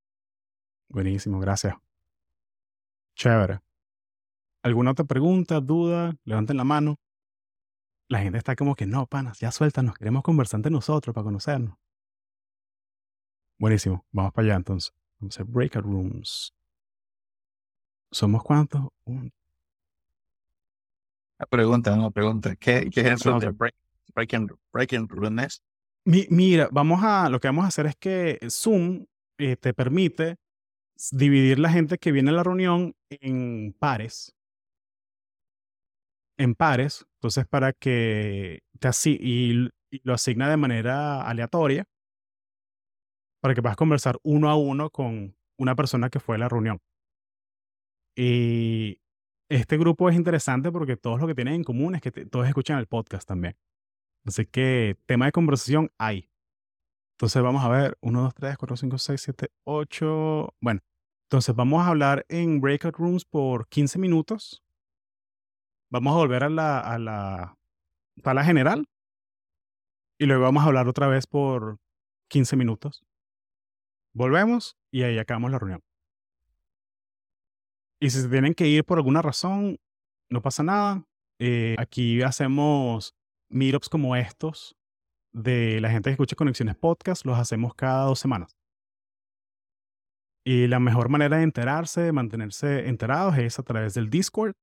Buenísimo, 0.89 1.41
gracias. 1.41 1.75
Chévere. 3.17 3.64
¿Alguna 4.65 4.93
otra 4.93 5.05
pregunta, 5.05 5.61
duda? 5.61 6.17
Levanten 6.25 6.57
la 6.57 6.65
mano. 6.65 6.97
La 8.09 8.21
gente 8.21 8.39
está 8.39 8.57
como 8.57 8.75
que 8.75 8.87
no, 8.87 9.07
panas, 9.07 9.39
ya 9.41 9.51
suéltanos, 9.51 9.95
queremos 9.97 10.23
conversar 10.23 10.59
entre 10.59 10.73
nosotros 10.73 11.13
para 11.15 11.25
conocernos. 11.25 11.77
Buenísimo, 13.59 14.07
vamos 14.11 14.33
para 14.33 14.47
allá 14.49 14.57
entonces. 14.57 14.93
Vamos 15.19 15.35
a 15.39 15.43
hacer 15.43 15.53
breakout 15.53 15.85
rooms. 15.85 16.55
¿Somos 18.11 18.43
cuántos? 18.43 18.89
Un- 19.05 19.31
Una 21.39 21.47
pregunta, 21.51 21.93
una 21.95 22.11
pregunta. 22.11 22.57
¿Qué, 22.57 22.89
qué 22.91 23.01
es 23.03 23.07
eso 23.21 23.39
de 23.39 23.51
break, 23.51 23.75
breaking, 24.15 24.49
breaking 24.73 25.09
rooms? 25.09 25.61
Mi- 26.07 26.27
mira, 26.31 26.69
vamos 26.73 27.01
a, 27.03 27.29
lo 27.29 27.39
que 27.39 27.49
vamos 27.49 27.67
a 27.67 27.69
hacer 27.69 27.85
es 27.87 27.97
que 27.97 28.39
Zoom 28.49 29.05
eh, 29.39 29.57
te 29.57 29.75
permite 29.75 30.37
dividir 31.11 31.59
la 31.59 31.71
gente 31.71 31.99
que 31.99 32.13
viene 32.13 32.31
a 32.31 32.35
la 32.35 32.43
reunión 32.45 32.95
en 33.11 33.75
pares. 33.79 34.35
En 36.39 36.55
pares, 36.55 37.07
entonces 37.19 37.47
para 37.47 37.73
que 37.73 38.61
te 38.81 38.89
asi 38.89 39.17
y, 39.21 39.69
y 39.91 40.01
lo 40.05 40.15
asigna 40.15 40.49
de 40.51 40.57
manera 40.57 41.23
aleatoria 41.23 41.85
para 43.41 43.55
que 43.55 43.63
puedas 43.63 43.77
conversar 43.77 44.19
uno 44.25 44.49
a 44.51 44.57
uno 44.57 44.91
con 44.91 45.37
una 45.59 45.77
persona 45.77 46.11
que 46.11 46.19
fue 46.19 46.37
a 46.37 46.39
la 46.39 46.49
reunión. 46.49 46.81
Y 48.17 49.01
este 49.51 49.77
grupo 49.77 50.09
es 50.09 50.17
interesante 50.17 50.73
porque 50.73 50.97
todos 50.97 51.21
lo 51.21 51.27
que 51.27 51.35
tienen 51.35 51.55
en 51.55 51.65
común 51.65 51.95
es 51.95 52.01
que 52.03 52.11
te- 52.11 52.27
todos 52.27 52.47
escuchan 52.49 52.79
el 52.79 52.87
podcast 52.87 53.29
también. 53.29 53.57
Así 54.27 54.47
que 54.47 54.97
tema 55.07 55.27
de 55.27 55.33
conversación 55.33 55.91
hay. 55.99 56.31
Entonces 57.17 57.43
vamos 57.43 57.65
a 57.65 57.69
ver, 57.69 57.99
1, 58.03 58.23
2, 58.23 58.35
3, 58.35 58.59
4, 58.59 58.77
5, 58.77 58.99
6, 58.99 59.23
7, 59.23 59.49
8. 59.65 60.55
Bueno, 60.61 60.81
entonces 61.29 61.55
vamos 61.55 61.85
a 61.85 61.89
hablar 61.89 62.27
en 62.29 62.61
breakout 62.61 62.97
rooms 62.97 63.25
por 63.27 63.69
15 63.69 63.99
minutos. 64.01 64.64
Vamos 65.95 66.15
a 66.15 66.17
volver 66.17 66.43
a 66.43 66.49
la, 66.49 67.57
sala 68.25 68.45
general. 68.45 68.89
Y 70.19 70.27
luego 70.27 70.43
vamos 70.43 70.65
a 70.65 70.67
hablar 70.67 70.89
otra 70.89 71.07
vez 71.07 71.29
por 71.29 71.79
15 72.31 72.57
minutos. 72.57 73.05
Volvemos 74.13 74.77
y 74.91 75.05
ahí 75.05 75.21
acabamos 75.21 75.53
la 75.53 75.61
reunión. 75.61 75.85
Y 78.01 78.11
si 78.11 78.21
se 78.23 78.29
tienen 78.29 78.55
que 78.55 78.67
ir 78.67 78.83
por 78.83 78.99
alguna 78.99 79.23
razón, 79.23 79.79
no 80.31 80.43
pasa 80.43 80.65
nada. 80.65 81.05
Eh, 81.39 81.77
aquí 81.79 82.23
hacemos 82.23 83.15
meetups 83.49 83.89
como 83.89 84.17
estos 84.17 84.75
de 85.33 85.81
la 85.81 85.91
gente 85.91 86.11
que 86.11 86.15
escucha 86.15 86.35
Conexiones 86.35 86.75
Podcast, 86.75 87.25
los 87.25 87.39
hacemos 87.39 87.73
cada 87.77 88.07
dos 88.07 88.19
semanas. 88.19 88.57
Y 90.45 90.67
la 90.67 90.81
mejor 90.81 91.09
manera 91.09 91.37
de 91.37 91.45
enterarse, 91.45 92.01
de 92.01 92.13
mantenerse 92.13 92.89
enterados, 92.89 93.39
es 93.39 93.61
a 93.61 93.63
través 93.63 93.95
del 93.95 94.11
Discord 94.11 94.57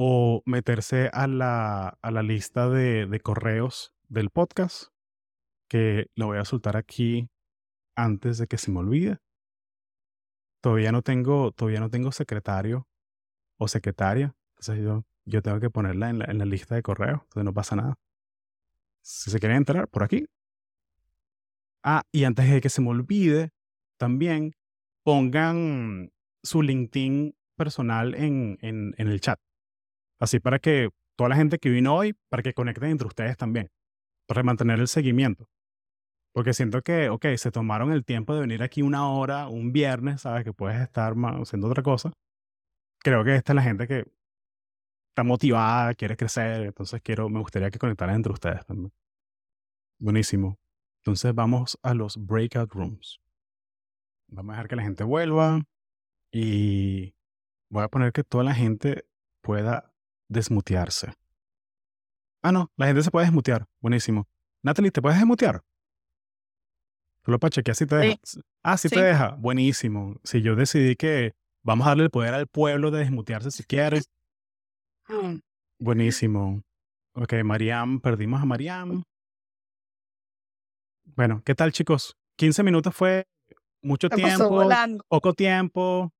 o 0.00 0.44
meterse 0.46 1.10
a 1.12 1.26
la, 1.26 1.98
a 2.00 2.10
la 2.12 2.22
lista 2.22 2.70
de, 2.70 3.06
de 3.06 3.18
correos 3.18 3.92
del 4.08 4.30
podcast, 4.30 4.92
que 5.68 6.06
lo 6.14 6.26
voy 6.26 6.38
a 6.38 6.44
soltar 6.44 6.76
aquí 6.76 7.28
antes 7.96 8.38
de 8.38 8.46
que 8.46 8.58
se 8.58 8.70
me 8.70 8.78
olvide. 8.78 9.18
Todavía 10.60 10.92
no 10.92 11.02
tengo, 11.02 11.50
todavía 11.50 11.80
no 11.80 11.90
tengo 11.90 12.12
secretario 12.12 12.86
o 13.56 13.66
secretaria, 13.66 14.36
entonces 14.50 14.84
yo, 14.84 15.04
yo 15.24 15.42
tengo 15.42 15.58
que 15.58 15.68
ponerla 15.68 16.10
en 16.10 16.20
la, 16.20 16.26
en 16.26 16.38
la 16.38 16.44
lista 16.44 16.76
de 16.76 16.82
correos, 16.84 17.22
entonces 17.22 17.44
no 17.44 17.52
pasa 17.52 17.74
nada. 17.74 17.98
Si 19.02 19.32
se 19.32 19.40
quieren 19.40 19.56
enterar, 19.56 19.88
por 19.88 20.04
aquí. 20.04 20.26
Ah, 21.82 22.04
y 22.12 22.22
antes 22.22 22.48
de 22.48 22.60
que 22.60 22.68
se 22.68 22.80
me 22.80 22.90
olvide, 22.90 23.50
también 23.96 24.54
pongan 25.02 26.12
su 26.44 26.62
LinkedIn 26.62 27.36
personal 27.56 28.14
en, 28.14 28.58
en 28.60 28.94
el 28.96 29.20
chat. 29.20 29.40
Así 30.18 30.40
para 30.40 30.58
que 30.58 30.90
toda 31.16 31.30
la 31.30 31.36
gente 31.36 31.58
que 31.58 31.70
vino 31.70 31.94
hoy, 31.94 32.14
para 32.28 32.42
que 32.42 32.54
conecten 32.54 32.90
entre 32.90 33.06
ustedes 33.06 33.36
también, 33.36 33.70
para 34.26 34.42
mantener 34.42 34.78
el 34.80 34.88
seguimiento. 34.88 35.48
Porque 36.32 36.52
siento 36.52 36.82
que, 36.82 37.08
ok, 37.08 37.26
se 37.36 37.50
tomaron 37.50 37.92
el 37.92 38.04
tiempo 38.04 38.34
de 38.34 38.40
venir 38.40 38.62
aquí 38.62 38.82
una 38.82 39.10
hora, 39.10 39.48
un 39.48 39.72
viernes, 39.72 40.22
sabes 40.22 40.44
que 40.44 40.52
puedes 40.52 40.80
estar 40.80 41.14
haciendo 41.40 41.68
otra 41.68 41.82
cosa. 41.82 42.12
Creo 43.00 43.24
que 43.24 43.34
esta 43.34 43.52
es 43.52 43.56
la 43.56 43.62
gente 43.62 43.88
que 43.88 44.04
está 45.08 45.24
motivada, 45.24 45.94
quiere 45.94 46.16
crecer, 46.16 46.62
entonces 46.66 47.00
quiero, 47.02 47.28
me 47.28 47.40
gustaría 47.40 47.70
que 47.70 47.78
conectaran 47.78 48.16
entre 48.16 48.32
ustedes 48.32 48.64
también. 48.66 48.92
Buenísimo. 49.98 50.58
Entonces 51.00 51.34
vamos 51.34 51.78
a 51.82 51.94
los 51.94 52.16
breakout 52.16 52.72
rooms. 52.72 53.20
Vamos 54.28 54.50
a 54.50 54.56
dejar 54.56 54.68
que 54.68 54.76
la 54.76 54.82
gente 54.82 55.04
vuelva 55.04 55.62
y 56.30 57.14
voy 57.70 57.82
a 57.82 57.88
poner 57.88 58.12
que 58.12 58.22
toda 58.22 58.44
la 58.44 58.54
gente 58.54 59.06
pueda 59.40 59.87
desmutearse. 60.28 61.12
Ah, 62.42 62.52
no, 62.52 62.70
la 62.76 62.86
gente 62.86 63.02
se 63.02 63.10
puede 63.10 63.26
desmutear. 63.26 63.66
Buenísimo. 63.80 64.28
Natalie, 64.62 64.90
¿te 64.90 65.02
puedes 65.02 65.18
desmutear? 65.18 65.62
Solo 67.24 67.38
para 67.38 67.50
chequear 67.50 67.76
si 67.76 67.86
te 67.86 67.96
deja. 67.96 68.16
Ah, 68.62 68.76
sí, 68.76 68.88
te 68.88 69.00
deja. 69.02 69.30
Buenísimo. 69.38 70.16
Si 70.24 70.40
yo 70.40 70.54
decidí 70.56 70.96
que 70.96 71.34
vamos 71.62 71.86
a 71.86 71.90
darle 71.90 72.04
el 72.04 72.10
poder 72.10 72.34
al 72.34 72.46
pueblo 72.46 72.90
de 72.90 73.00
desmutearse 73.00 73.50
si 73.50 73.64
quieres. 73.64 74.08
Mm. 75.08 75.38
Buenísimo. 75.80 76.62
Ok, 77.14 77.34
Mariam, 77.44 78.00
perdimos 78.00 78.40
a 78.40 78.44
Mariam. 78.44 79.02
Bueno, 81.04 81.42
¿qué 81.44 81.54
tal, 81.54 81.72
chicos? 81.72 82.16
15 82.36 82.62
minutos 82.62 82.94
fue 82.94 83.26
mucho 83.82 84.08
tiempo, 84.08 84.38
pasó 84.38 84.48
volando. 84.50 85.04
poco 85.08 85.32
tiempo. 85.34 86.12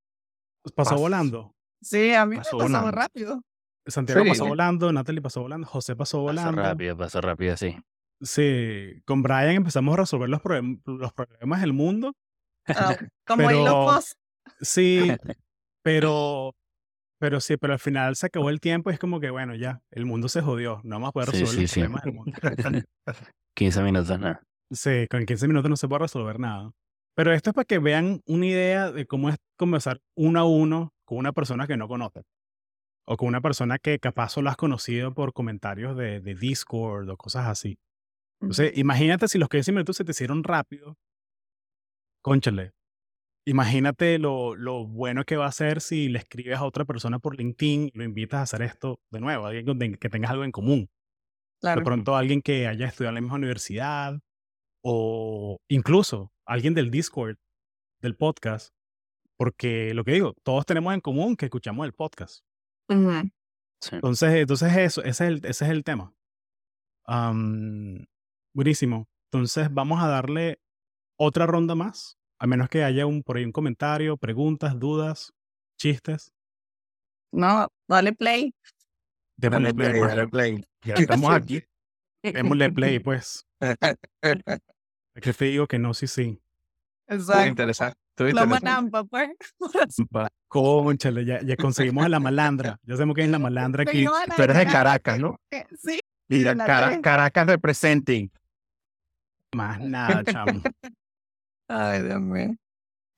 Pasó 0.75 0.97
Pas- 0.97 0.99
volando. 0.99 1.55
Sí, 1.81 2.12
a 2.12 2.27
mí 2.27 2.37
Pasó 2.37 2.57
me 2.57 2.64
pasó 2.64 2.73
volando. 2.73 2.90
rápido. 2.90 3.42
Santiago 3.88 4.22
Sí. 4.22 4.29
pasó 4.31 4.46
volando, 4.46 4.92
Natalie 4.92 5.20
pasó 5.22 5.40
volando, 5.42 5.66
José 5.66 5.96
pasó 5.96 6.18
Pasó 6.18 6.22
volando. 6.22 6.62
rápido, 6.62 6.96
pasó 6.96 7.20
rápido, 7.20 7.57
sí. 7.57 7.77
Sí, 8.20 9.01
con 9.05 9.22
Brian 9.22 9.51
empezamos 9.51 9.94
a 9.94 9.98
resolver 9.98 10.29
los, 10.29 10.40
problem- 10.42 10.81
los 10.87 11.12
problemas 11.12 11.61
del 11.61 11.72
mundo. 11.72 12.14
Ah, 12.66 12.96
como 13.27 13.46
Pero- 13.48 13.87
post. 13.87 14.18
Sí, 14.61 15.01
pero, 15.85 16.55
pero 17.20 17.40
sí, 17.40 17.57
pero 17.57 17.74
al 17.74 17.79
final 17.79 18.16
se 18.16 18.27
acabó 18.27 18.51
el 18.51 18.61
tiempo 18.61 18.90
y 18.90 18.94
es 18.94 18.98
como 18.98 19.20
que, 19.20 19.31
bueno, 19.31 19.55
ya, 19.55 19.81
el 19.90 20.05
mundo 20.05 20.29
se 20.29 20.40
jodió. 20.42 20.81
No 20.85 20.96
vamos 20.96 21.09
a 21.11 21.12
poder 21.12 21.29
Sí, 21.31 21.40
resolver 21.40 21.55
sí, 21.55 21.61
los 21.62 21.70
sí. 21.70 21.81
problemas 21.81 22.03
del 22.05 22.14
mundo. 22.14 22.33
15 23.57 23.83
minutos, 23.83 24.18
nada. 24.20 24.42
Sí, 24.70 25.07
con 25.11 25.24
15 25.24 25.48
minutos 25.48 25.70
no 25.70 25.77
se 25.77 25.88
puede 25.88 26.01
resolver 26.01 26.38
nada. 26.38 26.70
Pero 27.16 27.33
esto 27.33 27.51
es 27.51 27.55
para 27.55 27.64
que 27.64 27.79
vean 27.79 28.20
una 28.27 28.46
idea 28.46 28.92
de 28.92 29.07
cómo 29.07 29.29
es 29.29 29.37
conversar 29.57 30.01
uno 30.16 30.40
a 30.40 30.44
uno 30.44 30.92
con 31.05 31.18
una 31.18 31.33
persona 31.33 31.66
que 31.66 31.77
no 31.77 31.88
conoce. 31.88 32.22
O 33.11 33.16
con 33.16 33.29
una 33.29 33.40
persona 33.40 33.79
que 33.79 33.99
capaz 33.99 34.31
solo 34.31 34.51
has 34.51 34.57
conocido 34.57 35.14
por 35.14 35.33
comentarios 35.33 35.97
de, 35.97 36.21
de 36.21 36.35
Discord 36.35 37.09
o 37.09 37.16
cosas 37.16 37.47
así. 37.47 37.79
Entonces, 38.40 38.77
imagínate 38.77 39.29
si 39.29 39.38
los 39.38 39.49
15 39.49 39.73
minutos 39.73 39.97
se 39.97 40.05
te 40.05 40.11
hicieron 40.11 40.44
rápido. 40.44 40.97
Cónchale. 42.23 42.73
Imagínate 43.47 44.18
lo, 44.18 44.55
lo 44.55 44.87
bueno 44.87 45.25
que 45.25 45.37
va 45.37 45.47
a 45.47 45.53
ser 45.53 45.81
si 45.81 46.09
le 46.09 46.18
escribes 46.18 46.59
a 46.59 46.64
otra 46.64 46.85
persona 46.85 47.18
por 47.18 47.37
LinkedIn 47.38 47.90
y 47.94 47.99
lo 47.99 48.05
invitas 48.05 48.40
a 48.40 48.42
hacer 48.42 48.62
esto 48.62 49.01
de 49.11 49.21
nuevo, 49.21 49.47
alguien 49.47 49.64
con- 49.64 49.79
de- 49.79 49.97
que 49.97 50.11
tengas 50.11 50.31
algo 50.33 50.44
en 50.44 50.53
común. 50.53 50.90
Claro. 51.61 51.81
De 51.81 51.85
pronto 51.85 52.14
alguien 52.14 52.42
que 52.42 52.66
haya 52.66 52.87
estudiado 52.87 53.11
en 53.11 53.14
la 53.16 53.21
misma 53.23 53.37
universidad 53.37 54.21
o 54.85 55.57
incluso 55.68 56.31
alguien 56.47 56.75
del 56.75 56.90
Discord, 56.90 57.37
del 58.01 58.16
podcast, 58.16 58.75
porque 59.37 59.94
lo 59.94 60.05
que 60.05 60.12
digo, 60.12 60.35
todos 60.44 60.66
tenemos 60.66 60.92
en 60.94 61.01
común 61.01 61.35
que 61.37 61.47
escuchamos 61.47 61.87
el 61.87 61.94
podcast. 61.94 62.44
Sí. 63.81 63.94
Entonces, 63.94 64.35
entonces 64.35 64.77
eso, 64.77 65.03
ese 65.03 65.11
es 65.11 65.20
el, 65.20 65.37
ese 65.44 65.64
es 65.64 65.70
el 65.70 65.85
tema. 65.85 66.12
Am, 67.07 68.05
buenísimo. 68.55 69.07
Entonces 69.31 69.72
vamos 69.72 70.03
a 70.03 70.09
darle 70.09 70.59
otra 71.18 71.46
ronda 71.46 71.74
más, 71.74 72.18
a 72.38 72.46
menos 72.46 72.68
que 72.68 72.85
haya 72.85 73.07
un, 73.07 73.22
por 73.22 73.37
ahí 73.37 73.44
un 73.44 73.53
comentario, 73.53 74.16
preguntas, 74.16 74.79
dudas, 74.79 75.33
chistes. 75.79 76.33
No, 77.33 77.68
dale 77.88 78.12
play. 78.12 78.55
Démosle 79.37 79.72
Dale 79.72 79.74
play, 79.74 79.90
play, 79.90 80.01
pues. 80.01 80.16
dale 80.16 80.29
play. 80.29 80.64
Ya 80.83 80.94
estamos 80.94 81.31
aquí. 81.31 81.62
Démosle 82.22 82.72
play, 82.72 82.98
pues. 83.01 83.46
Es 83.61 85.22
que 85.22 85.33
te 85.33 85.44
digo 85.46 85.66
que 85.66 85.79
no, 85.79 85.94
sí, 85.94 86.07
sí. 86.07 86.40
Exacto. 87.07 87.48
interesante. 87.48 87.98
Interesante. 88.26 88.64
manampa, 88.64 89.04
pues. 89.04 89.31
Va, 90.14 90.28
Cónchale, 90.48 91.24
ya, 91.24 91.40
ya 91.42 91.57
conseguimos 91.57 92.04
a 92.04 92.09
la 92.09 92.20
malandra. 92.20 92.78
Ya 92.83 92.94
sabemos 92.94 93.14
que 93.16 93.22
es 93.22 93.28
la 93.31 93.38
malandra 93.38 93.83
aquí. 93.85 94.04
La 94.04 94.35
Tú 94.37 94.42
eres 94.42 94.57
de 94.57 94.64
cara- 94.64 94.72
Caracas, 94.72 95.18
¿no? 95.20 95.37
Sí. 95.78 96.00
Mira, 96.28 96.54
la. 96.54 97.00
Caracas 97.00 97.46
representing. 97.46 98.31
Más 99.54 99.81
nada, 99.81 100.24
chamo. 100.24 100.61
Ay, 101.68 102.02
Dios 102.02 102.20
mío. 102.20 102.54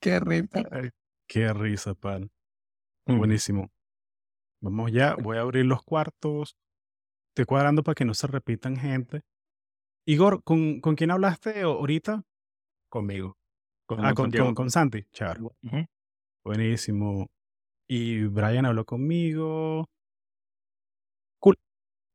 Qué 0.00 0.20
risa. 0.20 0.62
Qué 1.26 1.52
risa, 1.52 1.94
pan. 1.94 2.30
Buenísimo. 3.06 3.70
Vamos 4.60 4.92
ya, 4.92 5.14
voy 5.16 5.36
a 5.38 5.40
abrir 5.40 5.64
los 5.66 5.82
cuartos. 5.82 6.56
Estoy 7.30 7.44
cuadrando 7.46 7.82
para 7.82 7.94
que 7.94 8.04
no 8.04 8.14
se 8.14 8.26
repitan 8.26 8.76
gente. 8.76 9.22
Igor, 10.06 10.42
¿con, 10.44 10.80
¿con 10.80 10.94
quién 10.96 11.10
hablaste 11.10 11.62
ahorita? 11.62 12.22
Conmigo. 12.88 13.36
Ah, 13.98 14.14
con, 14.14 14.31
con, 14.31 14.55
con 14.55 14.70
Santi. 14.70 15.05
Chévere. 15.12 15.40
Ujú. 15.40 15.87
Buenísimo. 16.44 17.26
Y 17.88 18.24
Brian 18.24 18.66
habló 18.66 18.85
conmigo. 18.85 19.88
Cool. 21.40 21.57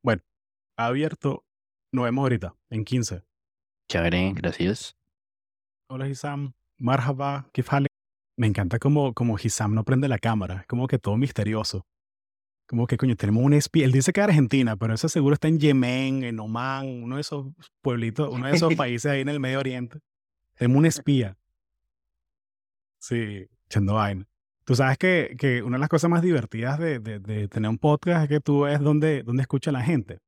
Bueno, 0.02 0.22
abierto. 0.76 1.44
Nos 1.92 2.04
vemos 2.04 2.22
ahorita, 2.22 2.54
en 2.70 2.84
15. 2.84 3.22
Chévere, 3.88 4.32
gracias. 4.34 4.96
Hola, 5.88 6.08
Hisam. 6.08 6.52
Marhaba, 6.78 7.48
¿qué 7.52 7.62
fale? 7.62 7.88
Me 8.36 8.46
encanta 8.46 8.78
como, 8.78 9.14
como 9.14 9.36
Hisam 9.38 9.74
no 9.74 9.84
prende 9.84 10.08
la 10.08 10.18
cámara. 10.18 10.60
Es 10.62 10.66
como 10.66 10.86
que 10.86 10.98
todo 10.98 11.16
misterioso. 11.16 11.86
Como 12.66 12.86
que, 12.86 12.96
coño, 12.96 13.14
tenemos 13.16 13.44
un 13.44 13.52
espía. 13.54 13.84
Él 13.84 13.92
dice 13.92 14.12
que 14.12 14.20
es 14.20 14.26
Argentina, 14.26 14.76
pero 14.76 14.92
eso 14.92 15.08
seguro 15.08 15.34
está 15.34 15.46
en 15.46 15.60
Yemen, 15.60 16.24
en 16.24 16.40
Oman, 16.40 16.86
uno 17.04 17.14
de 17.14 17.20
esos 17.20 17.46
pueblitos, 17.80 18.28
uno 18.32 18.48
de 18.48 18.56
esos 18.56 18.74
países 18.76 19.10
ahí 19.10 19.20
en 19.20 19.28
el 19.28 19.40
Medio 19.40 19.60
Oriente. 19.60 20.00
Tenemos 20.56 20.78
un 20.78 20.86
espía. 20.86 21.38
Sí, 22.98 23.46
echando 23.66 23.94
vaina. 23.94 24.26
Tú 24.64 24.74
sabes 24.74 24.98
que, 24.98 25.36
que 25.38 25.62
una 25.62 25.76
de 25.76 25.80
las 25.80 25.88
cosas 25.88 26.10
más 26.10 26.22
divertidas 26.22 26.78
de, 26.78 26.98
de, 26.98 27.20
de 27.20 27.48
tener 27.48 27.70
un 27.70 27.78
podcast 27.78 28.24
es 28.24 28.28
que 28.28 28.40
tú 28.40 28.62
ves 28.62 28.80
dónde, 28.80 29.22
dónde 29.22 29.42
escucha 29.42 29.70
la 29.70 29.82
gente. 29.82 30.18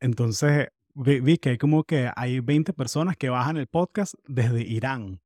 Entonces, 0.00 0.68
vi, 0.94 1.20
vi 1.20 1.38
que 1.38 1.50
hay 1.50 1.58
como 1.58 1.84
que 1.84 2.10
hay 2.16 2.40
20 2.40 2.72
personas 2.72 3.16
que 3.16 3.28
bajan 3.28 3.56
el 3.56 3.68
podcast 3.68 4.14
desde 4.26 4.62
Irán. 4.62 5.20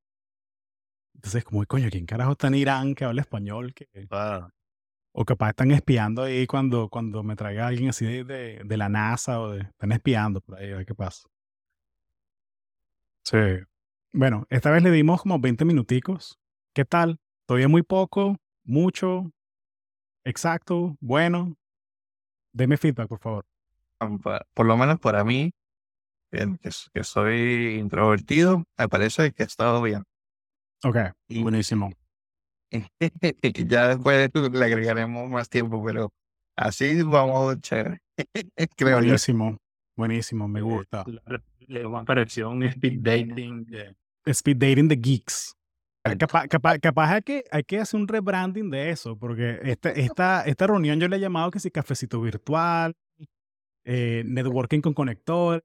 Entonces, 1.15 1.45
como, 1.45 1.65
coño, 1.65 1.89
¿quién 1.91 2.05
carajo 2.05 2.33
está 2.33 2.49
en 2.49 2.57
Irán 2.57 2.95
que 2.95 3.05
habla 3.07 3.23
español? 3.23 3.73
Que, 3.73 3.89
Ah, 4.11 4.51
o 5.13 5.25
capaz 5.25 5.51
están 5.51 5.71
espiando 5.71 6.23
ahí 6.25 6.47
cuando, 6.47 6.91
cuando 6.91 7.23
me 7.23 7.37
traiga 7.37 7.67
alguien 7.67 7.89
así 7.89 8.05
de, 8.05 8.25
de, 8.25 8.63
de 8.63 8.77
la 8.77 8.91
NASA 8.91 9.41
o 9.41 9.53
de, 9.53 9.61
están 9.63 9.93
espiando 9.93 10.43
por 10.43 10.59
ahí, 10.59 10.73
a 10.73 10.77
ver 10.77 10.87
qué 10.87 10.95
pasa. 10.95 11.27
Sí. 13.25 13.39
Bueno, 14.17 14.47
esta 14.49 14.71
vez 14.71 14.83
le 14.83 14.91
dimos 14.91 15.21
como 15.21 15.39
20 15.39 15.67
minuticos. 15.67 16.39
¿Qué 16.75 16.87
tal? 16.87 17.21
Todavía 17.47 17.69
muy 17.69 17.83
poco, 17.83 18.39
mucho, 18.65 19.31
exacto, 20.25 20.97
bueno. 21.01 21.55
Deme 22.55 22.79
feedback, 22.79 23.09
por 23.09 23.19
favor. 23.19 23.45
Por 24.55 24.65
lo 24.65 24.79
menos 24.79 24.99
para 25.01 25.23
mí, 25.23 25.53
que, 26.33 26.49
que 26.95 27.05
soy 27.05 27.77
introvertido, 27.79 28.65
me 28.79 28.89
parece 28.89 29.33
que 29.33 29.43
ha 29.43 29.47
estado 29.47 29.83
bien. 29.83 30.03
Ok, 30.83 30.97
Y- 31.29 31.43
buenísimo. 31.43 31.93
ya 33.69 33.89
después 33.89 34.31
le 34.35 34.65
agregaremos 34.65 35.29
más 35.29 35.51
tiempo, 35.51 35.85
pero 35.85 36.11
así 36.57 37.03
vamos 37.03 37.61
chévere. 37.61 37.99
Creo 38.79 39.01
yo. 39.01 39.05
Buenísimo, 39.05 39.59
buenísimo, 39.95 40.49
me 40.49 40.63
gusta. 40.63 41.05
Le, 41.07 41.43
le 41.69 42.05
pareció 42.07 42.49
un 42.49 42.63
speed 42.63 43.01
dating 43.03 43.67
de 43.67 43.95
Speed 44.27 44.57
Dating 44.59 44.89
the 44.89 44.97
Geeks. 44.97 45.55
Capaz, 46.19 46.47
capaz, 46.47 46.79
capaz 46.79 47.15
hay, 47.15 47.23
que, 47.23 47.45
hay 47.51 47.65
que 47.65 47.81
hacer 47.81 47.99
un 47.99 48.07
rebranding 48.07 48.71
de 48.71 48.91
eso, 48.91 49.19
porque 49.19 49.59
este, 49.65 50.01
esta, 50.01 50.45
esta 50.45 50.67
reunión 50.69 51.01
yo 51.01 51.09
le 51.09 51.17
he 51.17 51.21
llamado 51.21 51.51
que 51.51 51.59
si 51.59 51.71
cafecito 51.71 52.21
virtual, 52.21 52.95
eh, 53.85 54.23
networking 54.25 54.81
con 54.81 54.95
conectores. 54.95 55.63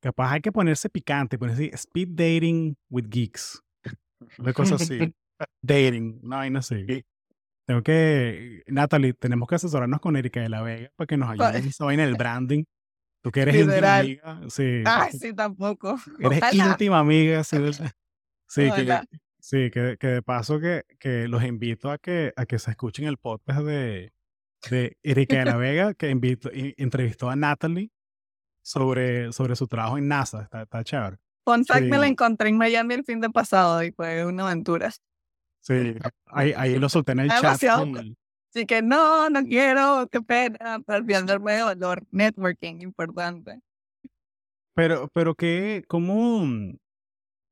Capaz 0.00 0.32
hay 0.32 0.40
que 0.40 0.52
ponerse 0.52 0.88
picante, 0.90 1.38
ponerse 1.38 1.70
Speed 1.74 2.08
Dating 2.10 2.76
with 2.90 3.06
Geeks. 3.08 3.62
Una 4.38 4.52
cosa 4.52 4.76
así. 4.76 4.98
dating, 5.62 6.20
una 6.22 6.36
vaina 6.38 6.60
así. 6.60 7.04
Tengo 7.66 7.82
que, 7.82 8.62
Natalie, 8.66 9.12
tenemos 9.12 9.48
que 9.48 9.56
asesorarnos 9.56 10.00
con 10.00 10.16
Erika 10.16 10.40
de 10.40 10.48
la 10.48 10.62
Vega 10.62 10.90
para 10.96 11.06
que 11.06 11.16
nos 11.16 11.30
ayude 11.30 11.70
en 11.92 11.96
del 11.98 12.14
branding. 12.18 12.64
Tú 13.22 13.30
que 13.32 13.40
eres 13.40 13.54
íntima 13.56 13.72
Literal. 13.74 14.00
amiga, 14.00 14.40
sí. 14.50 14.82
Ay, 14.86 15.12
sí, 15.12 15.32
tampoco. 15.34 15.98
Eres 16.20 16.38
Ojalá. 16.38 16.66
íntima 16.70 16.98
amiga, 17.00 17.44
sí. 17.44 17.58
¿verdad? 17.58 17.90
Sí, 18.50 18.70
que, 18.74 19.00
sí 19.40 19.70
que, 19.70 19.96
que 20.00 20.06
de 20.06 20.22
paso 20.22 20.58
que, 20.58 20.84
que 20.98 21.28
los 21.28 21.44
invito 21.44 21.90
a 21.90 21.98
que, 21.98 22.32
a 22.34 22.46
que 22.46 22.58
se 22.58 22.70
escuchen 22.70 23.06
el 23.06 23.18
podcast 23.18 23.60
de, 23.60 24.12
de 24.70 24.96
Erika 25.02 25.38
de 25.40 25.44
la 25.44 25.56
Vega, 25.58 25.92
que 25.92 26.08
invito, 26.08 26.48
i- 26.50 26.72
entrevistó 26.78 27.28
a 27.28 27.36
Natalie 27.36 27.90
sobre, 28.62 29.32
sobre 29.32 29.54
su 29.54 29.66
trabajo 29.66 29.98
en 29.98 30.08
NASA. 30.08 30.42
Está, 30.44 30.62
está 30.62 30.82
chévere. 30.82 31.18
Fun 31.44 31.64
fact, 31.66 31.84
me 31.86 31.98
la 31.98 32.06
encontré 32.06 32.48
en 32.48 32.56
Miami 32.56 32.94
el 32.94 33.04
fin 33.04 33.20
de 33.20 33.28
pasado 33.30 33.82
y 33.82 33.92
fue 33.92 34.24
una 34.24 34.44
aventura. 34.44 34.90
Sí, 35.60 35.94
ahí, 36.26 36.54
ahí 36.56 36.78
lo 36.78 36.88
solté 36.88 37.12
en 37.12 37.20
el 37.20 37.28
chat. 37.28 37.42
Demasiado. 37.42 37.86
Así 38.50 38.66
que 38.66 38.82
no, 38.82 39.28
no 39.30 39.44
quiero, 39.44 40.08
qué 40.10 40.22
pena, 40.22 40.80
olvidarme 40.86 41.52
de 41.52 41.58
dolor. 41.60 42.06
Networking, 42.10 42.80
importante. 42.80 43.60
Pero, 44.74 45.08
pero 45.12 45.34
¿qué, 45.34 45.84
cómo, 45.88 46.46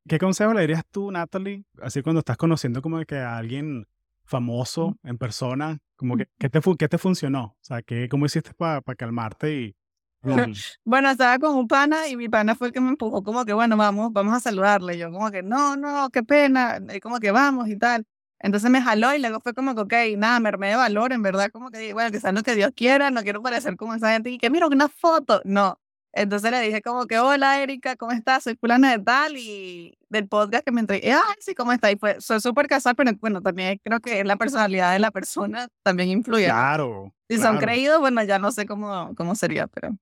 ¿qué 0.09 0.19
consejo 0.19 0.55
le 0.55 0.63
dirías 0.63 0.85
tú, 0.91 1.11
Natalie? 1.11 1.65
Así 1.83 2.03
cuando 2.03 2.21
estás 2.21 2.37
conociendo 2.37 2.81
como 2.81 3.05
que 3.05 3.17
a 3.17 3.37
alguien 3.37 3.87
famoso 4.25 4.97
en 5.03 5.19
persona, 5.19 5.79
como 5.97 6.17
que, 6.17 6.29
¿qué 6.39 6.49
te, 6.49 6.61
qué 6.79 6.89
te 6.89 6.99
funcionó? 6.99 7.45
O 7.45 7.59
sea, 7.61 7.83
¿qué, 7.83 8.09
¿cómo 8.09 8.27
hiciste 8.27 8.53
para 8.55 8.81
calmarte 8.97 9.55
y, 9.55 9.77
Mm, 10.27 10.53
Bueno, 10.85 11.11
estaba 11.11 11.39
con 11.39 11.55
un 11.57 11.69
pana 11.69 12.09
y 12.09 12.17
mi 12.17 12.29
pana 12.29 12.55
fue 12.55 12.69
el 12.69 12.73
que 12.73 12.81
me 12.81 12.89
empujó 12.89 13.23
como 13.23 13.45
que, 13.45 13.53
bueno, 13.53 13.77
vamos, 13.77 14.13
vamos 14.13 14.35
a 14.35 14.41
saludarle. 14.41 14.99
Yo 14.99 15.11
como 15.11 15.31
que, 15.31 15.43
no, 15.43 15.77
no, 15.77 16.11
qué 16.11 16.23
pena, 16.23 16.81
y 16.95 17.01
como 17.01 17.21
que 17.21 17.31
vamos 17.31 17.69
y 17.69 17.77
tal. 17.77 18.05
Entonces 18.39 18.71
me 18.71 18.83
jaló 18.83 19.15
y 19.15 19.19
luego 19.19 19.41
fue 19.41 19.55
como 19.55 19.75
que, 19.75 19.81
ok, 19.81 20.19
nada, 20.19 20.41
me 20.41 20.49
armé 20.51 20.69
de 20.69 20.77
valor, 20.77 21.13
en 21.13 21.23
verdad, 21.23 21.51
como 21.51 21.71
que, 21.71 21.93
bueno, 21.95 22.11
que 22.11 22.21
sea 22.21 22.33
lo 22.33 22.43
que 22.43 22.55
Dios 22.55 22.71
quiera, 22.77 23.11
no 23.11 23.23
quiero 23.23 23.43
parecer 23.43 23.77
como 23.77 23.95
esa 23.95 24.13
gente 24.13 24.31
y 24.31 24.39
que, 24.39 24.51
mira, 24.51 24.67
una 24.67 24.89
foto. 24.89 25.41
No. 25.45 25.81
Entonces 26.13 26.51
le 26.51 26.61
dije 26.61 26.81
como 26.81 27.07
que, 27.07 27.19
hola, 27.19 27.63
Erika, 27.63 27.95
¿cómo 27.97 28.13
estás? 28.13 28.45
Soy 28.45 28.57
fulana 28.57 28.91
de 28.97 29.03
tal 29.05 29.37
y 29.37 29.99
del 30.09 30.27
podcast 30.29 30.65
que 30.65 30.73
me 30.73 30.81
entregué. 30.81 31.13
Ay, 31.13 31.35
sí, 31.41 31.55
¿cómo 31.55 31.73
está? 31.73 31.91
Y 31.93 31.97
fue, 31.97 32.21
soy 32.21 32.41
súper 32.41 32.69
casual, 32.69 32.95
pero 32.97 33.11
bueno, 33.21 33.43
también 33.43 33.79
creo 33.85 34.01
que 34.01 34.25
la 34.25 34.37
personalidad 34.37 34.93
de 34.95 34.99
la 34.99 35.11
persona 35.11 35.69
también 35.83 36.09
influye. 36.09 36.47
Claro. 36.47 37.13
si 37.29 37.37
son 37.37 37.43
claro, 37.43 37.61
creídos, 37.61 38.01
bueno, 38.01 38.23
ya 38.23 38.39
no 38.39 38.51
sé 38.51 38.65
cómo, 38.67 39.15
cómo 39.15 39.35
sería, 39.35 39.67
pero... 39.67 39.91
sí. 39.91 39.97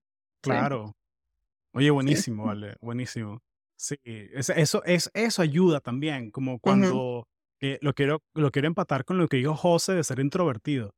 Claro. 0.51 0.93
Oye, 1.73 1.91
buenísimo, 1.91 2.45
vale, 2.45 2.77
buenísimo. 2.81 3.41
Sí, 3.77 3.97
es- 4.05 4.51
eso, 4.51 4.85
es, 4.85 5.11
eso 5.15 5.43
ayuda 5.43 5.81
también, 5.81 6.31
como 6.31 6.61
cuando 6.61 7.27
lo 7.81 7.95
quiero, 7.95 8.23
lo 8.35 8.51
quiero 8.51 8.69
empatar 8.69 9.05
con 9.05 9.19
lo 9.19 9.29
que 9.29 9.39
dijo 9.39 9.55
José 9.57 9.95
de 9.95 10.05
ser 10.05 10.21
introvertido, 10.21 10.95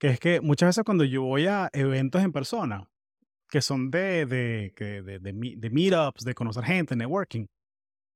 que 0.00 0.08
es 0.08 0.20
que 0.20 0.40
muchas 0.40 0.68
veces 0.68 0.84
cuando 0.84 1.04
yo 1.04 1.22
voy 1.22 1.46
a 1.46 1.68
eventos 1.72 2.22
en 2.22 2.32
persona, 2.32 2.88
que 3.48 3.60
son 3.60 3.90
de, 3.90 4.26
de, 4.26 4.72
de, 4.76 5.18
de 5.20 5.70
meetups, 5.70 6.24
de 6.24 6.34
conocer 6.34 6.64
gente, 6.64 6.96
networking, 6.96 7.46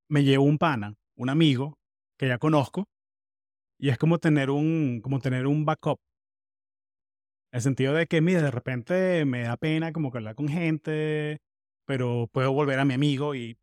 me 0.09 0.25
llevo 0.25 0.45
un 0.45 0.59
pana, 0.59 0.95
un 1.17 1.31
amigo 1.31 1.79
que 2.19 2.29
ya 2.29 2.39
conozco, 2.39 2.89
y 3.79 3.89
es 3.89 3.99
como 3.99 4.19
tener 4.19 4.51
un, 4.51 5.01
como 5.03 5.21
tener 5.21 5.47
un 5.47 5.65
backup. 5.65 5.99
En 7.53 7.57
el 7.59 7.63
sentido 7.63 7.95
de 7.95 8.07
que, 8.07 8.21
mira, 8.21 8.43
de 8.43 8.51
repente 8.51 9.25
me 9.25 9.43
da 9.43 9.57
pena 9.57 9.93
como 9.93 10.11
que 10.11 10.19
hablar 10.19 10.35
con 10.35 10.49
gente, 10.49 11.39
pero 11.87 12.29
puedo 12.31 12.53
volver 12.53 12.79
a 12.79 12.85
mi 12.85 12.95
amigo 12.95 13.35
y 13.35 13.57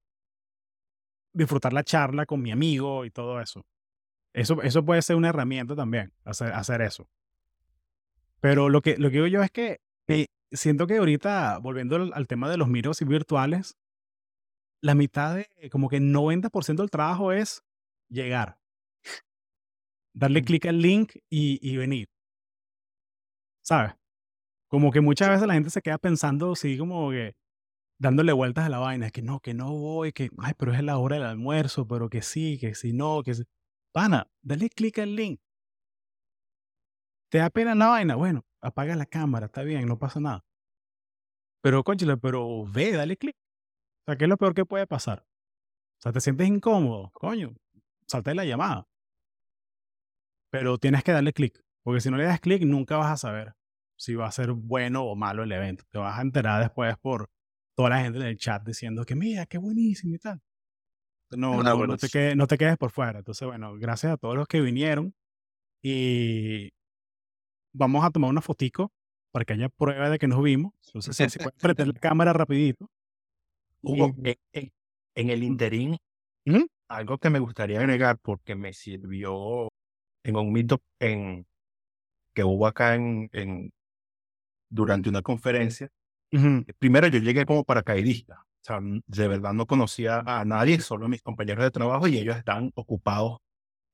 disfrutar 1.34 1.72
la 1.72 1.84
charla 1.84 2.26
con 2.26 2.42
mi 2.42 2.52
amigo 2.52 3.06
y 3.06 3.12
todo 3.12 3.40
eso. 3.40 3.64
Eso, 4.38 4.62
eso 4.62 4.86
puede 4.86 5.02
ser 5.02 5.16
una 5.16 5.30
herramienta 5.30 5.76
también, 5.76 6.14
hacer, 6.24 6.54
hacer 6.54 6.82
eso. 6.84 7.10
Pero 8.40 8.70
lo 8.70 8.84
que, 8.84 8.96
lo 8.98 9.10
que 9.10 9.16
digo 9.16 9.26
yo 9.26 9.42
es 9.42 9.50
que 9.50 9.82
eh, 10.08 10.28
siento 10.52 10.86
que 10.86 10.98
ahorita, 10.98 11.58
volviendo 11.58 11.96
al, 11.96 12.12
al 12.14 12.28
tema 12.28 12.48
de 12.48 12.58
los 12.58 12.68
miros 12.68 13.02
y 13.02 13.06
virtuales, 13.06 13.76
la 14.80 14.94
mitad 14.94 15.38
de, 15.38 15.70
como 15.72 15.90
que 15.90 16.00
90% 16.00 16.76
del 16.84 16.92
trabajo 16.92 17.32
es 17.32 17.64
llegar, 18.10 18.60
darle 20.14 20.44
clic 20.44 20.68
al 20.68 20.84
link 20.84 21.16
y, 21.32 21.58
y 21.68 21.78
venir. 21.78 22.08
¿Sabes? 23.64 23.96
Como 24.68 24.92
que 24.92 25.02
muchas 25.02 25.30
veces 25.30 25.48
la 25.48 25.56
gente 25.56 25.72
se 25.72 25.82
queda 25.82 25.98
pensando, 25.98 26.56
sí, 26.56 26.78
como 26.78 27.10
que 27.10 27.36
dándole 27.98 28.34
vueltas 28.34 28.66
a 28.66 28.70
la 28.70 28.78
vaina, 28.78 29.10
que 29.10 29.24
no, 29.24 29.40
que 29.40 29.56
no 29.56 29.74
voy, 29.74 30.12
que, 30.12 30.30
ay, 30.38 30.54
pero 30.60 30.76
es 30.76 30.84
la 30.84 31.00
hora 31.00 31.16
del 31.16 31.26
almuerzo, 31.26 31.88
pero 31.88 32.08
que 32.08 32.22
sí, 32.22 32.60
que 32.60 32.76
si 32.76 32.94
no, 32.94 33.24
que 33.24 33.34
sí. 33.34 33.44
Pana, 33.98 34.30
dale 34.44 34.70
clic 34.70 35.00
al 35.00 35.16
link. 35.16 35.40
¿Te 37.32 37.40
da 37.40 37.50
pena 37.50 37.74
la 37.74 37.88
vaina? 37.88 38.16
Bueno, 38.16 38.46
apaga 38.62 38.96
la 38.96 39.08
cámara, 39.08 39.48
está 39.48 39.64
bien, 39.64 39.88
no 39.88 39.98
pasa 39.98 40.20
nada. 40.20 40.46
Pero, 41.64 41.84
conchale, 41.84 42.16
pero 42.18 42.64
ve, 42.72 42.92
dale 42.92 43.18
clic. 43.18 43.36
O 43.36 44.06
sea, 44.06 44.16
¿qué 44.16 44.26
es 44.26 44.30
lo 44.30 44.38
peor 44.38 44.54
que 44.54 44.66
puede 44.66 44.86
pasar? 44.86 45.26
O 45.98 46.02
sea, 46.04 46.12
te 46.12 46.22
sientes 46.22 46.48
incómodo, 46.48 47.10
coño, 47.12 47.56
salta 48.06 48.30
de 48.30 48.36
la 48.36 48.46
llamada. 48.46 48.88
Pero 50.52 50.78
tienes 50.78 51.04
que 51.04 51.12
darle 51.12 51.34
clic, 51.34 51.60
porque 51.82 52.00
si 52.00 52.12
no 52.12 52.18
le 52.18 52.26
das 52.26 52.40
clic, 52.40 52.62
nunca 52.62 52.98
vas 52.98 53.12
a 53.12 53.18
saber 53.18 53.56
si 53.98 54.14
va 54.14 54.28
a 54.28 54.32
ser 54.32 54.52
bueno 54.52 55.06
o 55.06 55.16
malo 55.16 55.42
el 55.42 55.52
evento. 55.52 55.86
Te 55.90 55.98
vas 55.98 56.20
a 56.20 56.22
enterar 56.22 56.62
después 56.62 56.96
por 57.00 57.32
toda 57.76 57.90
la 57.90 58.02
gente 58.02 58.20
en 58.20 58.28
el 58.28 58.38
chat 58.38 58.64
diciendo 58.64 59.06
que 59.06 59.16
mira, 59.16 59.48
qué 59.48 59.58
buenísimo 59.58 60.14
y 60.14 60.20
tal. 60.20 60.40
No, 61.32 61.60
Ah, 61.60 61.64
no, 61.64 61.86
no, 61.88 61.98
te 61.98 62.08
quedes, 62.10 62.36
no 62.36 62.48
te 62.48 62.58
quedes 62.58 62.78
por 62.78 62.92
fuera. 62.92 63.20
Entonces, 63.20 63.46
bueno, 63.48 63.76
gracias 63.78 64.14
a 64.14 64.18
todos 64.18 64.36
los 64.36 64.48
que 64.48 64.62
vinieron 64.62 65.14
y 65.82 66.70
vamos 67.74 68.04
a 68.06 68.10
tomar 68.12 68.30
una 68.30 68.42
fotico 68.42 68.92
para 69.32 69.46
que 69.46 69.54
haya 69.54 69.70
prueba 69.70 70.10
de 70.10 70.20
que 70.20 70.28
nos 70.28 70.42
vimos. 70.42 70.74
Entonces, 70.88 71.32
si, 71.32 71.40
puedes 71.40 71.54
prender 71.60 71.88
la 71.88 71.94
cámara 72.00 72.34
rapidito. 72.34 72.90
Hugo, 73.82 74.16
Y- 74.24 74.30
en, 74.30 74.36
en- 74.54 74.72
en 75.16 75.30
el 75.32 75.44
interín, 75.44 75.98
¿Mm? 76.46 76.64
algo 76.90 77.18
que 77.18 77.30
me 77.30 77.40
gustaría 77.40 77.80
agregar 77.80 78.18
porque 78.20 78.56
me 78.56 78.72
sirvió 78.74 79.68
en 80.24 80.36
un 80.36 80.52
meetup 80.54 80.82
en, 81.00 81.46
que 82.34 82.44
hubo 82.44 82.68
acá 82.68 82.96
en, 82.96 83.30
en, 83.34 83.74
durante 84.70 85.10
una 85.10 85.22
conferencia. 85.22 85.90
Primero 86.78 87.08
yo 87.08 87.20
llegué 87.20 87.46
como 87.46 87.64
paracaidista. 87.64 88.46
Sea, 88.68 88.80
de 88.82 89.28
verdad 89.30 89.54
no 89.54 89.66
conocía 89.66 90.24
a 90.26 90.44
nadie, 90.44 90.82
solo 90.82 91.06
a 91.06 91.10
mis 91.10 91.22
compañeros 91.22 91.64
de 91.64 91.72
trabajo 91.72 92.08
y 92.08 92.18
ellos 92.18 92.36
estaban 92.36 92.72
ocupados 92.76 93.40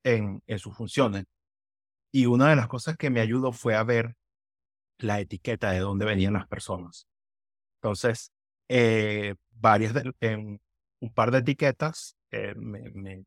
en, 0.04 0.42
en 0.48 0.60
sus 0.60 0.76
funciones. 0.76 1.26
Y 2.12 2.26
una 2.26 2.50
de 2.50 2.56
las 2.56 2.68
cosas 2.68 2.98
que 2.98 3.12
me 3.12 3.22
ayudó 3.22 3.52
fue 3.52 3.76
a 3.76 3.84
ver 3.84 4.16
la 4.98 5.20
etiqueta 5.20 5.72
de 5.72 5.80
dónde 5.80 6.06
venían 6.06 6.34
las 6.34 6.48
personas. 6.48 7.08
Entonces, 7.82 8.32
eh, 8.70 9.36
varias 9.52 9.94
de, 9.94 10.12
un 11.00 11.14
par 11.14 11.32
de 11.32 11.40
etiquetas 11.40 12.16
eh, 12.32 12.56
me, 12.56 12.90
me, 12.92 13.26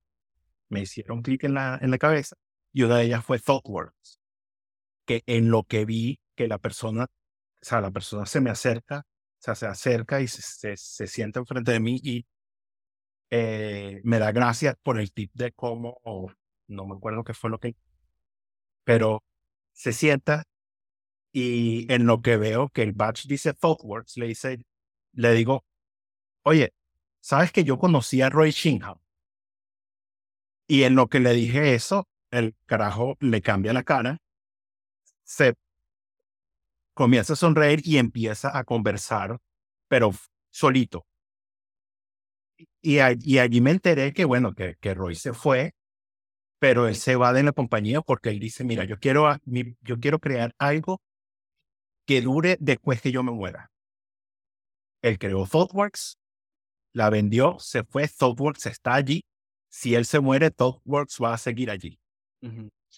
me 0.68 0.80
hicieron 0.80 1.22
clic 1.22 1.44
en 1.44 1.54
la, 1.54 1.78
en 1.80 1.90
la 1.92 1.98
cabeza 1.98 2.36
y 2.72 2.82
una 2.82 2.98
de 2.98 3.04
ellas 3.04 3.24
fue 3.24 3.38
ThoughtWorks, 3.38 4.18
que 5.06 5.22
en 5.26 5.50
lo 5.50 5.62
que 5.64 5.84
vi 5.84 6.18
que 6.34 6.48
la 6.48 6.58
persona, 6.58 7.04
o 7.04 7.08
sea, 7.62 7.80
la 7.80 7.90
persona 7.92 8.26
se 8.26 8.40
me 8.40 8.50
acerca, 8.50 9.04
se 9.54 9.66
acerca 9.66 10.20
y 10.20 10.28
se, 10.28 10.76
se, 10.76 11.06
sienta 11.06 11.40
enfrente 11.40 11.72
de 11.72 11.80
mí 11.80 12.00
y 12.02 12.26
eh, 13.30 14.00
me 14.04 14.18
da 14.18 14.32
gracias 14.32 14.76
por 14.82 14.98
el 14.98 15.12
tip 15.12 15.30
de 15.34 15.52
cómo, 15.52 15.98
no 16.68 16.86
me 16.86 16.96
acuerdo 16.96 17.24
qué 17.24 17.34
fue 17.34 17.50
lo 17.50 17.58
que, 17.58 17.76
pero 18.84 19.22
se 19.72 19.92
sienta 19.92 20.44
y 21.32 21.92
en 21.92 22.06
lo 22.06 22.22
que 22.22 22.36
veo 22.36 22.68
que 22.70 22.82
el 22.82 22.92
badge 22.92 23.26
dice 23.26 23.52
ThoughtWorks, 23.54 24.16
le 24.16 24.26
dice, 24.28 24.64
le 25.12 25.32
digo, 25.32 25.64
oye, 26.42 26.72
¿sabes 27.20 27.52
que 27.52 27.64
yo 27.64 27.78
conocí 27.78 28.22
a 28.22 28.30
Roy 28.30 28.52
Shingham? 28.52 28.98
Y 30.68 30.84
en 30.84 30.94
lo 30.94 31.08
que 31.08 31.20
le 31.20 31.32
dije 31.32 31.74
eso, 31.74 32.08
el 32.30 32.54
carajo 32.66 33.16
le 33.20 33.42
cambia 33.42 33.72
la 33.72 33.84
cara, 33.84 34.18
se 35.24 35.54
comienza 36.96 37.34
a 37.34 37.36
sonreír 37.36 37.82
y 37.84 37.98
empieza 37.98 38.56
a 38.56 38.64
conversar, 38.64 39.38
pero 39.86 40.12
solito. 40.50 41.06
Y, 42.80 42.98
a- 43.00 43.14
y 43.20 43.38
allí 43.38 43.60
me 43.60 43.70
enteré 43.70 44.14
que, 44.14 44.24
bueno, 44.24 44.54
que, 44.54 44.76
que 44.80 44.94
Roy 44.94 45.14
se 45.14 45.34
fue, 45.34 45.74
pero 46.58 46.88
él 46.88 46.96
se 46.96 47.14
va 47.16 47.34
de 47.34 47.42
la 47.42 47.52
compañía 47.52 48.00
porque 48.00 48.30
él 48.30 48.38
dice, 48.40 48.64
mira, 48.64 48.84
yo 48.84 48.98
quiero, 48.98 49.26
a- 49.28 49.38
mi- 49.44 49.76
yo 49.82 50.00
quiero 50.00 50.18
crear 50.20 50.54
algo 50.58 51.02
que 52.06 52.22
dure 52.22 52.56
después 52.60 53.02
que 53.02 53.12
yo 53.12 53.22
me 53.22 53.30
muera. 53.32 53.70
Él 55.02 55.18
creó 55.18 55.46
ThoughtWorks, 55.46 56.18
la 56.94 57.10
vendió, 57.10 57.58
se 57.58 57.84
fue, 57.84 58.08
ThoughtWorks 58.08 58.64
está 58.66 58.94
allí. 58.94 59.22
Si 59.68 59.94
él 59.94 60.06
se 60.06 60.20
muere, 60.20 60.50
ThoughtWorks 60.50 61.18
va 61.22 61.34
a 61.34 61.38
seguir 61.38 61.70
allí. 61.70 61.98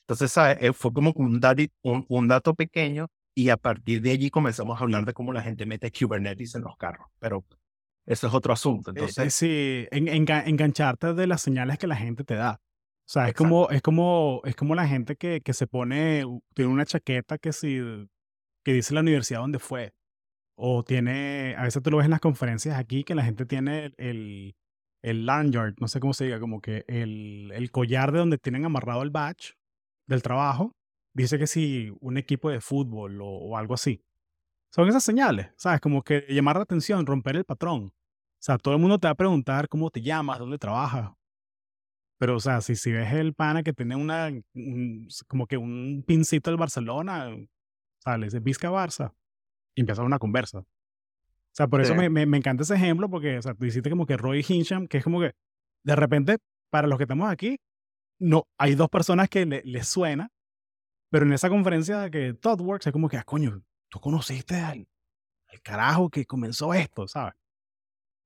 Entonces. 0.03 0.33
Eh, 0.61 0.73
fue 0.73 0.93
como 0.93 1.13
un, 1.17 1.41
un, 1.83 2.07
un 2.09 2.29
dato 2.29 2.55
pequeño 2.55 3.09
y 3.41 3.51
a 3.51 3.57
partir 3.57 4.01
de 4.03 4.11
allí 4.11 4.31
comenzamos 4.31 4.79
a 4.81 4.83
hablar 4.83 5.05
de 5.05 5.13
cómo 5.13 5.33
la 5.33 5.43
gente 5.43 5.67
mete 5.67 5.91
Kubernetes 5.93 6.55
en 6.55 6.63
los 6.63 6.77
carros. 6.77 7.07
Pero 7.19 7.45
eso 8.07 8.27
es 8.27 8.35
otro 8.35 8.53
asunto. 8.53 8.91
Eh, 8.91 8.95
Entonces, 8.97 9.35
sí, 9.35 9.87
en- 9.91 10.07
enga- 10.09 10.43
engancharte 10.47 11.15
de 11.15 11.27
las 11.27 11.41
señales 11.43 11.79
que 11.79 11.87
la 11.87 11.97
gente 11.97 12.25
te 12.25 12.35
da. 12.35 12.61
O 12.61 13.11
sea, 13.11 13.25
es 13.25 13.31
Exacto. 13.31 13.45
como, 13.45 13.71
es 13.71 13.83
como, 13.83 14.41
es 14.45 14.57
como 14.57 14.75
la 14.75 14.87
gente 14.89 15.17
que, 15.17 15.41
que 15.41 15.53
se 15.55 15.67
pone, 15.67 16.25
tiene 16.55 16.71
una 16.73 16.85
chaqueta 16.85 17.39
que 17.39 17.53
si, 17.53 17.79
que 18.65 18.73
dice 18.73 18.93
la 18.95 19.01
universidad 19.01 19.41
donde 19.41 19.59
fue. 19.59 19.93
O 20.61 20.83
tiene, 20.83 21.55
a 21.57 21.63
veces 21.63 21.83
tú 21.83 21.91
lo 21.91 21.99
ves 21.99 22.07
en 22.07 22.11
las 22.11 22.21
conferencias 22.21 22.77
aquí, 22.77 23.05
que 23.05 23.15
la 23.15 23.25
gente 23.25 23.47
tiene 23.47 23.93
el, 23.97 24.57
el 25.03 25.25
lanyard, 25.27 25.75
no 25.79 25.87
sé 25.87 26.01
cómo 26.01 26.13
se 26.13 26.25
diga, 26.25 26.41
como 26.41 26.61
que 26.61 26.85
el, 26.89 27.53
el 27.55 27.71
collar 27.71 28.11
de 28.11 28.19
donde 28.19 28.39
tienen 28.39 28.65
amarrado 28.65 29.03
el 29.03 29.11
badge 29.11 29.53
del 30.09 30.23
trabajo, 30.23 30.73
dice 31.23 31.39
que 31.39 31.47
si 31.47 31.93
un 32.01 32.17
equipo 32.19 32.51
de 32.51 32.61
fútbol 32.61 33.21
o, 33.21 33.27
o 33.29 33.57
algo 33.57 33.75
así. 33.75 34.03
Son 34.71 34.87
esas 34.89 35.03
señales, 35.03 35.49
¿sabes? 35.57 35.81
Como 35.81 36.03
que 36.03 36.27
llamar 36.29 36.57
la 36.57 36.63
atención, 36.63 37.07
romper 37.07 37.37
el 37.37 37.45
patrón. 37.45 37.85
O 37.87 37.93
sea, 38.41 38.59
todo 38.59 38.75
el 38.75 38.81
mundo 38.81 38.99
te 38.99 39.07
va 39.07 39.13
a 39.13 39.17
preguntar 39.17 39.69
cómo 39.69 39.91
te 39.91 40.03
llamas, 40.03 40.39
dónde 40.39 40.59
trabajas. 40.59 41.11
Pero, 42.19 42.37
o 42.37 42.41
sea, 42.41 42.61
si, 42.61 42.75
si 42.77 42.93
ves 42.93 43.13
el 43.15 43.33
pana 43.35 43.63
que 43.63 43.73
tiene 43.73 43.97
una, 43.97 44.29
un- 44.55 45.09
como 45.27 45.47
que 45.47 45.57
un 45.57 46.05
pincito 46.07 46.51
del 46.51 46.59
Barcelona, 46.59 47.29
le 47.31 48.25
dices 48.25 48.43
Vizca 48.43 48.71
Barça 48.71 49.13
y 49.75 49.81
empieza 49.83 50.03
una 50.03 50.19
conversa. 50.19 50.59
O 50.61 50.67
sea, 51.53 51.67
por 51.69 51.81
eso 51.81 51.93
Sí. 51.95 51.99
me, 51.99 52.09
me, 52.11 52.27
me 52.27 52.37
encanta 52.39 52.63
ese 52.63 52.75
ejemplo 52.75 53.09
porque, 53.09 53.39
o 53.39 53.43
sea, 53.43 53.55
tú 53.55 53.65
hiciste 53.65 53.91
como 53.91 54.07
que 54.07 54.17
Roy 54.17 54.45
Hincham, 54.47 54.87
que 54.87 54.99
es 54.99 55.05
como 55.05 55.21
que, 55.21 55.33
de 55.85 55.97
repente, 55.97 56.39
para 56.71 56.87
los 56.89 56.99
que 56.99 57.05
estamos 57.05 57.31
aquí, 57.31 57.59
no, 58.21 58.45
hay 58.59 58.75
dos 58.75 58.89
personas 58.91 59.29
que 59.29 59.47
le, 59.47 59.63
les 59.65 59.87
suena, 59.89 60.31
pero 61.11 61.25
en 61.25 61.33
esa 61.33 61.49
conferencia 61.49 62.11
que 62.11 62.35
ThoughtWorks 62.35 62.87
es 62.87 62.93
como 62.93 63.09
que, 63.09 63.17
ah, 63.17 63.25
coño, 63.25 63.63
tú 63.89 64.01
conociste 64.01 64.57
al, 64.57 64.87
carajo 65.63 66.11
que 66.11 66.27
comenzó 66.27 66.75
esto, 66.75 67.09
¿sabes? 67.09 67.35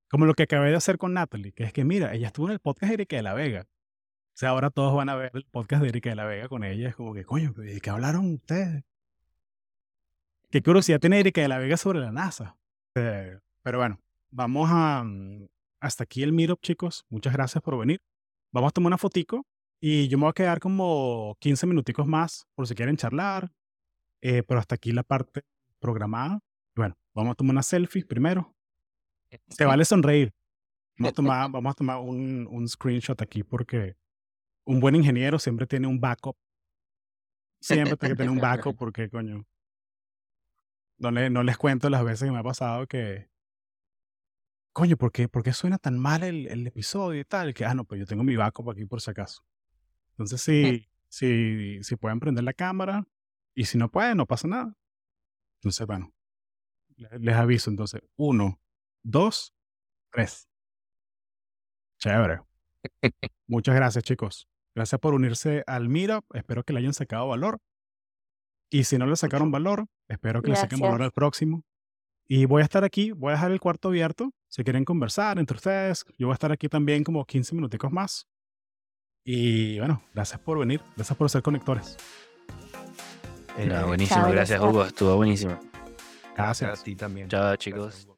Como 0.09 0.27
lo 0.27 0.35
que 0.35 0.43
acabé 0.43 0.71
de 0.71 0.77
hacer 0.77 0.99
con 0.99 1.15
Natalie, 1.15 1.53
que 1.53 1.65
es 1.65 1.73
que 1.73 1.85
mira, 1.85 2.13
ella 2.15 2.27
estuvo 2.27 2.47
en 2.47 2.53
el 2.53 2.61
podcast 2.61 2.91
de 2.91 2.95
Erika 2.95 3.17
de 3.17 3.23
la 3.23 3.35
Vega. 3.35 3.63
O 3.63 4.35
sea, 4.35 4.51
ahora 4.51 4.71
todos 4.71 4.95
van 4.95 5.09
a 5.09 5.15
ver 5.15 5.31
el 5.35 5.45
podcast 5.45 5.83
de 5.83 5.89
Erika 5.89 6.11
de 6.11 6.17
la 6.17 6.25
Vega 6.25 6.49
con 6.49 6.65
ella. 6.65 6.89
Es 6.89 6.97
como 6.97 7.15
que, 7.15 7.25
coño, 7.25 7.53
¿de 7.53 7.81
qué 7.81 7.91
hablaron 7.91 8.35
ustedes? 8.35 8.83
Qué 10.51 10.63
curiosidad 10.63 11.01
tiene 11.01 11.21
Erika 11.21 11.41
de 11.41 11.49
la 11.49 11.59
Vega 11.59 11.77
sobre 11.77 12.01
la 12.01 12.13
NASA. 12.13 12.57
Eh, 12.95 13.39
pero 13.63 13.79
bueno, 13.79 14.01
vamos 14.31 14.69
a... 14.71 15.03
mm, 15.05 15.47
Hasta 15.81 16.05
aquí 16.05 16.23
el 16.23 16.33
meetup, 16.33 16.61
chicos. 16.61 17.07
Muchas 17.09 17.33
gracias 17.33 17.63
por 17.63 17.79
venir. 17.79 18.01
Vamos 18.51 18.69
a 18.71 18.73
tomar 18.73 18.89
una 18.89 18.99
fotico 18.99 19.47
y 19.85 20.07
yo 20.09 20.17
me 20.17 20.23
voy 20.23 20.31
a 20.31 20.35
quedar 20.35 20.61
como 20.61 21.37
15 21.41 21.67
minuticos 21.67 22.07
más 22.07 22.47
por 22.55 22.69
si 22.69 22.75
quieren 22.77 22.97
charlar. 22.97 23.51
Eh, 24.23 24.45
pero 24.45 24.61
hasta 24.61 24.77
aquí 24.77 24.93
la 24.93 25.03
parte 25.03 25.43
programada. 25.81 26.39
Bueno, 26.77 26.97
vamos 27.13 27.33
a 27.33 27.35
tomar 27.35 27.55
una 27.55 27.63
selfie 27.65 28.05
primero. 28.07 28.55
Se 29.49 29.65
vale 29.65 29.85
sonreír. 29.85 30.33
Vamos 30.99 31.11
a 31.11 31.15
tomar, 31.17 31.51
vamos 31.51 31.71
a 31.73 31.75
tomar 31.75 31.99
un, 31.99 32.47
un 32.49 32.69
screenshot 32.69 33.21
aquí 33.21 33.43
porque 33.43 33.97
un 34.65 34.79
buen 34.79 34.95
ingeniero 34.95 35.41
siempre 35.41 35.67
tiene 35.67 35.89
un 35.89 35.99
backup. 36.01 36.37
Siempre 37.61 37.97
tiene 37.97 38.13
que 38.15 38.17
tener 38.19 38.31
un 38.31 38.37
backup 38.57 38.77
porque, 38.79 39.11
coño, 39.11 39.45
no, 40.99 41.11
le- 41.11 41.31
no 41.31 41.43
les 41.43 41.57
cuento 41.59 41.91
las 41.91 42.05
veces 42.05 42.27
que 42.29 42.33
me 42.33 42.39
ha 42.39 42.43
pasado 42.45 42.87
que, 42.87 43.29
coño, 44.73 44.97
¿por 44.97 45.11
qué, 45.11 45.29
por 45.29 45.43
qué 45.43 45.53
suena 45.53 45.79
tan 45.79 45.99
mal 45.99 46.23
el, 46.23 46.47
el 46.47 46.67
episodio 46.67 47.21
y 47.21 47.25
tal? 47.25 47.53
Que, 47.55 47.65
ah, 47.65 47.75
no, 47.75 47.85
pues 47.85 47.99
yo 47.99 48.07
tengo 48.07 48.23
mi 48.23 48.37
backup 48.37 48.71
aquí 48.71 48.85
por 48.85 49.01
si 49.01 49.11
acaso. 49.11 49.43
Entonces, 50.23 50.43
si, 50.43 50.89
si, 51.09 51.83
si 51.83 51.97
pueden 51.97 52.21
prender 52.21 52.45
la 52.45 52.53
cámara 52.53 53.05
y 53.55 53.65
si 53.67 53.77
no 53.79 53.91
pueden, 53.91 54.17
no 54.19 54.27
pasa 54.27 54.49
nada. 54.49 54.77
Entonces, 55.61 55.87
bueno, 55.87 56.13
le- 56.97 57.19
les 57.19 57.35
aviso. 57.35 57.71
Entonces, 57.71 58.01
uno, 58.17 58.61
dos, 59.03 59.55
tres. 60.11 60.49
Chévere. 61.99 62.41
Muchas 63.47 63.75
gracias, 63.75 64.05
chicos. 64.05 64.49
Gracias 64.75 65.01
por 65.01 65.15
unirse 65.15 65.63
al 65.67 65.89
Meetup. 65.89 66.25
Espero 66.35 66.65
que 66.65 66.73
le 66.73 66.81
hayan 66.81 66.95
sacado 66.95 67.29
valor. 67.29 67.59
Y 68.71 68.85
si 68.85 68.97
no 68.97 69.07
le 69.07 69.17
sacaron 69.17 69.51
valor, 69.51 69.87
espero 70.09 70.41
que 70.43 70.51
le 70.51 70.57
saquen 70.57 70.81
valor 70.81 70.97
Gracias. 70.99 71.09
al 71.09 71.13
próximo. 71.13 71.65
Y 72.27 72.47
voy 72.47 72.63
a 72.63 72.65
estar 72.65 72.83
aquí, 72.85 73.11
voy 73.13 73.31
a 73.31 73.33
dejar 73.35 73.53
el 73.53 73.61
cuarto 73.61 73.89
abierto. 73.89 74.33
Si 74.49 74.65
quieren 74.65 74.85
conversar 74.87 75.39
entre 75.39 75.57
ustedes, 75.57 76.05
yo 76.19 76.29
voy 76.29 76.33
a 76.33 76.35
estar 76.35 76.53
aquí 76.53 76.69
también 76.69 77.05
como 77.05 77.25
15 77.27 77.55
minuticos 77.55 77.93
más. 77.93 78.27
Y 79.25 79.79
bueno, 79.79 80.03
gracias 80.15 80.41
por 80.41 80.59
venir. 80.59 80.81
Gracias 80.97 81.17
por 81.17 81.31
ser 81.31 81.43
conectores. 81.43 81.97
Eh, 83.59 83.67
No, 83.67 83.87
buenísimo, 83.87 84.21
Chao, 84.23 84.33
gracias 84.33 84.59
gracias. 84.59 84.71
Hugo, 84.71 84.85
estuvo 84.85 85.17
buenísimo. 85.17 85.53
Gracias 86.35 86.69
Gracias. 86.69 86.81
a 86.81 86.85
ti 86.85 86.97
también. 86.97 87.29
Chao 87.29 87.57
chicos. 87.57 88.09